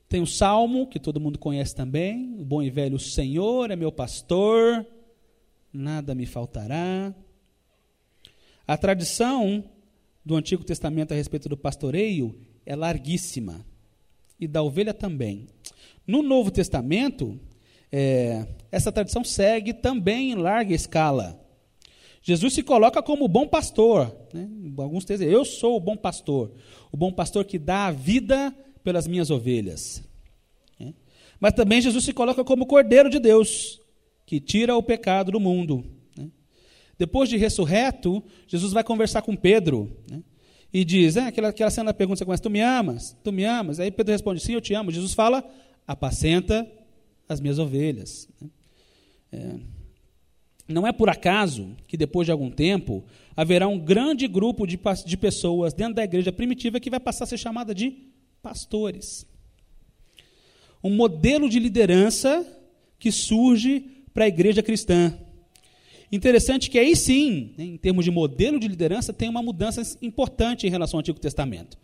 Tem 0.09 0.21
o 0.21 0.25
salmo, 0.25 0.87
que 0.87 0.99
todo 0.99 1.19
mundo 1.19 1.37
conhece 1.37 1.75
também. 1.75 2.35
O 2.39 2.43
bom 2.43 2.63
e 2.63 2.71
velho 2.71 2.97
Senhor 2.97 3.69
é 3.69 3.75
meu 3.75 3.91
pastor, 3.91 4.83
nada 5.71 6.15
me 6.15 6.25
faltará. 6.25 7.13
A 8.67 8.75
tradição 8.75 9.63
do 10.25 10.35
Antigo 10.35 10.63
Testamento 10.63 11.11
a 11.11 11.15
respeito 11.15 11.47
do 11.47 11.55
pastoreio 11.55 12.35
é 12.65 12.75
larguíssima 12.75 13.63
e 14.39 14.47
da 14.47 14.63
ovelha 14.63 14.95
também. 14.95 15.45
No 16.07 16.23
Novo 16.23 16.49
Testamento, 16.49 17.39
é, 17.91 18.47
essa 18.71 18.91
tradição 18.91 19.23
segue 19.23 19.73
também 19.75 20.31
em 20.31 20.35
larga 20.35 20.73
escala. 20.73 21.39
Jesus 22.23 22.55
se 22.55 22.63
coloca 22.63 23.03
como 23.03 23.25
o 23.25 23.29
bom 23.29 23.47
pastor. 23.47 24.15
Né? 24.33 24.49
Alguns 24.75 25.05
dizem, 25.05 25.29
eu 25.29 25.45
sou 25.45 25.77
o 25.77 25.79
bom 25.79 25.95
pastor. 25.95 26.51
O 26.91 26.97
bom 26.97 27.13
pastor 27.13 27.45
que 27.45 27.59
dá 27.59 27.85
a 27.85 27.91
vida 27.91 28.55
pelas 28.83 29.07
minhas 29.07 29.29
ovelhas. 29.29 30.03
Né? 30.79 30.93
Mas 31.39 31.53
também 31.53 31.81
Jesus 31.81 32.03
se 32.03 32.13
coloca 32.13 32.43
como 32.43 32.65
cordeiro 32.65 33.09
de 33.09 33.19
Deus, 33.19 33.81
que 34.25 34.39
tira 34.39 34.75
o 34.75 34.83
pecado 34.83 35.31
do 35.31 35.39
mundo. 35.39 35.85
Né? 36.17 36.29
Depois 36.97 37.29
de 37.29 37.37
ressurreto, 37.37 38.23
Jesus 38.47 38.73
vai 38.73 38.83
conversar 38.83 39.21
com 39.21 39.35
Pedro. 39.35 39.91
Né? 40.09 40.21
e 40.71 40.85
diz, 40.85 41.17
é, 41.17 41.27
aquela, 41.27 41.49
aquela 41.49 41.71
cena 41.71 41.87
da 41.87 41.93
pergunta, 41.93 42.23
você 42.23 42.41
tu 42.41 42.49
me 42.49 42.61
amas? 42.61 43.17
Tu 43.23 43.31
me 43.31 43.43
amas? 43.43 43.79
Aí 43.79 43.89
Pedro 43.89 44.11
responde, 44.11 44.39
sim, 44.39 44.53
eu 44.53 44.61
te 44.61 44.73
amo. 44.73 44.91
Jesus 44.91 45.13
fala, 45.13 45.43
apacenta 45.87 46.69
as 47.27 47.39
minhas 47.39 47.57
ovelhas. 47.57 48.29
É, 49.31 49.55
não 50.67 50.85
é 50.85 50.91
por 50.91 51.09
acaso 51.09 51.75
que 51.87 51.97
depois 51.97 52.25
de 52.25 52.31
algum 52.31 52.51
tempo 52.51 53.03
haverá 53.35 53.67
um 53.67 53.79
grande 53.79 54.27
grupo 54.27 54.67
de, 54.67 54.79
de 55.05 55.17
pessoas 55.17 55.73
dentro 55.73 55.95
da 55.95 56.03
igreja 56.03 56.31
primitiva 56.31 56.79
que 56.79 56.89
vai 56.89 56.99
passar 56.99 57.23
a 57.23 57.27
ser 57.27 57.37
chamada 57.37 57.73
de 57.73 58.08
pastores. 58.41 59.27
Um 60.83 60.95
modelo 60.95 61.49
de 61.49 61.59
liderança 61.59 62.45
que 62.97 63.11
surge 63.11 63.85
para 64.13 64.25
a 64.25 64.27
igreja 64.27 64.61
cristã. 64.61 65.17
Interessante 66.11 66.69
que 66.69 66.79
aí 66.79 66.95
sim, 66.95 67.53
né, 67.57 67.63
em 67.65 67.77
termos 67.77 68.03
de 68.03 68.11
modelo 68.11 68.59
de 68.59 68.67
liderança, 68.67 69.13
tem 69.13 69.29
uma 69.29 69.43
mudança 69.43 69.81
importante 70.01 70.65
em 70.65 70.69
relação 70.69 70.97
ao 70.97 71.01
Antigo 71.01 71.19
Testamento. 71.19 71.77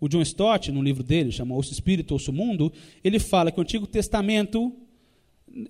O 0.00 0.08
John 0.08 0.22
Stott, 0.22 0.72
no 0.72 0.82
livro 0.82 1.02
dele, 1.02 1.30
chama 1.30 1.54
Ouço 1.54 1.72
Espírito, 1.72 2.12
Ouço 2.12 2.32
Mundo, 2.32 2.72
ele 3.02 3.18
fala 3.18 3.52
que 3.52 3.58
o 3.58 3.62
Antigo 3.62 3.86
Testamento, 3.86 4.72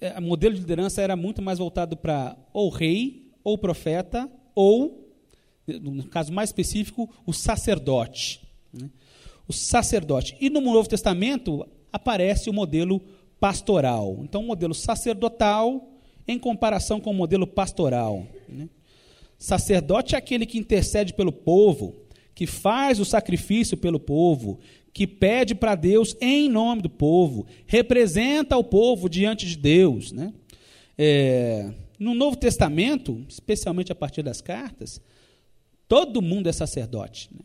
é, 0.01 0.19
o 0.19 0.23
modelo 0.23 0.55
de 0.55 0.61
liderança 0.61 1.03
era 1.03 1.17
muito 1.17 1.43
mais 1.43 1.59
voltado 1.59 1.97
para 1.97 2.37
ou 2.53 2.71
rei, 2.71 3.33
ou 3.43 3.59
profeta, 3.59 4.31
ou, 4.55 5.13
no 5.67 6.05
caso 6.05 6.33
mais 6.33 6.49
específico, 6.49 7.11
o 7.27 7.33
sacerdote. 7.33 8.41
O 9.47 9.53
sacerdote. 9.53 10.37
E 10.41 10.49
no 10.49 10.61
Novo 10.61 10.89
Testamento 10.89 11.67
aparece 11.93 12.49
o 12.49 12.53
modelo 12.53 13.01
pastoral. 13.39 14.19
Então, 14.23 14.43
o 14.43 14.47
modelo 14.47 14.75
sacerdotal 14.75 15.91
em 16.27 16.39
comparação 16.39 17.01
com 17.01 17.11
o 17.11 17.15
modelo 17.15 17.47
pastoral. 17.47 18.27
Né? 18.49 18.69
Sacerdote 19.39 20.15
é 20.15 20.19
aquele 20.19 20.47
que 20.47 20.59
intercede 20.59 21.13
pelo 21.13 21.33
povo, 21.33 21.95
que 22.35 22.47
faz 22.47 22.99
o 22.99 23.05
sacrifício 23.05 23.77
pelo 23.77 24.01
povo, 24.01 24.59
que 24.93 25.07
pede 25.07 25.55
para 25.55 25.75
Deus 25.75 26.17
em 26.21 26.49
nome 26.49 26.83
do 26.83 26.91
povo, 26.91 27.47
representa 27.67 28.57
o 28.57 28.65
povo 28.65 29.09
diante 29.09 29.47
de 29.47 29.57
Deus. 29.57 30.13
Né? 30.13 30.33
É, 30.97 31.71
no 31.99 32.15
Novo 32.15 32.37
Testamento, 32.37 33.25
especialmente 33.29 33.93
a 33.93 33.95
partir 33.95 34.23
das 34.23 34.41
cartas, 34.41 35.01
todo 35.87 36.23
mundo 36.23 36.49
é 36.49 36.53
sacerdote. 36.53 37.29
Né? 37.33 37.41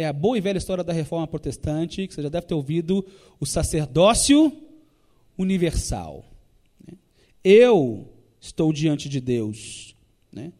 É 0.00 0.06
a 0.06 0.14
boa 0.14 0.38
e 0.38 0.40
velha 0.40 0.56
história 0.56 0.82
da 0.82 0.94
reforma 0.94 1.26
protestante, 1.26 2.08
que 2.08 2.14
você 2.14 2.22
já 2.22 2.30
deve 2.30 2.46
ter 2.46 2.54
ouvido, 2.54 3.04
o 3.38 3.44
sacerdócio 3.44 4.50
universal. 5.36 6.24
Eu 7.44 8.08
estou 8.40 8.72
diante 8.72 9.10
de 9.10 9.20
Deus. 9.20 9.94
Né? 10.32 10.54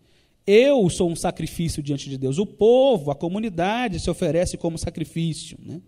Eu 0.47 0.91
sou 0.91 1.11
um 1.11 1.17
sacrifício 1.17 1.83
diante 1.83 2.11
de 2.11 2.19
Deus. 2.19 2.37
O 2.37 2.45
povo, 2.45 3.11
a 3.11 3.15
comunidade 3.15 3.99
se 3.99 4.11
oferece 4.11 4.59
como 4.59 4.77
sacrifício. 4.77 5.57
Né? 5.65 5.81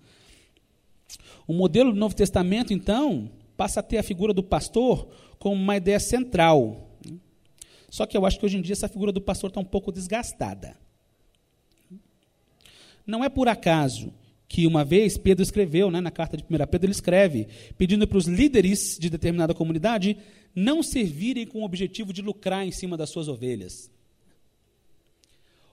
O 1.46 1.53
modelo 1.53 1.92
do 1.92 1.98
Novo 1.98 2.14
Testamento, 2.16 2.72
então, 2.72 3.30
passa 3.55 3.80
a 3.80 3.82
ter 3.82 3.98
a 3.98 4.03
figura 4.03 4.32
do 4.32 4.42
pastor 4.42 5.11
como 5.38 5.57
uma 5.57 5.76
ideia 5.76 6.00
central. 6.00 6.88
Né? 7.07 7.18
Só 7.90 8.07
que 8.07 8.16
eu 8.16 8.24
acho 8.24 8.40
que 8.40 8.46
hoje 8.46 8.57
em 8.57 8.62
dia 8.62 8.72
essa 8.72 8.88
figura 8.88 9.12
do 9.12 9.20
pastor 9.20 9.48
está 9.48 9.61
um 9.61 9.64
pouco 9.64 9.92
desgastada. 9.92 10.74
Não 13.07 13.24
é 13.24 13.28
por 13.28 13.48
acaso 13.48 14.12
que 14.48 14.66
uma 14.66 14.84
vez 14.84 15.16
Pedro 15.16 15.42
escreveu, 15.42 15.90
né, 15.90 16.00
na 16.00 16.11
carta 16.11 16.36
de 16.36 16.44
1 16.44 16.46
Pedro, 16.66 16.86
ele 16.86 16.92
escreve, 16.92 17.48
pedindo 17.78 18.07
para 18.07 18.18
os 18.18 18.26
líderes 18.26 18.98
de 19.00 19.09
determinada 19.09 19.55
comunidade 19.55 20.18
não 20.55 20.82
servirem 20.82 21.46
com 21.46 21.61
o 21.61 21.64
objetivo 21.64 22.12
de 22.12 22.20
lucrar 22.20 22.66
em 22.66 22.70
cima 22.70 22.96
das 22.96 23.11
suas 23.11 23.28
ovelhas. 23.28 23.90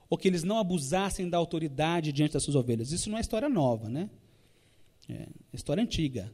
Ou 0.08 0.16
que 0.16 0.26
eles 0.26 0.42
não 0.42 0.58
abusassem 0.58 1.28
da 1.28 1.36
autoridade 1.36 2.10
diante 2.10 2.32
das 2.32 2.42
suas 2.42 2.56
ovelhas. 2.56 2.90
Isso 2.90 3.10
não 3.10 3.18
é 3.18 3.20
história 3.20 3.48
nova, 3.48 3.88
né? 3.88 4.08
É 5.08 5.28
história 5.52 5.82
antiga. 5.82 6.32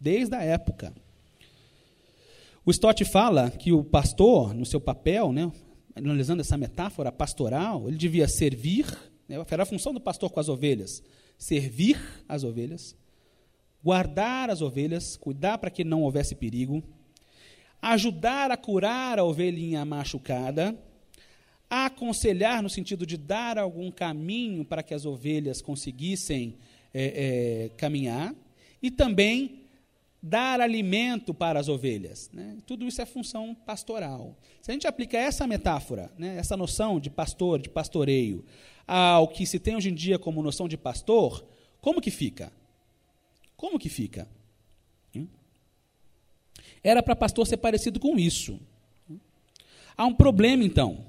Desde 0.00 0.34
a 0.34 0.42
época. 0.42 0.94
O 2.64 2.70
Stott 2.70 3.04
fala 3.04 3.50
que 3.50 3.72
o 3.72 3.84
pastor, 3.84 4.54
no 4.54 4.66
seu 4.66 4.80
papel, 4.80 5.32
né, 5.32 5.50
analisando 5.94 6.40
essa 6.40 6.56
metáfora 6.56 7.12
pastoral, 7.12 7.88
ele 7.88 7.96
devia 7.96 8.26
servir, 8.28 8.86
era 9.28 9.62
a 9.62 9.66
função 9.66 9.92
do 9.92 10.00
pastor 10.00 10.30
com 10.30 10.40
as 10.40 10.48
ovelhas, 10.48 11.02
servir 11.36 11.98
as 12.28 12.44
ovelhas, 12.44 12.96
guardar 13.82 14.50
as 14.50 14.62
ovelhas, 14.62 15.16
cuidar 15.16 15.58
para 15.58 15.70
que 15.70 15.84
não 15.84 16.02
houvesse 16.02 16.34
perigo, 16.34 16.82
ajudar 17.80 18.50
a 18.50 18.56
curar 18.56 19.18
a 19.18 19.24
ovelhinha 19.24 19.84
machucada, 19.84 20.76
aconselhar 21.70 22.62
no 22.62 22.70
sentido 22.70 23.06
de 23.06 23.16
dar 23.16 23.58
algum 23.58 23.90
caminho 23.90 24.64
para 24.64 24.82
que 24.82 24.94
as 24.94 25.04
ovelhas 25.04 25.60
conseguissem 25.60 26.56
é, 26.92 27.66
é, 27.66 27.68
caminhar, 27.76 28.34
e 28.82 28.90
também 28.90 29.62
dar 30.22 30.60
alimento 30.60 31.32
para 31.32 31.60
as 31.60 31.68
ovelhas. 31.68 32.30
Né? 32.32 32.58
Tudo 32.66 32.86
isso 32.86 33.00
é 33.00 33.06
função 33.06 33.54
pastoral. 33.54 34.36
Se 34.60 34.70
a 34.70 34.74
gente 34.74 34.86
aplica 34.86 35.16
essa 35.16 35.46
metáfora, 35.46 36.10
né, 36.18 36.36
essa 36.36 36.56
noção 36.56 36.98
de 36.98 37.10
pastor, 37.10 37.60
de 37.60 37.68
pastoreio, 37.68 38.44
ao 38.88 39.28
que 39.28 39.44
se 39.44 39.58
tem 39.58 39.76
hoje 39.76 39.90
em 39.90 39.94
dia 39.94 40.18
como 40.18 40.42
noção 40.42 40.66
de 40.66 40.78
pastor, 40.78 41.44
como 41.80 42.00
que 42.00 42.10
fica? 42.10 42.50
Como 43.54 43.78
que 43.78 43.90
fica? 43.90 44.26
Hum? 45.14 45.26
Era 46.82 47.02
para 47.02 47.14
pastor 47.14 47.46
ser 47.46 47.58
parecido 47.58 48.00
com 48.00 48.18
isso. 48.18 48.58
Há 49.94 50.06
um 50.06 50.14
problema, 50.14 50.64
então, 50.64 51.04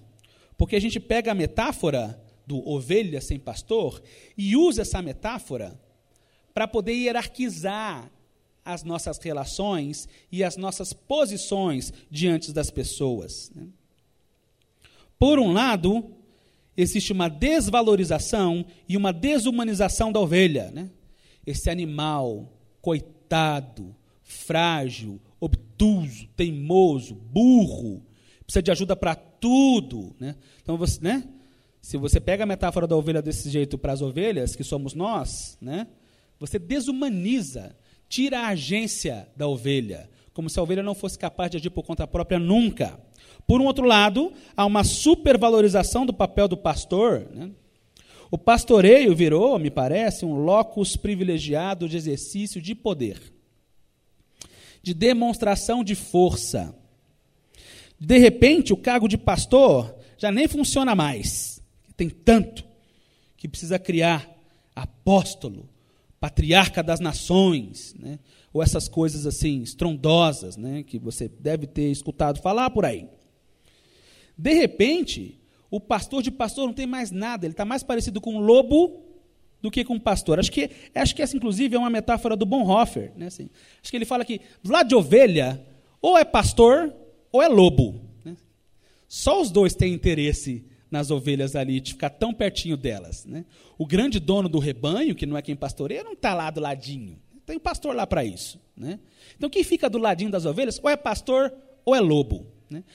porque 0.58 0.76
a 0.76 0.82
gente 0.82 1.00
pega 1.00 1.32
a 1.32 1.36
metáfora 1.36 2.22
do 2.46 2.68
ovelha 2.68 3.22
sem 3.22 3.40
pastor 3.40 4.02
e 4.38 4.58
usa 4.58 4.82
essa 4.82 5.02
metáfora 5.02 5.80
para 6.54 6.68
poder 6.68 6.94
hierarquizar 6.94 8.12
as 8.66 8.84
nossas 8.84 9.18
relações 9.20 10.10
e 10.32 10.44
as 10.44 10.58
nossas 10.58 10.92
posições 10.92 11.94
diante 12.10 12.52
das 12.52 12.70
pessoas. 12.70 13.52
Né? 13.56 13.68
Por 15.18 15.40
um 15.40 15.54
lado, 15.54 16.19
existe 16.82 17.12
uma 17.12 17.28
desvalorização 17.28 18.66
e 18.88 18.96
uma 18.96 19.12
desumanização 19.12 20.12
da 20.12 20.20
ovelha. 20.20 20.72
Né? 20.72 20.90
Esse 21.46 21.70
animal, 21.70 22.52
coitado, 22.82 23.96
frágil, 24.24 25.20
obtuso, 25.40 26.28
teimoso, 26.36 27.16
burro, 27.16 28.02
precisa 28.46 28.64
de 28.64 28.72
ajuda 28.72 28.96
para 28.96 29.16
tudo. 29.16 30.16
Né? 30.20 30.36
Então, 30.62 30.78
você, 30.78 31.00
né? 31.02 31.28
se 31.82 31.98
você 31.98 32.20
pega 32.20 32.44
a 32.44 32.48
metáfora 32.48 32.88
da 32.88 32.96
ovelha 32.96 33.22
desse 33.22 33.50
jeito 33.50 33.78
para 33.78 33.92
as 33.92 34.02
ovelhas, 34.02 34.56
que 34.56 34.64
somos 34.64 34.94
nós, 34.94 35.58
né? 35.62 35.88
você 36.40 36.58
desumaniza, 36.58 37.76
tira 38.08 38.40
a 38.40 38.48
agência 38.50 39.28
da 39.36 39.48
ovelha, 39.48 40.10
como 40.34 40.50
se 40.50 40.58
a 40.58 40.64
ovelha 40.64 40.82
não 40.82 40.96
fosse 40.96 41.20
capaz 41.20 41.52
de 41.52 41.58
agir 41.58 41.70
por 41.70 41.84
conta 41.84 42.08
própria 42.08 42.40
nunca. 42.40 42.98
Por 43.50 43.60
um 43.60 43.66
outro 43.66 43.84
lado, 43.84 44.32
há 44.56 44.64
uma 44.64 44.84
supervalorização 44.84 46.06
do 46.06 46.14
papel 46.14 46.48
do 46.48 46.56
pastor. 46.56 47.28
Né? 47.34 47.50
O 48.30 48.38
pastoreio 48.38 49.16
virou, 49.16 49.58
me 49.58 49.72
parece, 49.72 50.24
um 50.24 50.36
locus 50.36 50.96
privilegiado 50.96 51.90
de 51.90 51.98
exercício 51.98 52.62
de 52.62 52.76
poder, 52.76 53.20
de 54.84 54.94
demonstração 54.94 55.84
de 55.84 55.96
força. 55.96 56.76
De 58.00 58.20
repente, 58.20 58.72
o 58.72 58.78
cargo 58.78 59.08
de 59.08 59.18
pastor 59.18 59.96
já 60.16 60.32
nem 60.32 60.48
funciona 60.48 60.94
mais. 60.94 61.60
Tem 61.98 62.08
tanto 62.08 62.64
que 63.36 63.48
precisa 63.48 63.80
criar 63.80 64.30
apóstolo, 64.76 65.68
patriarca 66.20 66.84
das 66.84 67.00
nações, 67.00 67.96
né? 67.98 68.20
ou 68.54 68.62
essas 68.62 68.88
coisas 68.88 69.26
assim 69.26 69.64
estrondosas, 69.64 70.56
né? 70.56 70.84
que 70.84 71.00
você 71.00 71.28
deve 71.28 71.66
ter 71.66 71.90
escutado 71.90 72.44
falar 72.44 72.70
por 72.70 72.86
aí. 72.86 73.10
De 74.40 74.54
repente, 74.54 75.38
o 75.70 75.82
pastor 75.82 76.24
de 76.24 76.32
pastor 76.32 76.66
não 76.66 76.74
tem 76.74 76.88
mais 76.88 77.12
nada, 77.12 77.46
ele 77.46 77.52
está 77.52 77.66
mais 77.66 77.84
parecido 77.84 78.22
com 78.22 78.36
um 78.36 78.40
lobo 78.40 79.04
do 79.62 79.70
que 79.70 79.84
com 79.84 79.96
um 79.96 80.00
pastor. 80.00 80.40
Acho 80.40 80.50
que, 80.50 80.70
acho 80.96 81.14
que 81.14 81.22
essa, 81.22 81.36
inclusive, 81.36 81.76
é 81.76 81.78
uma 81.78 81.90
metáfora 81.90 82.38
do 82.38 82.46
Bonhoeffer. 82.46 83.12
Né, 83.18 83.28
assim. 83.28 83.50
Acho 83.82 83.92
que 83.92 83.98
ele 83.98 84.06
fala 84.06 84.24
que, 84.24 84.40
do 84.64 84.72
lado 84.72 84.88
de 84.88 84.96
ovelha, 84.96 85.62
ou 86.02 86.18
é 86.18 86.24
pastor 86.24 86.96
ou 87.34 87.44
é 87.44 87.50
lobo. 87.50 88.00
Né? 88.24 88.38
Só 89.10 89.42
os 89.42 89.52
dois 89.52 89.76
têm 89.76 89.94
interesse 89.94 90.64
nas 90.90 91.12
ovelhas 91.12 91.54
ali, 91.54 91.82
de 91.82 91.92
ficar 91.92 92.10
tão 92.10 92.34
pertinho 92.34 92.78
delas. 92.78 93.26
Né? 93.26 93.44
O 93.78 93.86
grande 93.86 94.22
dono 94.22 94.48
do 94.48 94.58
rebanho, 94.58 95.14
que 95.14 95.26
não 95.26 95.36
é 95.36 95.42
quem 95.42 95.56
pastoreia, 95.56 96.02
não 96.02 96.14
está 96.14 96.34
lá 96.34 96.50
do 96.50 96.62
ladinho. 96.62 97.20
Tem 97.46 97.60
pastor 97.60 97.94
lá 97.94 98.08
para 98.08 98.24
isso. 98.24 98.58
Né? 98.76 99.00
Então, 99.36 99.50
quem 99.50 99.66
fica 99.66 99.90
do 99.90 99.98
ladinho 99.98 100.32
das 100.32 100.46
ovelhas, 100.46 100.80
ou 100.82 100.90
é 100.90 100.96
pastor 100.96 101.54
ou 101.84 101.94
é 101.94 102.00
lobo. 102.00 102.48
Né? 102.70 102.86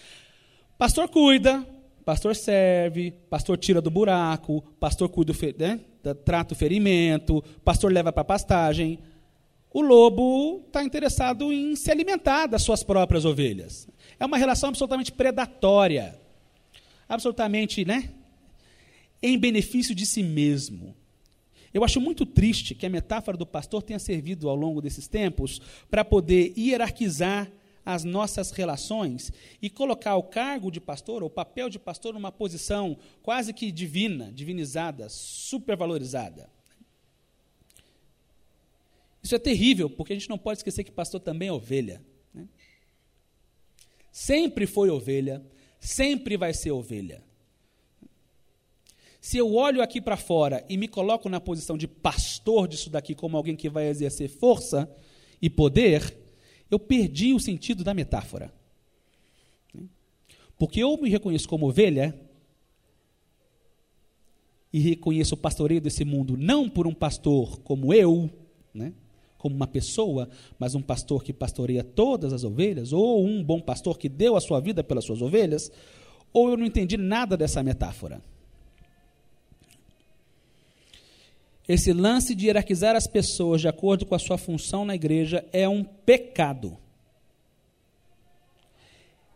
Pastor 0.77 1.09
cuida, 1.09 1.65
pastor 2.05 2.35
serve, 2.35 3.13
pastor 3.31 3.57
tira 3.57 3.81
do 3.81 3.91
buraco, 3.91 4.61
pastor 4.81 5.09
cuida, 5.09 5.33
né, 5.57 5.81
trata 6.25 6.53
o 6.53 6.57
ferimento, 6.57 7.43
pastor 7.65 7.93
leva 7.93 8.13
para 8.13 8.25
pastagem. 8.25 8.99
O 9.73 9.81
lobo 9.81 10.65
está 10.67 10.83
interessado 10.83 11.53
em 11.53 11.77
se 11.77 11.91
alimentar 11.93 12.47
das 12.47 12.63
suas 12.63 12.83
próprias 12.83 13.25
ovelhas. 13.25 13.89
É 14.19 14.27
uma 14.27 14.37
relação 14.37 14.69
absolutamente 14.69 15.13
predatória, 15.13 16.19
absolutamente, 17.09 17.85
né, 17.85 18.11
em 19.23 19.39
benefício 19.39 19.95
de 19.95 20.05
si 20.05 20.25
mesmo. 20.25 20.95
Eu 21.73 21.85
acho 21.85 22.01
muito 22.01 22.27
triste 22.27 22.75
que 22.75 22.87
a 22.87 22.91
metáfora 22.91 23.37
do 23.37 23.47
pastor 23.47 23.83
tenha 23.83 23.99
servido 24.01 24.49
ao 24.49 24.57
longo 24.57 24.83
desses 24.83 25.07
tempos 25.07 25.61
para 25.89 26.05
poder 26.05 26.53
hierarquizar 26.57 27.51
as 27.85 28.05
nossas 28.05 28.51
relações 28.51 29.33
e 29.61 29.69
colocar 29.69 30.17
o 30.17 30.23
cargo 30.23 30.71
de 30.71 30.81
pastor, 30.81 31.23
ou 31.23 31.29
o 31.29 31.33
papel 31.33 31.69
de 31.69 31.79
pastor, 31.79 32.15
numa 32.15 32.33
posição 32.33 32.97
quase 33.23 33.53
que 33.53 33.71
divina, 33.71 34.33
divinizada, 34.33 35.09
supervalorizada. 35.09 36.49
Isso 39.23 39.35
é 39.35 39.39
terrível, 39.39 39.89
porque 39.89 40.13
a 40.13 40.17
gente 40.17 40.29
não 40.29 40.39
pode 40.39 40.59
esquecer 40.59 40.85
que 40.85 40.93
pastor 40.93 41.21
também 41.21 41.49
é 41.49 41.53
ovelha. 41.53 42.03
Né? 42.33 42.47
Sempre 44.13 44.67
foi 44.67 44.91
ovelha, 44.91 45.43
sempre 45.81 46.37
vai 46.37 46.53
ser 46.53 46.71
ovelha. 46.71 47.23
Se 49.21 49.39
eu 49.39 49.55
olho 49.55 49.81
aqui 49.81 50.03
para 50.03 50.19
fora 50.19 50.63
e 50.69 50.77
me 50.77 50.87
coloco 50.87 51.31
na 51.31 51.41
posição 51.41 51.79
de 51.79 51.89
pastor 51.89 52.69
disso 52.69 52.91
daqui, 52.91 53.15
como 53.15 53.39
alguém 53.39 53.57
que 53.57 53.71
vai 53.71 53.89
exercer 53.89 54.29
força 54.29 54.87
e 55.41 55.49
poder, 55.49 56.24
eu 56.75 56.79
perdi 56.79 57.33
o 57.33 57.41
sentido 57.41 57.83
da 57.83 57.95
metáfora. 57.95 58.53
Porque 60.59 60.83
eu 60.83 60.97
me 61.01 61.09
reconheço 61.09 61.49
como 61.49 61.69
ovelha 61.69 62.19
e 64.73 64.79
reconheço 64.79 65.35
o 65.35 65.39
pastoreio 65.39 65.81
desse 65.81 66.05
mundo 66.05 66.37
não 66.37 66.69
por 66.69 66.87
um 66.87 66.95
pastor 66.95 67.61
como 67.61 67.95
eu, 67.95 68.31
né, 68.73 68.93
como 69.39 69.55
uma 69.55 69.67
pessoa, 69.67 70.29
mas 70.59 70.75
um 70.75 70.83
pastor 70.83 71.23
que 71.23 71.33
pastoreia 71.33 71.85
todas 71.85 72.33
as 72.33 72.45
ovelhas, 72.45 72.93
ou 72.93 73.25
um 73.25 73.43
bom 73.43 73.61
pastor 73.61 73.99
que 73.99 74.09
deu 74.09 74.37
a 74.37 74.41
sua 74.41 74.59
vida 74.59 74.83
pelas 74.83 75.05
suas 75.05 75.21
ovelhas, 75.21 75.71
ou 76.33 76.51
eu 76.51 76.57
não 76.57 76.65
entendi 76.65 76.97
nada 76.97 77.37
dessa 77.37 77.63
metáfora. 77.63 78.23
Esse 81.67 81.93
lance 81.93 82.35
de 82.35 82.47
hierarquizar 82.47 82.95
as 82.95 83.07
pessoas 83.07 83.61
de 83.61 83.69
acordo 83.69 84.05
com 84.05 84.15
a 84.15 84.19
sua 84.19 84.37
função 84.37 84.85
na 84.85 84.95
igreja 84.95 85.45
é 85.53 85.69
um 85.69 85.83
pecado. 85.83 86.77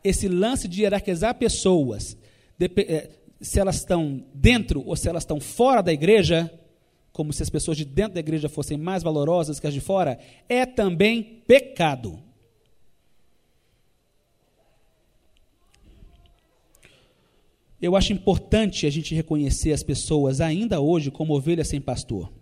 Esse 0.04 0.28
lance 0.28 0.68
de 0.68 0.82
hierarquizar 0.82 1.34
pessoas, 1.34 2.16
eh, 2.60 3.10
se 3.40 3.58
elas 3.58 3.76
estão 3.76 4.24
dentro 4.34 4.82
ou 4.86 4.94
se 4.94 5.08
elas 5.08 5.22
estão 5.22 5.40
fora 5.40 5.82
da 5.82 5.92
igreja, 5.92 6.52
como 7.12 7.32
se 7.32 7.42
as 7.42 7.50
pessoas 7.50 7.76
de 7.76 7.84
dentro 7.84 8.14
da 8.14 8.20
igreja 8.20 8.48
fossem 8.48 8.76
mais 8.76 9.02
valorosas 9.02 9.58
que 9.58 9.66
as 9.66 9.74
de 9.74 9.80
fora, 9.80 10.18
é 10.48 10.66
também 10.66 11.42
pecado. 11.46 12.22
Eu 17.80 17.94
acho 17.94 18.12
importante 18.12 18.86
a 18.86 18.90
gente 18.90 19.14
reconhecer 19.14 19.72
as 19.72 19.82
pessoas 19.82 20.40
ainda 20.40 20.80
hoje 20.80 21.10
como 21.10 21.34
ovelhas 21.34 21.68
sem 21.68 21.80
pastor. 21.80 22.32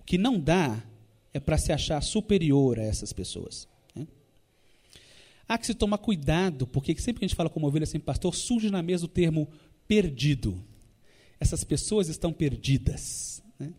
O 0.00 0.04
que 0.04 0.16
não 0.16 0.40
dá 0.40 0.82
é 1.34 1.40
para 1.40 1.58
se 1.58 1.70
achar 1.70 2.02
superior 2.02 2.78
a 2.78 2.82
essas 2.82 3.12
pessoas. 3.12 3.68
Né? 3.94 4.06
Há 5.46 5.58
que 5.58 5.66
se 5.66 5.74
tomar 5.74 5.98
cuidado, 5.98 6.66
porque 6.66 6.96
sempre 6.98 7.20
que 7.20 7.26
a 7.26 7.28
gente 7.28 7.36
fala 7.36 7.50
como 7.50 7.66
ovelha 7.66 7.84
sem 7.84 8.00
pastor, 8.00 8.34
surge 8.34 8.70
na 8.70 8.82
mesa 8.82 9.04
o 9.04 9.08
termo 9.08 9.48
perdido. 9.86 10.64
Essas 11.38 11.62
pessoas 11.62 12.08
estão 12.08 12.32
perdidas. 12.32 13.42
Né? 13.58 13.70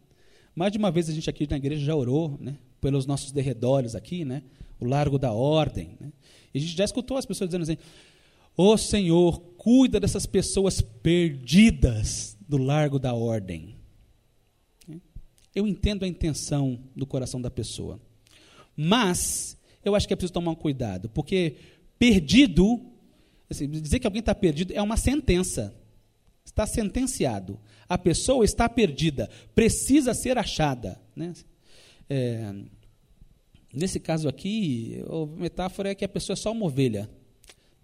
Mais 0.55 0.71
de 0.71 0.77
uma 0.77 0.91
vez 0.91 1.09
a 1.09 1.13
gente 1.13 1.29
aqui 1.29 1.49
na 1.49 1.57
igreja 1.57 1.83
já 1.83 1.95
orou 1.95 2.37
né? 2.39 2.57
pelos 2.79 3.07
nossos 3.07 3.31
derredores 3.31 3.95
aqui, 3.95 4.23
né? 4.23 4.43
o 4.79 4.85
largo 4.85 5.17
da 5.17 5.31
ordem. 5.31 5.97
Né? 5.99 6.11
E 6.53 6.59
a 6.59 6.61
gente 6.61 6.77
já 6.77 6.85
escutou 6.85 7.17
as 7.17 7.25
pessoas 7.25 7.49
dizendo 7.49 7.63
assim: 7.63 7.77
Ô 8.55 8.71
oh, 8.71 8.77
Senhor, 8.77 9.39
cuida 9.67 9.99
dessas 9.99 10.25
pessoas 10.25 10.79
perdidas 10.79 12.37
do 12.47 12.57
largo 12.57 12.97
da 12.97 13.13
ordem. 13.13 13.75
Eu 15.53 15.67
entendo 15.67 16.05
a 16.05 16.07
intenção 16.07 16.79
do 16.95 17.05
coração 17.05 17.41
da 17.41 17.51
pessoa. 17.51 17.99
Mas 18.77 19.57
eu 19.83 19.93
acho 19.93 20.07
que 20.07 20.13
é 20.13 20.15
preciso 20.15 20.31
tomar 20.31 20.51
um 20.51 20.55
cuidado, 20.55 21.09
porque 21.09 21.57
perdido, 21.99 22.79
assim, 23.49 23.69
dizer 23.69 23.99
que 23.99 24.07
alguém 24.07 24.21
está 24.21 24.33
perdido 24.33 24.71
é 24.71 24.81
uma 24.81 24.95
sentença. 24.95 25.75
Está 26.45 26.65
sentenciado. 26.65 27.59
A 27.89 27.97
pessoa 27.97 28.45
está 28.45 28.69
perdida, 28.69 29.29
precisa 29.53 30.13
ser 30.13 30.37
achada. 30.37 30.97
Né? 31.13 31.33
É, 32.09 32.55
nesse 33.73 33.99
caso 33.99 34.29
aqui, 34.29 35.03
a 35.09 35.25
metáfora 35.37 35.89
é 35.89 35.95
que 35.95 36.05
a 36.05 36.09
pessoa 36.09 36.35
é 36.35 36.37
só 36.37 36.53
uma 36.53 36.67
ovelha 36.67 37.09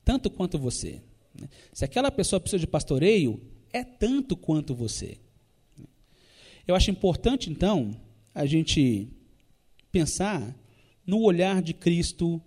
tanto 0.06 0.30
quanto 0.30 0.58
você. 0.58 1.02
Se 1.72 1.84
aquela 1.84 2.12
pessoa 2.12 2.40
precisa 2.40 2.60
de 2.60 2.68
pastoreio, 2.68 3.42
é 3.72 3.84
tanto 3.84 4.36
quanto 4.36 4.76
você. 4.76 5.18
Eu 6.68 6.76
acho 6.76 6.92
importante, 6.92 7.50
então, 7.50 8.00
a 8.34 8.46
gente 8.46 9.10
pensar 9.92 10.56
no 11.06 11.22
olhar 11.22 11.62
de 11.62 11.74
Cristo, 11.74 12.42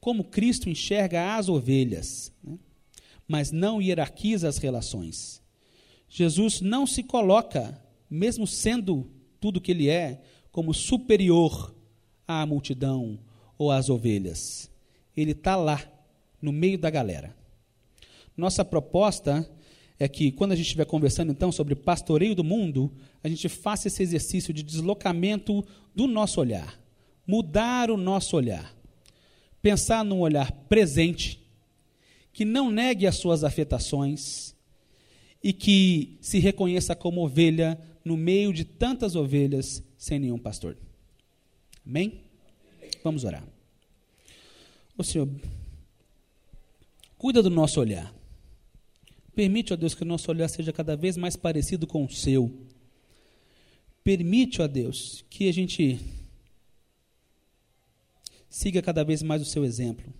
como 0.00 0.24
Cristo 0.24 0.68
enxerga 0.68 1.36
as 1.36 1.48
ovelhas, 1.48 2.32
né? 2.42 2.58
mas 3.26 3.50
não 3.50 3.82
hierarquiza 3.82 4.48
as 4.48 4.58
relações. 4.58 5.42
Jesus 6.08 6.60
não 6.60 6.86
se 6.86 7.02
coloca, 7.02 7.82
mesmo 8.08 8.46
sendo 8.46 9.10
tudo 9.40 9.60
que 9.60 9.72
ele 9.72 9.88
é, 9.88 10.22
como 10.52 10.72
superior 10.72 11.74
à 12.26 12.46
multidão 12.46 13.18
ou 13.58 13.70
às 13.70 13.90
ovelhas. 13.90 14.70
Ele 15.16 15.32
está 15.32 15.56
lá, 15.56 15.82
no 16.40 16.52
meio 16.52 16.78
da 16.78 16.88
galera. 16.90 17.36
Nossa 18.36 18.64
proposta 18.64 19.48
é 19.98 20.06
que, 20.06 20.30
quando 20.30 20.52
a 20.52 20.56
gente 20.56 20.66
estiver 20.66 20.84
conversando 20.84 21.32
então 21.32 21.50
sobre 21.50 21.74
pastoreio 21.74 22.34
do 22.34 22.44
mundo, 22.44 22.92
a 23.22 23.28
gente 23.28 23.48
faça 23.48 23.88
esse 23.88 24.02
exercício 24.02 24.52
de 24.52 24.62
deslocamento 24.62 25.64
do 25.94 26.06
nosso 26.06 26.40
olhar, 26.40 26.78
mudar 27.26 27.90
o 27.90 27.96
nosso 27.96 28.36
olhar, 28.36 28.76
pensar 29.62 30.04
num 30.04 30.20
olhar 30.20 30.52
presente, 30.68 31.42
que 32.32 32.44
não 32.44 32.70
negue 32.70 33.06
as 33.06 33.16
suas 33.16 33.42
afetações 33.42 34.54
e 35.42 35.52
que 35.52 36.18
se 36.20 36.38
reconheça 36.38 36.94
como 36.94 37.24
ovelha 37.24 37.80
no 38.04 38.16
meio 38.16 38.52
de 38.52 38.64
tantas 38.64 39.16
ovelhas 39.16 39.82
sem 39.96 40.18
nenhum 40.18 40.38
pastor. 40.38 40.76
Amém? 41.86 42.20
Vamos 43.02 43.24
orar. 43.24 43.44
Ô 44.98 45.02
Senhor, 45.02 45.28
cuida 47.16 47.42
do 47.42 47.50
nosso 47.50 47.80
olhar. 47.80 48.15
Permite, 49.36 49.74
ó 49.74 49.76
Deus, 49.76 49.94
que 49.94 50.02
o 50.02 50.06
nosso 50.06 50.30
olhar 50.30 50.48
seja 50.48 50.72
cada 50.72 50.96
vez 50.96 51.14
mais 51.18 51.36
parecido 51.36 51.86
com 51.86 52.02
o 52.06 52.10
seu. 52.10 52.50
Permite, 54.02 54.62
ó 54.62 54.66
Deus, 54.66 55.26
que 55.28 55.46
a 55.46 55.52
gente 55.52 56.00
siga 58.48 58.80
cada 58.80 59.04
vez 59.04 59.22
mais 59.22 59.42
o 59.42 59.44
seu 59.44 59.62
exemplo. 59.62 60.10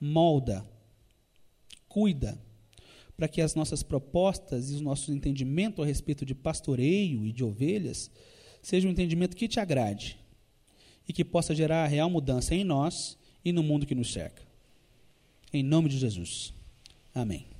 Molda, 0.00 0.66
cuida, 1.88 2.36
para 3.16 3.28
que 3.28 3.40
as 3.40 3.54
nossas 3.54 3.84
propostas 3.84 4.68
e 4.68 4.74
os 4.74 4.80
nossos 4.80 5.14
entendimentos 5.14 5.84
a 5.84 5.86
respeito 5.86 6.26
de 6.26 6.34
pastoreio 6.34 7.24
e 7.24 7.30
de 7.30 7.44
ovelhas 7.44 8.10
seja 8.60 8.88
um 8.88 8.90
entendimento 8.90 9.36
que 9.36 9.46
te 9.46 9.60
agrade 9.60 10.18
e 11.06 11.12
que 11.12 11.24
possa 11.24 11.54
gerar 11.54 11.84
a 11.84 11.86
real 11.86 12.10
mudança 12.10 12.52
em 12.52 12.64
nós 12.64 13.16
e 13.44 13.52
no 13.52 13.62
mundo 13.62 13.86
que 13.86 13.94
nos 13.94 14.12
cerca. 14.12 14.42
Em 15.52 15.62
nome 15.62 15.88
de 15.88 15.98
Jesus. 15.98 16.52
Amém. 17.14 17.53